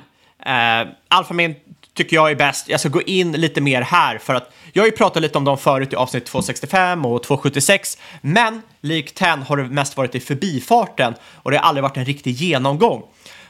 eh, 0.47 0.93
Alphamin 1.09 1.55
tycker 1.95 2.17
jag 2.17 2.31
är 2.31 2.35
bäst. 2.35 2.69
Jag 2.69 2.81
ska 2.81 2.89
gå 2.89 3.03
in 3.03 3.33
lite 3.33 3.61
mer 3.61 3.83
här 3.83 4.19
för 4.19 4.35
att 4.35 4.53
jag 4.73 4.83
har 4.83 4.87
ju 4.87 4.93
pratat 4.93 5.23
lite 5.23 5.39
om 5.39 5.45
dem 5.45 5.59
förut 5.59 5.93
i 5.93 5.97
avsnitt 5.97 6.27
265 6.27 7.05
och 7.05 7.23
276, 7.23 7.99
men 8.21 8.63
likt 8.81 9.15
10 9.15 9.27
har 9.29 9.57
det 9.57 9.65
mest 9.65 9.97
varit 9.97 10.15
i 10.15 10.21
förbifarten 10.21 11.15
och 11.35 11.51
det 11.51 11.57
har 11.57 11.65
aldrig 11.65 11.83
varit 11.83 11.97
en 11.97 12.05
riktig 12.05 12.33
genomgång. 12.33 13.03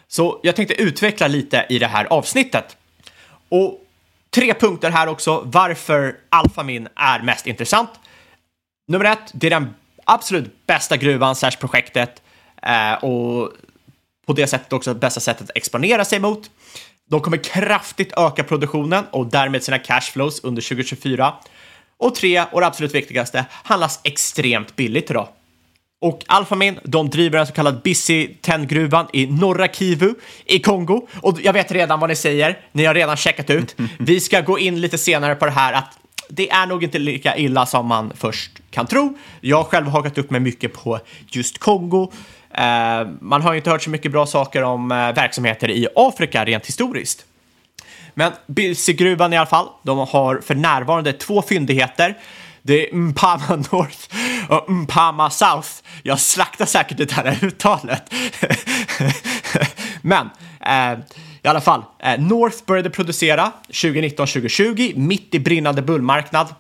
Så 0.09 0.41
jag 0.43 0.57
tänkte 0.57 0.75
utveckla 0.75 1.29
lite 1.29 1.67
i 1.69 1.79
det 1.79 1.87
här 1.87 2.05
avsnittet. 2.05 2.77
Och 3.49 3.87
Tre 4.35 4.55
punkter 4.55 4.91
här 4.91 5.07
också 5.07 5.43
varför 5.45 6.17
Alphamin 6.29 6.89
är 6.97 7.23
mest 7.23 7.47
intressant. 7.47 7.91
Nummer 8.89 9.05
ett, 9.05 9.31
det 9.33 9.47
är 9.47 9.51
den 9.51 9.75
absolut 10.05 10.67
bästa 10.67 10.97
gruvan 10.97 11.37
särskilt 11.37 11.61
projektet 11.61 12.23
eh, 12.63 13.05
och 13.05 13.53
på 14.27 14.33
det 14.33 14.47
sättet 14.47 14.73
också 14.73 14.95
bästa 14.95 15.21
sättet 15.21 15.43
att 15.43 15.57
exponera 15.57 16.05
sig 16.05 16.21
mot. 16.21 16.51
De 17.11 17.21
kommer 17.21 17.37
kraftigt 17.37 18.13
öka 18.17 18.45
produktionen 18.45 19.05
och 19.11 19.27
därmed 19.27 19.63
sina 19.63 19.79
cashflows 19.79 20.41
under 20.45 20.63
2024. 20.63 21.35
Och 21.97 22.15
tre, 22.15 22.45
och 22.53 22.61
det 22.61 22.67
absolut 22.67 22.95
viktigaste, 22.95 23.45
handlas 23.53 24.01
extremt 24.05 24.77
billigt 24.77 25.11
idag. 25.11 25.29
Och 26.03 26.25
Alphamin, 26.27 26.79
de 26.85 27.11
driver 27.11 27.39
en 27.39 27.47
så 27.47 27.53
kallad 27.53 27.83
Busy 27.83 28.29
10-gruvan 28.43 29.07
i 29.13 29.27
norra 29.27 29.69
Kivu 29.69 30.15
i 30.45 30.59
Kongo. 30.59 31.09
Och 31.23 31.39
jag 31.43 31.53
vet 31.53 31.73
redan 31.73 32.01
vad 32.01 32.11
ni 32.11 32.17
säger, 32.17 32.59
ni 32.73 32.85
har 32.85 32.95
redan 32.95 33.17
checkat 33.17 33.51
ut. 33.51 33.77
Vi 33.99 34.21
ska 34.21 34.41
gå 34.41 34.59
in 34.59 34.81
lite 34.81 34.99
senare 34.99 35.35
på 35.35 35.45
det 35.45 35.51
här 35.51 35.73
att 35.73 35.99
det 36.29 36.51
är 36.51 36.67
nog 36.67 36.85
inte 36.85 36.99
lika 36.99 37.37
illa 37.37 37.67
som 37.67 37.87
man 37.87 38.13
först 38.17 38.51
kan 38.71 38.87
tro. 38.87 39.19
Jag 39.41 39.57
har 39.57 39.65
själv 39.65 39.87
hakat 39.87 40.19
upp 40.19 40.31
mig 40.31 40.41
mycket 40.41 40.73
på 40.73 41.01
just 41.29 41.59
Kongo. 41.59 42.13
Eh, 42.55 43.09
man 43.21 43.43
har 43.43 43.53
ju 43.53 43.57
inte 43.57 43.71
hört 43.71 43.83
så 43.83 43.91
mycket 43.91 44.13
bra 44.13 44.27
saker 44.27 44.63
om 44.63 44.93
eh, 44.93 44.97
verksamheter 44.97 45.71
i 45.71 45.89
Afrika 45.97 46.45
rent 46.45 46.67
historiskt. 46.67 47.25
Men 48.15 48.33
Bilsigruvan 48.47 49.33
i 49.33 49.37
alla 49.37 49.47
fall, 49.47 49.69
de 49.83 49.99
har 49.99 50.41
för 50.47 50.55
närvarande 50.55 51.13
två 51.13 51.43
fyndigheter. 51.43 52.19
Det 52.63 52.89
är 52.89 52.95
Mpama 52.95 53.57
North 53.73 53.99
och 54.49 54.71
Mpama 54.71 55.31
South. 55.31 55.69
Jag 56.03 56.21
slaktar 56.21 56.67
säkert 56.67 56.97
det 56.97 57.13
här 57.13 57.39
uttalet. 57.45 58.15
Men 60.03 60.31
eh, 60.67 60.99
i 61.43 61.49
alla 61.49 61.61
fall, 61.61 61.83
eh, 61.99 62.21
North 62.21 62.57
började 62.67 62.91
producera 62.91 63.53
2019-2020 63.69 64.97
mitt 64.97 65.35
i 65.35 65.39
brinnande 65.39 65.83
bullmarknad. 65.83 66.55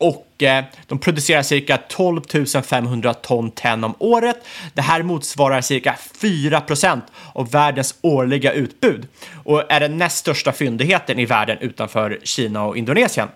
Och 0.00 0.42
eh, 0.42 0.64
de 0.86 0.98
producerar 0.98 1.42
cirka 1.42 1.76
12 1.76 2.20
500 2.64 3.14
ton 3.14 3.50
tenn 3.50 3.84
om 3.84 3.94
året. 3.98 4.46
Det 4.74 4.82
här 4.82 5.02
motsvarar 5.02 5.60
cirka 5.60 5.96
4 6.20 6.60
procent 6.60 7.04
av 7.32 7.50
världens 7.50 7.94
årliga 8.00 8.52
utbud 8.52 9.08
och 9.44 9.72
är 9.72 9.80
den 9.80 9.98
näst 9.98 10.16
största 10.16 10.52
fyndigheten 10.52 11.18
i 11.18 11.26
världen 11.26 11.58
utanför 11.60 12.18
Kina 12.22 12.64
och 12.64 12.76
Indonesien. 12.76 13.28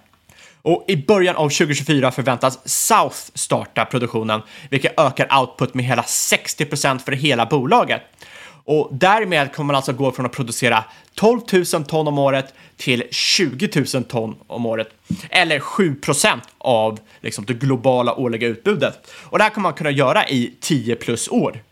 Och 0.63 0.85
i 0.89 0.97
början 0.97 1.37
av 1.37 1.49
2024 1.49 2.11
förväntas 2.11 2.59
South 2.65 3.17
starta 3.35 3.85
produktionen, 3.85 4.43
vilket 4.71 5.01
ökar 5.01 5.39
output 5.41 5.75
med 5.75 5.85
hela 5.85 6.03
60 6.03 6.65
procent 6.65 7.03
för 7.03 7.13
hela 7.13 7.47
bolaget. 7.47 8.03
Och 8.65 8.89
därmed 8.93 9.55
kommer 9.55 9.67
man 9.67 9.77
alltså 9.77 9.93
gå 9.93 10.13
från 10.13 10.27
att 10.27 10.33
producera 10.33 10.85
12 11.15 11.41
000 11.53 11.65
ton 11.65 12.09
om 12.09 12.19
året 12.19 12.55
till 12.77 13.05
20 13.11 13.85
000 13.95 14.05
ton 14.05 14.37
om 14.47 14.67
året. 14.67 14.89
Eller 15.31 15.61
7 15.61 15.95
procent 15.95 16.43
av 16.59 16.99
liksom, 17.21 17.45
det 17.45 17.55
globala 17.55 18.15
årliga 18.15 18.49
utbudet. 18.49 19.13
Och 19.15 19.39
det 19.39 19.45
här 19.45 19.51
kommer 19.51 19.69
man 19.69 19.75
kunna 19.75 19.91
göra 19.91 20.29
i 20.29 20.55
10 20.61 20.97
plus 20.97 21.29
år. 21.29 21.63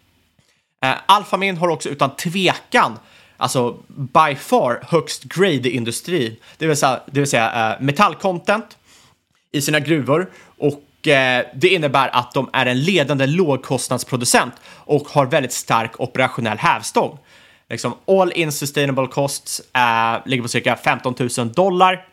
Eh, 0.84 0.94
Alphamin 1.06 1.56
har 1.56 1.68
också 1.68 1.88
utan 1.88 2.16
tvekan 2.16 2.98
alltså 3.36 3.76
by 3.86 4.34
far 4.34 4.82
högst 4.88 5.24
grade 5.24 5.68
i 5.68 5.76
industrin, 5.76 6.36
det 6.58 6.66
vill 6.66 6.76
säga, 6.76 7.00
det 7.06 7.20
vill 7.20 7.30
säga 7.30 7.76
uh, 7.76 7.84
metallcontent 7.84 8.76
i 9.52 9.60
sina 9.60 9.80
gruvor 9.80 10.30
och 10.58 10.82
Eh, 11.06 11.46
det 11.54 11.68
innebär 11.68 12.08
att 12.12 12.32
de 12.32 12.50
är 12.52 12.66
en 12.66 12.80
ledande 12.80 13.26
lågkostnadsproducent 13.26 14.54
och 14.74 15.08
har 15.08 15.26
väldigt 15.26 15.52
stark 15.52 16.00
operationell 16.00 16.58
hävstång. 16.58 17.18
Liksom 17.68 17.94
all 18.06 18.32
in 18.32 18.52
sustainable 18.52 19.06
costs 19.06 19.60
eh, 19.74 20.18
ligger 20.26 20.42
på 20.42 20.48
cirka 20.48 20.76
15 20.76 21.14
000 21.38 21.52
dollar. 21.52 22.06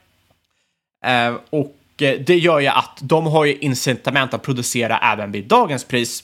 eh, 1.05 1.35
och 1.49 1.75
eh, 2.01 2.19
det 2.19 2.37
gör 2.37 2.59
ju 2.59 2.67
att 2.67 2.97
de 3.01 3.25
har 3.25 3.45
ju 3.45 3.55
incitament 3.55 4.33
att 4.33 4.41
producera 4.43 4.97
även 4.97 5.31
vid 5.31 5.45
dagens 5.47 5.83
pris. 5.83 6.23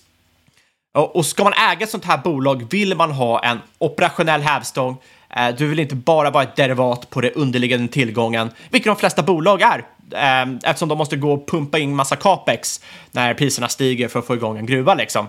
Och 1.14 1.26
ska 1.26 1.44
man 1.44 1.54
äga 1.54 1.84
ett 1.84 1.90
sånt 1.90 2.06
här 2.06 2.18
bolag 2.18 2.68
vill 2.72 2.96
man 2.98 3.12
ha 3.12 3.44
en 3.44 3.60
operationell 3.78 4.42
hävstång. 4.42 4.98
Eh, 5.36 5.56
du 5.56 5.68
vill 5.68 5.80
inte 5.80 5.96
bara 5.96 6.30
vara 6.30 6.44
ett 6.44 6.56
derivat 6.56 7.10
på 7.10 7.22
det 7.22 7.32
underliggande 7.32 7.88
tillgången, 7.88 8.52
vilket 8.70 8.90
de 8.90 8.96
flesta 8.96 9.24
bolag 9.24 9.62
är. 9.62 9.86
Eh, 10.12 10.56
eftersom 10.64 10.90
de 10.90 10.98
måste 10.98 11.16
gå 11.16 11.34
och 11.34 11.48
pumpa 11.48 11.80
in 11.80 11.96
massa 11.96 12.16
capex 12.16 12.82
när 13.12 13.34
priserna 13.34 13.70
stiger 13.70 14.08
för 14.08 14.20
att 14.20 14.28
få 14.28 14.36
igång 14.36 14.58
en 14.58 14.66
gruva 14.66 14.94
liksom. 14.94 15.28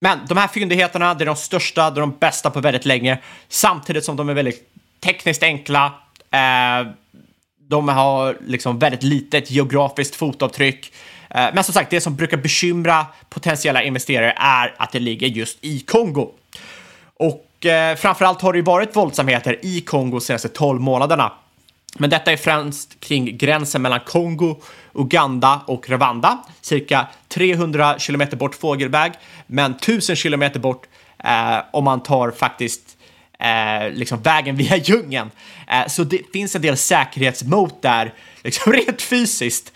Men 0.00 0.18
de 0.28 0.38
här 0.38 0.48
fyndigheterna, 0.48 1.14
det 1.14 1.24
är 1.24 1.26
de 1.26 1.36
största, 1.36 1.90
det 1.90 1.98
är 1.98 2.00
de 2.00 2.16
bästa 2.20 2.50
på 2.50 2.60
väldigt 2.60 2.84
länge, 2.84 3.18
samtidigt 3.48 4.04
som 4.04 4.16
de 4.16 4.28
är 4.28 4.34
väldigt 4.34 4.68
tekniskt 5.00 5.42
enkla. 5.42 5.84
Eh, 6.30 6.92
de 7.68 7.88
har 7.88 8.36
liksom 8.46 8.78
väldigt 8.78 9.02
litet 9.02 9.50
geografiskt 9.50 10.16
fotavtryck. 10.16 10.92
Men 11.28 11.64
som 11.64 11.74
sagt, 11.74 11.90
det 11.90 12.00
som 12.00 12.16
brukar 12.16 12.36
bekymra 12.36 13.06
potentiella 13.28 13.82
investerare 13.82 14.34
är 14.36 14.74
att 14.76 14.92
det 14.92 14.98
ligger 14.98 15.26
just 15.26 15.58
i 15.60 15.80
Kongo. 15.80 16.30
Och 17.14 17.46
eh, 17.68 17.96
framförallt 17.96 18.42
har 18.42 18.52
det 18.52 18.58
ju 18.58 18.64
varit 18.64 18.96
våldsamheter 18.96 19.58
i 19.62 19.80
Kongo 19.80 20.18
de 20.18 20.20
senaste 20.20 20.48
12 20.48 20.80
månaderna. 20.80 21.32
Men 21.98 22.10
detta 22.10 22.32
är 22.32 22.36
främst 22.36 23.00
kring 23.00 23.38
gränsen 23.38 23.82
mellan 23.82 24.00
Kongo, 24.00 24.56
Uganda 24.94 25.60
och 25.66 25.90
Rwanda, 25.90 26.38
cirka 26.60 27.06
300 27.28 27.98
kilometer 27.98 28.36
bort 28.36 28.54
fågelväg, 28.54 29.12
men 29.46 29.72
1000 29.72 30.16
kilometer 30.16 30.60
bort 30.60 30.86
eh, 31.24 31.58
om 31.72 31.84
man 31.84 32.02
tar 32.02 32.30
faktiskt 32.30 32.96
eh, 33.38 33.90
liksom 33.90 34.22
vägen 34.22 34.56
via 34.56 34.76
djungeln. 34.76 35.30
Eh, 35.68 35.86
så 35.86 36.04
det 36.04 36.32
finns 36.32 36.56
en 36.56 36.62
del 36.62 36.76
säkerhetsmot 36.76 37.82
där, 37.82 38.14
liksom 38.44 38.72
rent 38.86 39.02
fysiskt. 39.02 39.72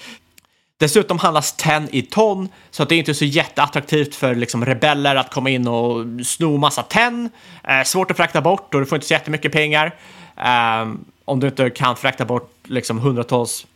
Dessutom 0.80 1.18
handlas 1.18 1.52
tenn 1.52 1.88
i 1.92 2.02
ton, 2.02 2.48
så 2.70 2.82
att 2.82 2.88
det 2.88 2.94
är 2.94 2.98
inte 2.98 3.14
så 3.14 3.24
jätteattraktivt 3.24 4.14
för 4.14 4.34
liksom, 4.34 4.66
rebeller 4.66 5.16
att 5.16 5.32
komma 5.32 5.50
in 5.50 5.68
och 5.68 6.06
sno 6.26 6.56
massa 6.56 6.82
tenn. 6.82 7.30
Eh, 7.68 7.82
svårt 7.84 8.10
att 8.10 8.16
frakta 8.16 8.40
bort 8.40 8.74
och 8.74 8.80
du 8.80 8.86
får 8.86 8.96
inte 8.96 9.06
så 9.06 9.14
jättemycket 9.14 9.52
pengar. 9.52 9.94
Eh, 10.36 10.88
om 11.24 11.40
du 11.40 11.46
inte 11.46 11.70
kan 11.70 11.96
frakta 11.96 12.24
bort 12.24 12.54
liksom 12.64 12.98
hundratals 12.98 13.66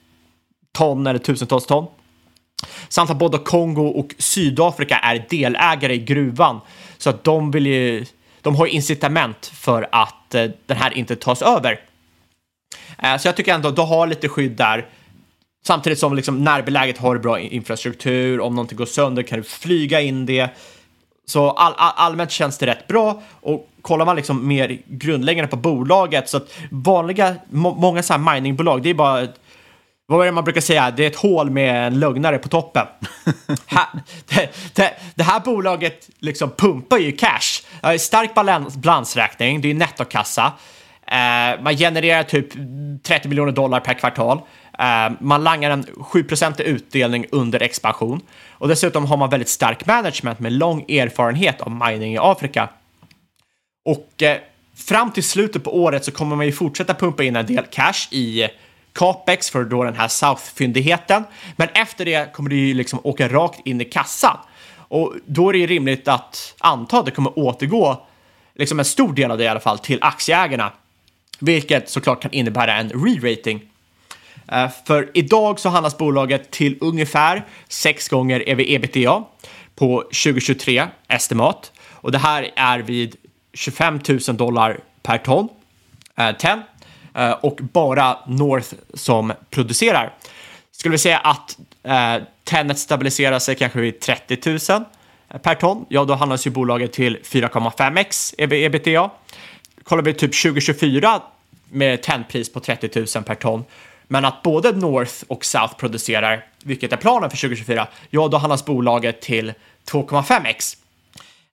ton 0.72 1.06
eller 1.06 1.18
tusentals 1.18 1.66
ton. 1.66 1.86
Samt 2.88 3.10
att 3.10 3.16
både 3.18 3.38
Kongo 3.38 3.86
och 3.86 4.14
Sydafrika 4.18 4.96
är 4.96 5.26
delägare 5.30 5.94
i 5.94 5.98
gruvan 5.98 6.60
så 6.98 7.10
att 7.10 7.24
de 7.24 7.50
vill 7.50 7.66
ju, 7.66 8.04
de 8.42 8.56
har 8.56 8.66
incitament 8.66 9.46
för 9.46 9.88
att 9.92 10.34
eh, 10.34 10.50
den 10.66 10.76
här 10.76 10.94
inte 10.94 11.16
tas 11.16 11.42
över. 11.42 11.80
Eh, 12.98 13.16
så 13.16 13.28
jag 13.28 13.36
tycker 13.36 13.54
ändå 13.54 13.68
att 13.68 13.76
du 13.76 13.82
har 13.82 14.06
lite 14.06 14.28
skydd 14.28 14.52
där. 14.52 14.86
Samtidigt 15.66 15.98
som 15.98 16.14
liksom 16.14 16.44
närbeläget 16.44 16.98
har 16.98 17.18
bra 17.18 17.40
infrastruktur, 17.40 18.40
om 18.40 18.54
någonting 18.54 18.78
går 18.78 18.86
sönder 18.86 19.22
kan 19.22 19.38
du 19.38 19.44
flyga 19.44 20.00
in 20.00 20.26
det. 20.26 20.48
Så 21.26 21.50
all, 21.50 21.72
all, 21.76 21.92
allmänt 21.96 22.30
känns 22.30 22.58
det 22.58 22.66
rätt 22.66 22.86
bra 22.86 23.22
och 23.40 23.68
kollar 23.82 24.06
man 24.06 24.16
liksom 24.16 24.48
mer 24.48 24.78
grundläggande 24.86 25.50
på 25.50 25.56
bolaget 25.56 26.28
så 26.28 26.36
att 26.36 26.54
vanliga, 26.70 27.34
må, 27.50 27.74
många 27.74 28.02
så 28.02 28.12
här 28.12 28.34
miningbolag, 28.34 28.82
det 28.82 28.90
är 28.90 28.94
bara 28.94 29.26
vad 30.06 30.20
är 30.20 30.26
det 30.26 30.32
man 30.32 30.44
brukar 30.44 30.60
säga? 30.60 30.90
Det 30.90 31.04
är 31.04 31.06
ett 31.06 31.16
hål 31.16 31.50
med 31.50 31.86
en 31.86 32.00
lögnare 32.00 32.38
på 32.38 32.48
toppen. 32.48 32.86
ha, 33.70 33.88
det, 34.28 34.54
det, 34.74 34.94
det, 35.14 35.22
här 35.22 35.40
bolaget 35.40 36.08
liksom 36.18 36.50
pumpar 36.50 36.98
ju 36.98 37.12
cash. 37.12 37.62
Det 37.80 37.86
har 37.86 37.98
stark 37.98 38.34
balans, 38.34 38.76
balansräkning, 38.76 39.60
det 39.60 39.70
är 39.70 39.74
nettokassa. 39.74 40.52
Eh, 41.06 41.62
man 41.62 41.76
genererar 41.76 42.22
typ 42.22 42.48
30 43.02 43.28
miljoner 43.28 43.52
dollar 43.52 43.80
per 43.80 43.94
kvartal. 43.94 44.40
Eh, 44.78 45.12
man 45.20 45.44
langar 45.44 45.70
en 45.70 45.84
7% 45.84 46.60
utdelning 46.60 47.26
under 47.30 47.62
expansion. 47.62 48.20
Och 48.50 48.68
dessutom 48.68 49.04
har 49.06 49.16
man 49.16 49.30
väldigt 49.30 49.48
stark 49.48 49.86
management 49.86 50.40
med 50.40 50.52
lång 50.52 50.90
erfarenhet 50.90 51.60
av 51.60 51.70
mining 51.70 52.14
i 52.14 52.18
Afrika. 52.18 52.68
Och 53.84 54.22
eh, 54.22 54.38
fram 54.76 55.12
till 55.12 55.24
slutet 55.24 55.64
på 55.64 55.82
året 55.82 56.04
så 56.04 56.12
kommer 56.12 56.36
man 56.36 56.46
ju 56.46 56.52
fortsätta 56.52 56.94
pumpa 56.94 57.24
in 57.24 57.36
en 57.36 57.46
del 57.46 57.64
cash 57.70 58.08
i 58.10 58.48
capex 58.92 59.50
för 59.50 59.64
då 59.64 59.84
den 59.84 59.94
här 59.94 60.08
South-fyndigheten. 60.08 61.24
Men 61.56 61.68
efter 61.74 62.04
det 62.04 62.32
kommer 62.32 62.50
det 62.50 62.56
ju 62.56 62.74
liksom 62.74 63.00
åka 63.02 63.28
rakt 63.28 63.60
in 63.66 63.80
i 63.80 63.84
kassan. 63.84 64.36
Och 64.76 65.14
då 65.26 65.48
är 65.48 65.52
det 65.52 65.58
ju 65.58 65.66
rimligt 65.66 66.08
att 66.08 66.54
anta 66.58 66.98
att 66.98 67.04
det 67.04 67.10
kommer 67.10 67.38
återgå, 67.38 68.06
liksom 68.54 68.78
en 68.78 68.84
stor 68.84 69.12
del 69.12 69.30
av 69.30 69.38
det 69.38 69.44
i 69.44 69.48
alla 69.48 69.60
fall, 69.60 69.78
till 69.78 69.98
aktieägarna. 70.02 70.72
Vilket 71.38 71.90
såklart 71.90 72.22
kan 72.22 72.32
innebära 72.32 72.74
en 72.74 72.90
re-rating. 72.90 73.60
Eh, 74.48 74.70
för 74.86 75.10
idag 75.14 75.60
så 75.60 75.68
handlas 75.68 75.98
bolaget 75.98 76.50
till 76.50 76.78
ungefär 76.80 77.44
6 77.68 78.08
gånger 78.08 78.48
ev-ebitda 78.48 79.24
på 79.74 80.00
2023 80.00 80.86
estimat. 81.08 81.72
Och 81.90 82.12
det 82.12 82.18
här 82.18 82.50
är 82.56 82.78
vid 82.78 83.16
25 83.52 84.00
000 84.28 84.36
dollar 84.36 84.80
per 85.02 85.18
ton 85.18 85.48
eh, 86.16 86.36
ten, 86.36 86.62
eh, 87.14 87.30
och 87.30 87.58
bara 87.72 88.18
North 88.26 88.74
som 88.94 89.32
producerar. 89.50 90.14
Skulle 90.72 90.92
vi 90.92 90.98
säga 90.98 91.18
att 91.18 91.58
eh, 91.82 92.22
tennet 92.44 92.78
stabiliserar 92.78 93.38
sig 93.38 93.54
kanske 93.54 93.80
vid 93.80 94.00
30 94.00 94.38
000 94.70 94.84
eh, 95.28 95.38
per 95.38 95.54
ton, 95.54 95.86
ja 95.88 96.04
då 96.04 96.14
handlas 96.14 96.46
ju 96.46 96.50
bolaget 96.50 96.92
till 96.92 97.18
4,5x 97.24 98.34
ebitda. 98.38 99.10
Kollar 99.84 100.02
vi 100.02 100.14
typ 100.14 100.42
2024 100.42 101.22
med 101.70 102.02
tennpris 102.02 102.52
på 102.52 102.60
30 102.60 102.90
000 103.16 103.24
per 103.24 103.34
ton, 103.34 103.64
men 104.08 104.24
att 104.24 104.42
både 104.42 104.72
North 104.72 105.14
och 105.28 105.44
South 105.44 105.74
producerar, 105.76 106.46
vilket 106.64 106.92
är 106.92 106.96
planen 106.96 107.30
för 107.30 107.36
2024, 107.36 107.88
ja 108.10 108.28
då 108.28 108.36
handlas 108.36 108.64
bolaget 108.64 109.20
till 109.20 109.52
2,5x. 109.90 110.76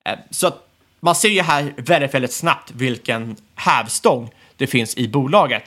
Eh, 0.05 0.19
så 0.29 0.47
att 0.47 0.67
man 0.99 1.15
ser 1.15 1.29
ju 1.29 1.41
här 1.41 1.73
väldigt, 1.77 2.13
väldigt 2.13 2.33
snabbt 2.33 2.71
vilken 2.71 3.35
hävstång 3.55 4.29
det 4.57 4.67
finns 4.67 4.97
i 4.97 5.07
bolaget. 5.07 5.63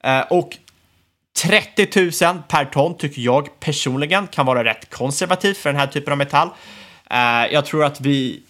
Eh, 0.00 0.20
och 0.20 0.56
30 1.42 2.24
000 2.24 2.42
per 2.48 2.64
ton 2.64 2.96
tycker 2.96 3.22
jag 3.22 3.60
personligen 3.60 4.26
kan 4.26 4.46
vara 4.46 4.64
rätt 4.64 4.90
konservativt 4.90 5.56
för 5.58 5.70
den 5.70 5.80
här 5.80 5.86
typen 5.86 6.12
av 6.12 6.18
metall. 6.18 6.48
Eh, 7.10 7.52
jag 7.52 7.66
tror 7.66 7.84
att 7.84 8.00
vi 8.00 8.42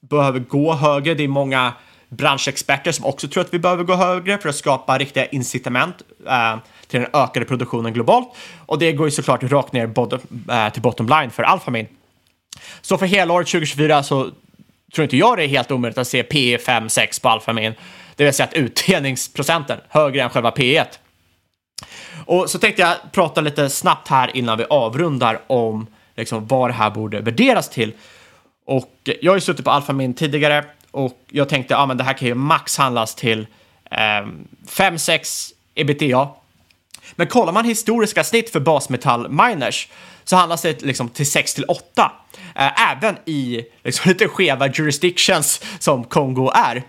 behöver 0.00 0.40
gå 0.40 0.72
högre. 0.72 1.14
Det 1.14 1.24
är 1.24 1.28
många 1.28 1.72
branschexperter 2.08 2.92
som 2.92 3.04
också 3.04 3.28
tror 3.28 3.44
att 3.44 3.54
vi 3.54 3.58
behöver 3.58 3.84
gå 3.84 3.94
högre 3.94 4.38
för 4.38 4.48
att 4.48 4.56
skapa 4.56 4.98
riktiga 4.98 5.26
incitament 5.26 6.02
eh, 6.26 6.56
till 6.86 7.00
den 7.00 7.10
ökade 7.12 7.46
produktionen 7.46 7.92
globalt. 7.92 8.28
Och 8.66 8.78
det 8.78 8.92
går 8.92 9.06
ju 9.06 9.10
såklart 9.10 9.42
rakt 9.42 9.72
ner 9.72 9.86
bottom, 9.86 10.20
eh, 10.50 10.72
till 10.72 10.82
bottom 10.82 11.08
line 11.08 11.30
för 11.30 11.42
Alphamin. 11.42 11.86
Så 12.80 12.98
för 12.98 13.06
hela 13.06 13.34
året 13.34 13.46
2024 13.46 14.02
så 14.02 14.30
tror 14.94 15.02
inte 15.02 15.16
jag 15.16 15.38
det 15.38 15.44
är 15.44 15.48
helt 15.48 15.70
omöjligt 15.70 15.98
att 15.98 16.08
se 16.08 16.22
P 16.22 16.56
5-6 16.56 17.22
på 17.22 17.28
Alphamin. 17.28 17.74
Det 18.16 18.24
vill 18.24 18.32
säga 18.32 18.46
att 18.46 18.54
utdelningsprocenten 18.54 19.78
högre 19.88 20.22
än 20.22 20.30
själva 20.30 20.50
P 20.50 20.76
1 20.76 21.00
Och 22.26 22.50
så 22.50 22.58
tänkte 22.58 22.82
jag 22.82 22.96
prata 23.12 23.40
lite 23.40 23.70
snabbt 23.70 24.08
här 24.08 24.36
innan 24.36 24.58
vi 24.58 24.64
avrundar 24.64 25.40
om 25.46 25.86
liksom, 26.16 26.46
vad 26.46 26.70
det 26.70 26.74
här 26.74 26.90
borde 26.90 27.20
värderas 27.20 27.68
till. 27.68 27.92
Och 28.66 28.92
jag 29.20 29.32
har 29.32 29.36
ju 29.36 29.40
suttit 29.40 29.64
på 29.64 29.70
Alphamin 29.70 30.14
tidigare 30.14 30.64
och 30.96 31.18
jag 31.30 31.48
tänkte 31.48 31.76
att 31.76 31.90
ah, 31.90 31.94
det 31.94 32.04
här 32.04 32.12
kan 32.12 32.28
ju 32.28 32.34
max 32.34 32.78
handlas 32.78 33.14
till 33.14 33.46
eh, 33.90 34.26
5-6 34.68 35.52
ebitda. 35.74 36.28
Men 37.12 37.26
kollar 37.26 37.52
man 37.52 37.64
historiska 37.64 38.24
snitt 38.24 38.50
för 38.50 38.60
basmetall-miners 38.60 39.88
så 40.24 40.36
handlas 40.36 40.62
det 40.62 40.82
liksom 40.82 41.08
till 41.08 41.30
6 41.30 41.54
till 41.54 41.64
8. 41.64 42.12
Eh, 42.54 42.90
även 42.92 43.16
i 43.24 43.64
liksom, 43.84 44.08
lite 44.08 44.28
skeva 44.28 44.66
jurisdictions 44.66 45.62
som 45.78 46.04
Kongo 46.04 46.50
är. 46.54 46.82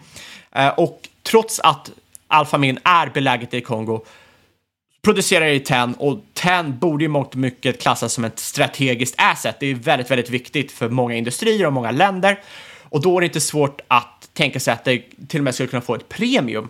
Eh, 0.52 0.68
och 0.68 1.02
trots 1.24 1.60
att 1.60 1.92
Alphamin 2.28 2.80
är 2.84 3.10
beläget 3.10 3.54
i 3.54 3.62
Kongo 3.62 4.06
producerar 5.02 5.46
i 5.46 5.60
TEN 5.60 5.94
och 5.94 6.20
TEN 6.34 6.80
borde 6.80 7.06
i 7.06 7.08
mångt 7.08 7.30
och 7.30 7.36
mycket 7.36 7.82
klassas 7.82 8.14
som 8.14 8.26
ett 8.26 8.40
strategiskt 8.40 9.16
asset. 9.18 9.56
Det 9.60 9.68
är 9.68 9.76
väldigt, 9.76 10.12
väldigt 10.12 10.30
viktigt 10.30 10.72
för 10.72 10.90
många 10.90 11.16
industrier 11.16 11.68
och 11.68 11.74
många 11.74 11.92
länder 11.92 12.40
och 12.90 13.02
då 13.02 13.18
är 13.18 13.22
det 13.22 13.28
inte 13.28 13.42
svårt 13.42 13.82
att 13.88 14.30
tänka 14.34 14.60
sig 14.60 14.74
att 14.74 14.86
det 14.86 15.04
till 15.28 15.40
och 15.40 15.44
med 15.44 15.54
skulle 15.54 15.70
kunna 15.70 15.82
få 15.82 15.96
ett 15.96 16.10
premium. 16.10 16.70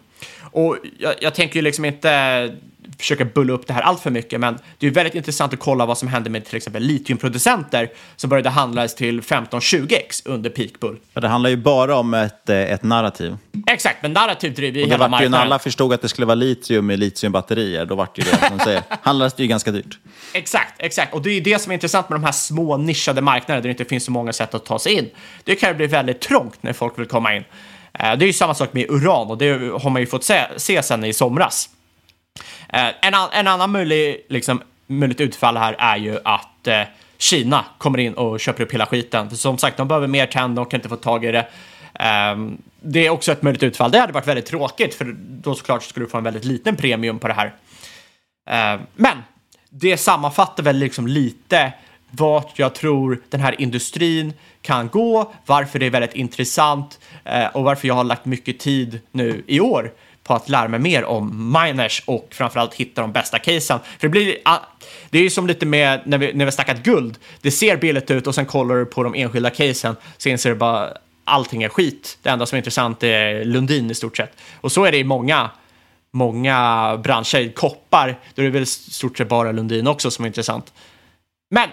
Och 0.52 0.78
jag, 1.00 1.16
jag 1.20 1.36
tänker 1.36 1.56
ju 1.56 1.62
liksom 1.62 1.86
inte 1.86 2.56
försöka 2.98 3.26
bulla 3.26 3.54
upp 3.54 3.68
det 3.68 3.74
här 3.74 3.82
allt 3.82 4.00
för 4.02 4.12
mycket, 4.12 4.40
men 4.40 4.60
det 4.78 4.88
är 4.88 4.92
väldigt 4.92 5.16
intressant 5.16 5.54
att 5.54 5.60
kolla 5.60 5.86
vad 5.86 5.98
som 5.98 6.08
hände 6.08 6.30
med 6.30 6.46
till 6.46 6.56
exempel 6.56 6.84
litiumproducenter 6.84 7.90
som 8.16 8.30
började 8.30 8.50
handlas 8.50 8.96
till 8.96 9.22
15-20x 9.22 10.22
under 10.26 10.50
peak 10.50 10.80
bull. 10.80 10.98
Ja, 11.14 11.22
det 11.22 11.28
handlar 11.28 11.50
ju 11.50 11.58
bara 11.58 11.96
om 11.96 12.14
ett, 12.14 12.50
eh, 12.50 12.58
ett 12.58 12.84
narrativ. 12.84 13.38
Exakt, 13.68 14.02
men 14.02 14.14
narrativ 14.14 14.54
driver 14.54 14.80
ju 14.80 14.86
hela 14.86 15.08
marknaden. 15.08 15.34
Och 15.34 15.40
när 15.40 15.46
alla 15.46 15.60
förstod 15.60 15.94
att 15.94 16.02
det 16.02 16.10
skulle 16.10 16.26
vara 16.26 16.36
litium 16.36 16.92
i 16.92 16.98
litiumbatterier, 16.98 17.86
då 17.86 17.96
vart 17.96 18.16
det 18.16 18.22
ju 18.22 18.32
det, 18.32 18.48
som 18.48 18.60
säger, 18.60 18.84
handlades 19.02 19.34
det 19.34 19.44
ju 19.44 19.50
ganska 19.50 19.72
dyrt. 19.72 20.00
Exakt, 20.34 20.74
exakt. 20.78 21.14
Och 21.14 21.22
det 21.22 21.30
är 21.30 21.42
det 21.42 21.60
som 21.60 21.72
är 21.72 21.74
intressant 21.74 22.10
med 22.10 22.20
de 22.20 22.24
här 22.24 22.32
små 22.32 22.78
nischade 22.78 23.22
marknaderna 23.22 23.62
där 23.62 23.68
det 23.68 23.72
inte 23.72 23.86
finns 23.86 24.04
så 24.04 24.12
många 24.12 24.34
sätt 24.34 24.54
att 24.54 24.66
ta 24.66 24.80
sig 24.80 24.94
in. 24.94 25.10
Det 25.44 25.56
kan 25.56 25.70
ju 25.70 25.76
bli 25.76 25.88
väldigt 25.88 26.22
trångt 26.22 26.64
när 26.64 26.74
folk 26.74 27.00
vill 27.00 27.06
komma 27.08 27.36
in. 27.36 27.44
Eh, 27.94 28.18
det 28.18 28.26
är 28.26 28.28
ju 28.28 28.34
samma 28.34 28.54
sak 28.54 28.74
med 28.74 28.86
uran 28.90 29.28
och 29.28 29.38
det 29.38 29.50
har 29.82 29.90
man 29.90 30.02
ju 30.02 30.06
fått 30.06 30.24
se, 30.24 30.42
se 30.58 30.84
sen 30.84 31.04
i 31.04 31.14
somras. 31.14 31.70
Eh, 32.70 32.88
en, 33.02 33.14
en 33.34 33.48
annan 33.48 33.72
möjlig, 33.72 34.26
liksom, 34.30 34.62
möjligt 34.88 35.22
utfall 35.22 35.58
här 35.58 35.76
är 35.80 35.98
ju 35.98 36.20
att 36.24 36.68
eh, 36.68 36.82
Kina 37.18 37.66
kommer 37.78 38.00
in 38.00 38.14
och 38.14 38.40
köper 38.40 38.64
upp 38.64 38.74
hela 38.74 38.86
skiten. 38.86 39.30
För 39.30 39.36
som 39.36 39.58
sagt, 39.58 39.78
de 39.78 39.88
behöver 39.88 40.08
mer 40.08 40.26
tenn, 40.26 40.56
de 40.56 40.66
kan 40.66 40.78
inte 40.78 40.90
få 40.90 40.96
tag 40.96 41.26
i 41.26 41.32
det. 41.32 41.48
Um, 42.34 42.62
det 42.82 43.06
är 43.06 43.10
också 43.10 43.32
ett 43.32 43.42
möjligt 43.42 43.64
utfall. 43.64 43.92
Det 43.92 44.00
hade 44.00 44.14
varit 44.14 44.28
väldigt 44.28 44.46
tråkigt, 44.46 44.96
för 44.96 45.16
då 45.18 45.56
såklart 45.56 45.84
skulle 45.84 46.06
du 46.06 46.10
få 46.10 46.18
en 46.18 46.24
väldigt 46.24 46.46
liten 46.46 46.76
premium 46.76 47.20
på 47.20 47.28
det 47.28 47.34
här. 47.34 47.54
Um, 48.76 48.82
men 48.96 49.18
det 49.70 49.98
sammanfattar 49.98 50.64
väl 50.64 50.78
liksom 50.78 51.08
lite 51.08 51.74
vart 52.12 52.60
jag 52.60 52.76
tror 52.76 53.22
den 53.30 53.42
här 53.42 53.62
industrin 53.62 54.34
kan 54.62 54.88
gå, 54.88 55.34
varför 55.46 55.80
det 55.80 55.86
är 55.86 55.90
väldigt 55.90 56.16
intressant 56.16 57.00
uh, 57.26 57.56
och 57.56 57.64
varför 57.64 57.88
jag 57.88 57.96
har 57.96 58.04
lagt 58.04 58.26
mycket 58.26 58.60
tid 58.60 59.00
nu 59.12 59.44
i 59.48 59.60
år 59.60 59.92
på 60.28 60.34
att 60.34 60.50
lära 60.50 60.68
mig 60.68 60.80
mer 60.80 61.06
om 61.06 61.54
miners 61.54 62.04
och 62.06 62.28
framförallt 62.32 62.74
hitta 62.74 63.02
de 63.02 63.12
bästa 63.12 63.40
casen. 63.40 63.80
För 63.80 64.08
det 64.08 64.10
blir, 64.10 64.38
ah, 64.46 64.58
det 65.10 65.18
är 65.18 65.24
ju 65.24 65.30
som 65.30 65.48
lite 65.48 65.66
med 65.66 66.02
när 66.06 66.18
vi, 66.18 66.34
när 66.34 66.46
vi 66.46 66.52
snackat 66.52 66.84
guld. 66.84 67.18
Det 67.42 67.52
ser 67.52 67.78
billigt 67.78 68.12
ut 68.12 68.28
och 68.28 68.36
sen 68.36 68.46
kollar 68.46 68.76
du 68.76 68.86
på 68.86 69.04
de 69.04 69.16
enskilda 69.16 69.50
casen 69.50 69.96
så 70.18 70.30
inser 70.30 70.50
du 70.50 70.56
bara 70.56 70.90
allting 71.24 71.64
är 71.64 71.70
skit. 71.70 72.18
Det 72.22 72.30
enda 72.30 72.46
som 72.46 72.56
är 72.56 72.58
intressant 72.58 73.04
är 73.04 73.46
Lundin 73.46 73.92
i 73.92 73.96
stort 73.96 74.18
sett. 74.18 74.32
Och 74.62 74.72
så 74.72 74.86
är 74.86 74.92
det 74.92 74.98
i 74.98 75.04
många, 75.04 75.50
många 76.12 76.98
branscher. 77.04 77.52
Koppar, 77.52 78.20
då 78.36 78.42
är 78.42 78.46
det 78.46 78.52
väl 78.52 78.64
i 78.64 78.66
stort 78.66 79.18
sett 79.18 79.30
bara 79.30 79.52
Lundin 79.52 79.88
också 79.88 80.12
som 80.12 80.26
är 80.26 80.28
intressant. 80.28 80.74
Men 81.50 81.70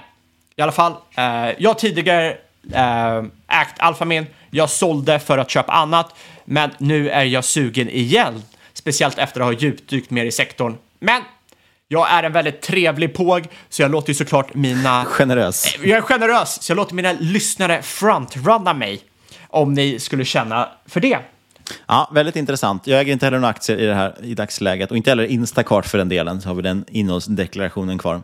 i 0.56 0.62
alla 0.62 0.72
fall, 0.72 0.92
eh, 1.16 1.50
jag 1.58 1.70
har 1.70 1.74
tidigare 1.74 2.36
eh, 2.72 3.18
ägt 3.48 3.78
Alphamin. 3.78 4.26
Jag 4.50 4.70
sålde 4.70 5.18
för 5.18 5.38
att 5.38 5.50
köpa 5.50 5.72
annat, 5.72 6.14
men 6.44 6.70
nu 6.78 7.10
är 7.10 7.24
jag 7.24 7.44
sugen 7.44 7.88
igen. 7.88 8.42
Speciellt 8.72 9.18
efter 9.18 9.40
att 9.40 9.46
ha 9.46 9.52
djupdykt 9.52 10.10
mer 10.10 10.24
i 10.24 10.32
sektorn. 10.32 10.76
Men 10.98 11.22
jag 11.88 12.10
är 12.10 12.22
en 12.22 12.32
väldigt 12.32 12.60
trevlig 12.60 13.14
påg, 13.14 13.46
så 13.68 13.82
jag 13.82 13.90
låter 13.90 14.08
ju 14.08 14.14
såklart 14.14 14.54
mina... 14.54 15.04
Generös. 15.04 15.76
Jag 15.82 15.98
är 15.98 16.00
generös, 16.00 16.62
så 16.62 16.70
jag 16.70 16.76
låter 16.76 16.94
mina 16.94 17.12
lyssnare 17.20 17.82
frontrunna 17.82 18.74
mig 18.74 19.00
om 19.48 19.74
ni 19.74 19.98
skulle 19.98 20.24
känna 20.24 20.68
för 20.86 21.00
det. 21.00 21.18
Ja, 21.86 22.10
väldigt 22.14 22.36
intressant. 22.36 22.86
Jag 22.86 23.00
äger 23.00 23.12
inte 23.12 23.26
heller 23.26 23.38
några 23.38 23.50
aktier 23.50 23.78
i 23.78 23.86
det 23.86 23.94
här 23.94 24.14
i 24.22 24.34
dagsläget 24.34 24.90
och 24.90 24.96
inte 24.96 25.10
heller 25.10 25.24
Instacart 25.24 25.86
för 25.86 25.98
den 25.98 26.08
delen, 26.08 26.40
så 26.40 26.48
har 26.48 26.54
vi 26.54 26.62
den 26.62 26.84
innehållsdeklarationen 26.88 27.98
kvar. 27.98 28.22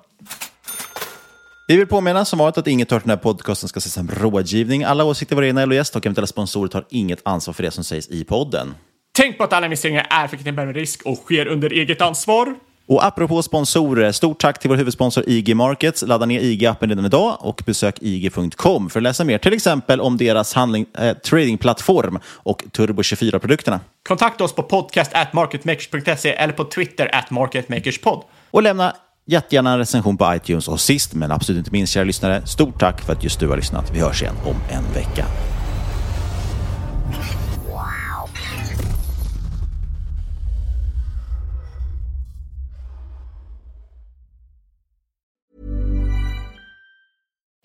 Vi 1.71 1.77
vill 1.77 1.87
påminna 1.87 2.25
som 2.25 2.39
vanligt 2.39 2.59
att 2.59 2.67
inget 2.67 2.91
hört 2.91 3.03
den 3.03 3.11
här 3.11 3.17
podcasten 3.17 3.69
ska 3.69 3.79
ses 3.79 3.93
som 3.93 4.09
rådgivning. 4.09 4.85
Alla 4.85 5.05
åsikter, 5.05 5.37
våra 5.37 5.47
egna 5.47 5.63
eller 5.63 5.77
gäst 5.77 5.97
och 5.97 6.07
eventuella 6.07 6.27
sponsorer 6.27 6.69
tar 6.69 6.85
inget 6.91 7.21
ansvar 7.25 7.55
för 7.55 7.63
det 7.63 7.71
som 7.71 7.85
sägs 7.85 8.09
i 8.09 8.25
podden. 8.25 8.75
Tänk 9.13 9.39
på 9.39 9.45
att 9.45 9.53
alla 9.53 9.67
investeringar 9.67 10.07
är 10.11 10.29
förknippade 10.29 10.67
med 10.67 10.77
risk 10.77 11.03
och 11.05 11.17
sker 11.19 11.47
under 11.47 11.71
eget 11.73 12.01
ansvar. 12.01 12.55
Och 12.87 13.05
apropå 13.05 13.43
sponsorer, 13.43 14.13
stort 14.13 14.41
tack 14.41 14.59
till 14.59 14.71
vår 14.71 14.77
huvudsponsor 14.77 15.25
IG 15.27 15.57
Markets. 15.57 16.03
Ladda 16.07 16.27
ner 16.27 16.41
IG-appen 16.41 16.89
redan 16.89 17.05
idag 17.05 17.37
och 17.41 17.63
besök 17.67 17.97
IG.com 18.01 18.91
för 18.91 19.01
att 19.01 19.03
läsa 19.03 19.25
mer, 19.25 19.39
till 19.39 19.53
exempel 19.53 20.01
om 20.01 20.17
deras 20.17 20.55
handling, 20.55 20.87
eh, 20.99 21.17
tradingplattform 21.17 22.19
och 22.27 22.63
Turbo24-produkterna. 22.73 23.81
Kontakta 24.09 24.45
oss 24.45 24.53
på 24.53 24.63
podcast 24.63 25.11
at 25.15 25.33
marketmakers.se 25.33 26.31
eller 26.31 26.53
på 26.53 26.65
Twitter 26.65 27.15
at 27.15 27.31
marketmakerspod. 27.31 28.23
Och 28.51 28.63
lämna 28.63 28.95
jättegärna 29.31 29.73
en 29.73 29.79
recension 29.79 30.17
på 30.17 30.35
iTunes. 30.35 30.69
Och 30.69 30.81
sist 30.81 31.15
men 31.15 31.33
absolut 31.33 31.59
inte 31.59 31.71
minst, 31.71 31.93
kära 31.93 32.05
lyssnare, 32.05 32.47
stort 32.47 32.81
tack 32.81 33.01
för 33.01 33.13
att 33.13 33.25
just 33.25 33.41
du 33.41 33.49
har 33.49 33.57
lyssnat. 33.57 33.91
Vi 33.95 34.01
hörs 34.01 34.23
igen 34.23 34.35
om 34.45 34.57
en 34.69 34.95
vecka. 34.95 35.27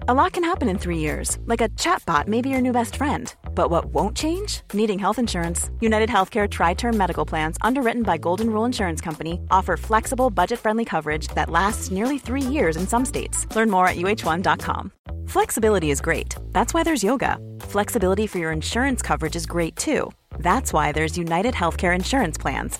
A 0.08 0.14
lot 0.14 0.34
can 0.34 0.44
happen 0.44 0.70
in 0.70 0.78
three 0.78 1.00
years, 1.00 1.40
like 1.48 1.62
a 1.62 1.70
chatbot 1.70 2.28
may 2.28 2.40
be 2.40 2.50
your 2.50 2.62
new 2.62 2.72
best 2.72 2.96
friend. 2.96 3.34
But 3.56 3.72
what 3.72 3.86
won't 3.86 4.16
change? 4.16 4.62
Needing 4.72 5.00
health 5.00 5.18
insurance. 5.18 5.72
United 5.80 6.10
Healthcare 6.10 6.48
Tri 6.48 6.76
Term 6.76 6.96
Medical 6.96 7.26
Plans, 7.26 7.58
underwritten 7.62 8.04
by 8.04 8.20
Golden 8.20 8.52
Rule 8.52 8.66
Insurance 8.66 9.02
Company, 9.02 9.40
offer 9.50 9.76
flexible, 9.76 10.30
budget 10.30 10.60
friendly 10.60 10.86
coverage 10.86 11.30
that 11.30 11.50
lasts 11.50 11.90
nearly 11.90 12.20
three 12.20 12.44
years 12.44 12.78
in 12.78 12.88
some 12.88 13.04
states. 13.04 13.48
Learn 13.56 13.72
more 13.72 13.88
at 13.88 13.96
uh1.com. 13.96 14.92
Flexibility 15.26 15.90
is 15.90 16.02
great. 16.02 16.36
That's 16.52 16.72
why 16.72 16.84
there's 16.84 17.04
yoga. 17.04 17.40
Flexibility 17.62 18.28
for 18.28 18.38
your 18.38 18.52
insurance 18.52 19.02
coverage 19.02 19.36
is 19.36 19.48
great 19.48 19.76
too. 19.76 20.12
That's 20.38 20.72
why 20.72 20.92
there's 20.92 21.18
United 21.18 21.56
Healthcare 21.56 21.96
Insurance 21.96 22.38
Plans. 22.38 22.80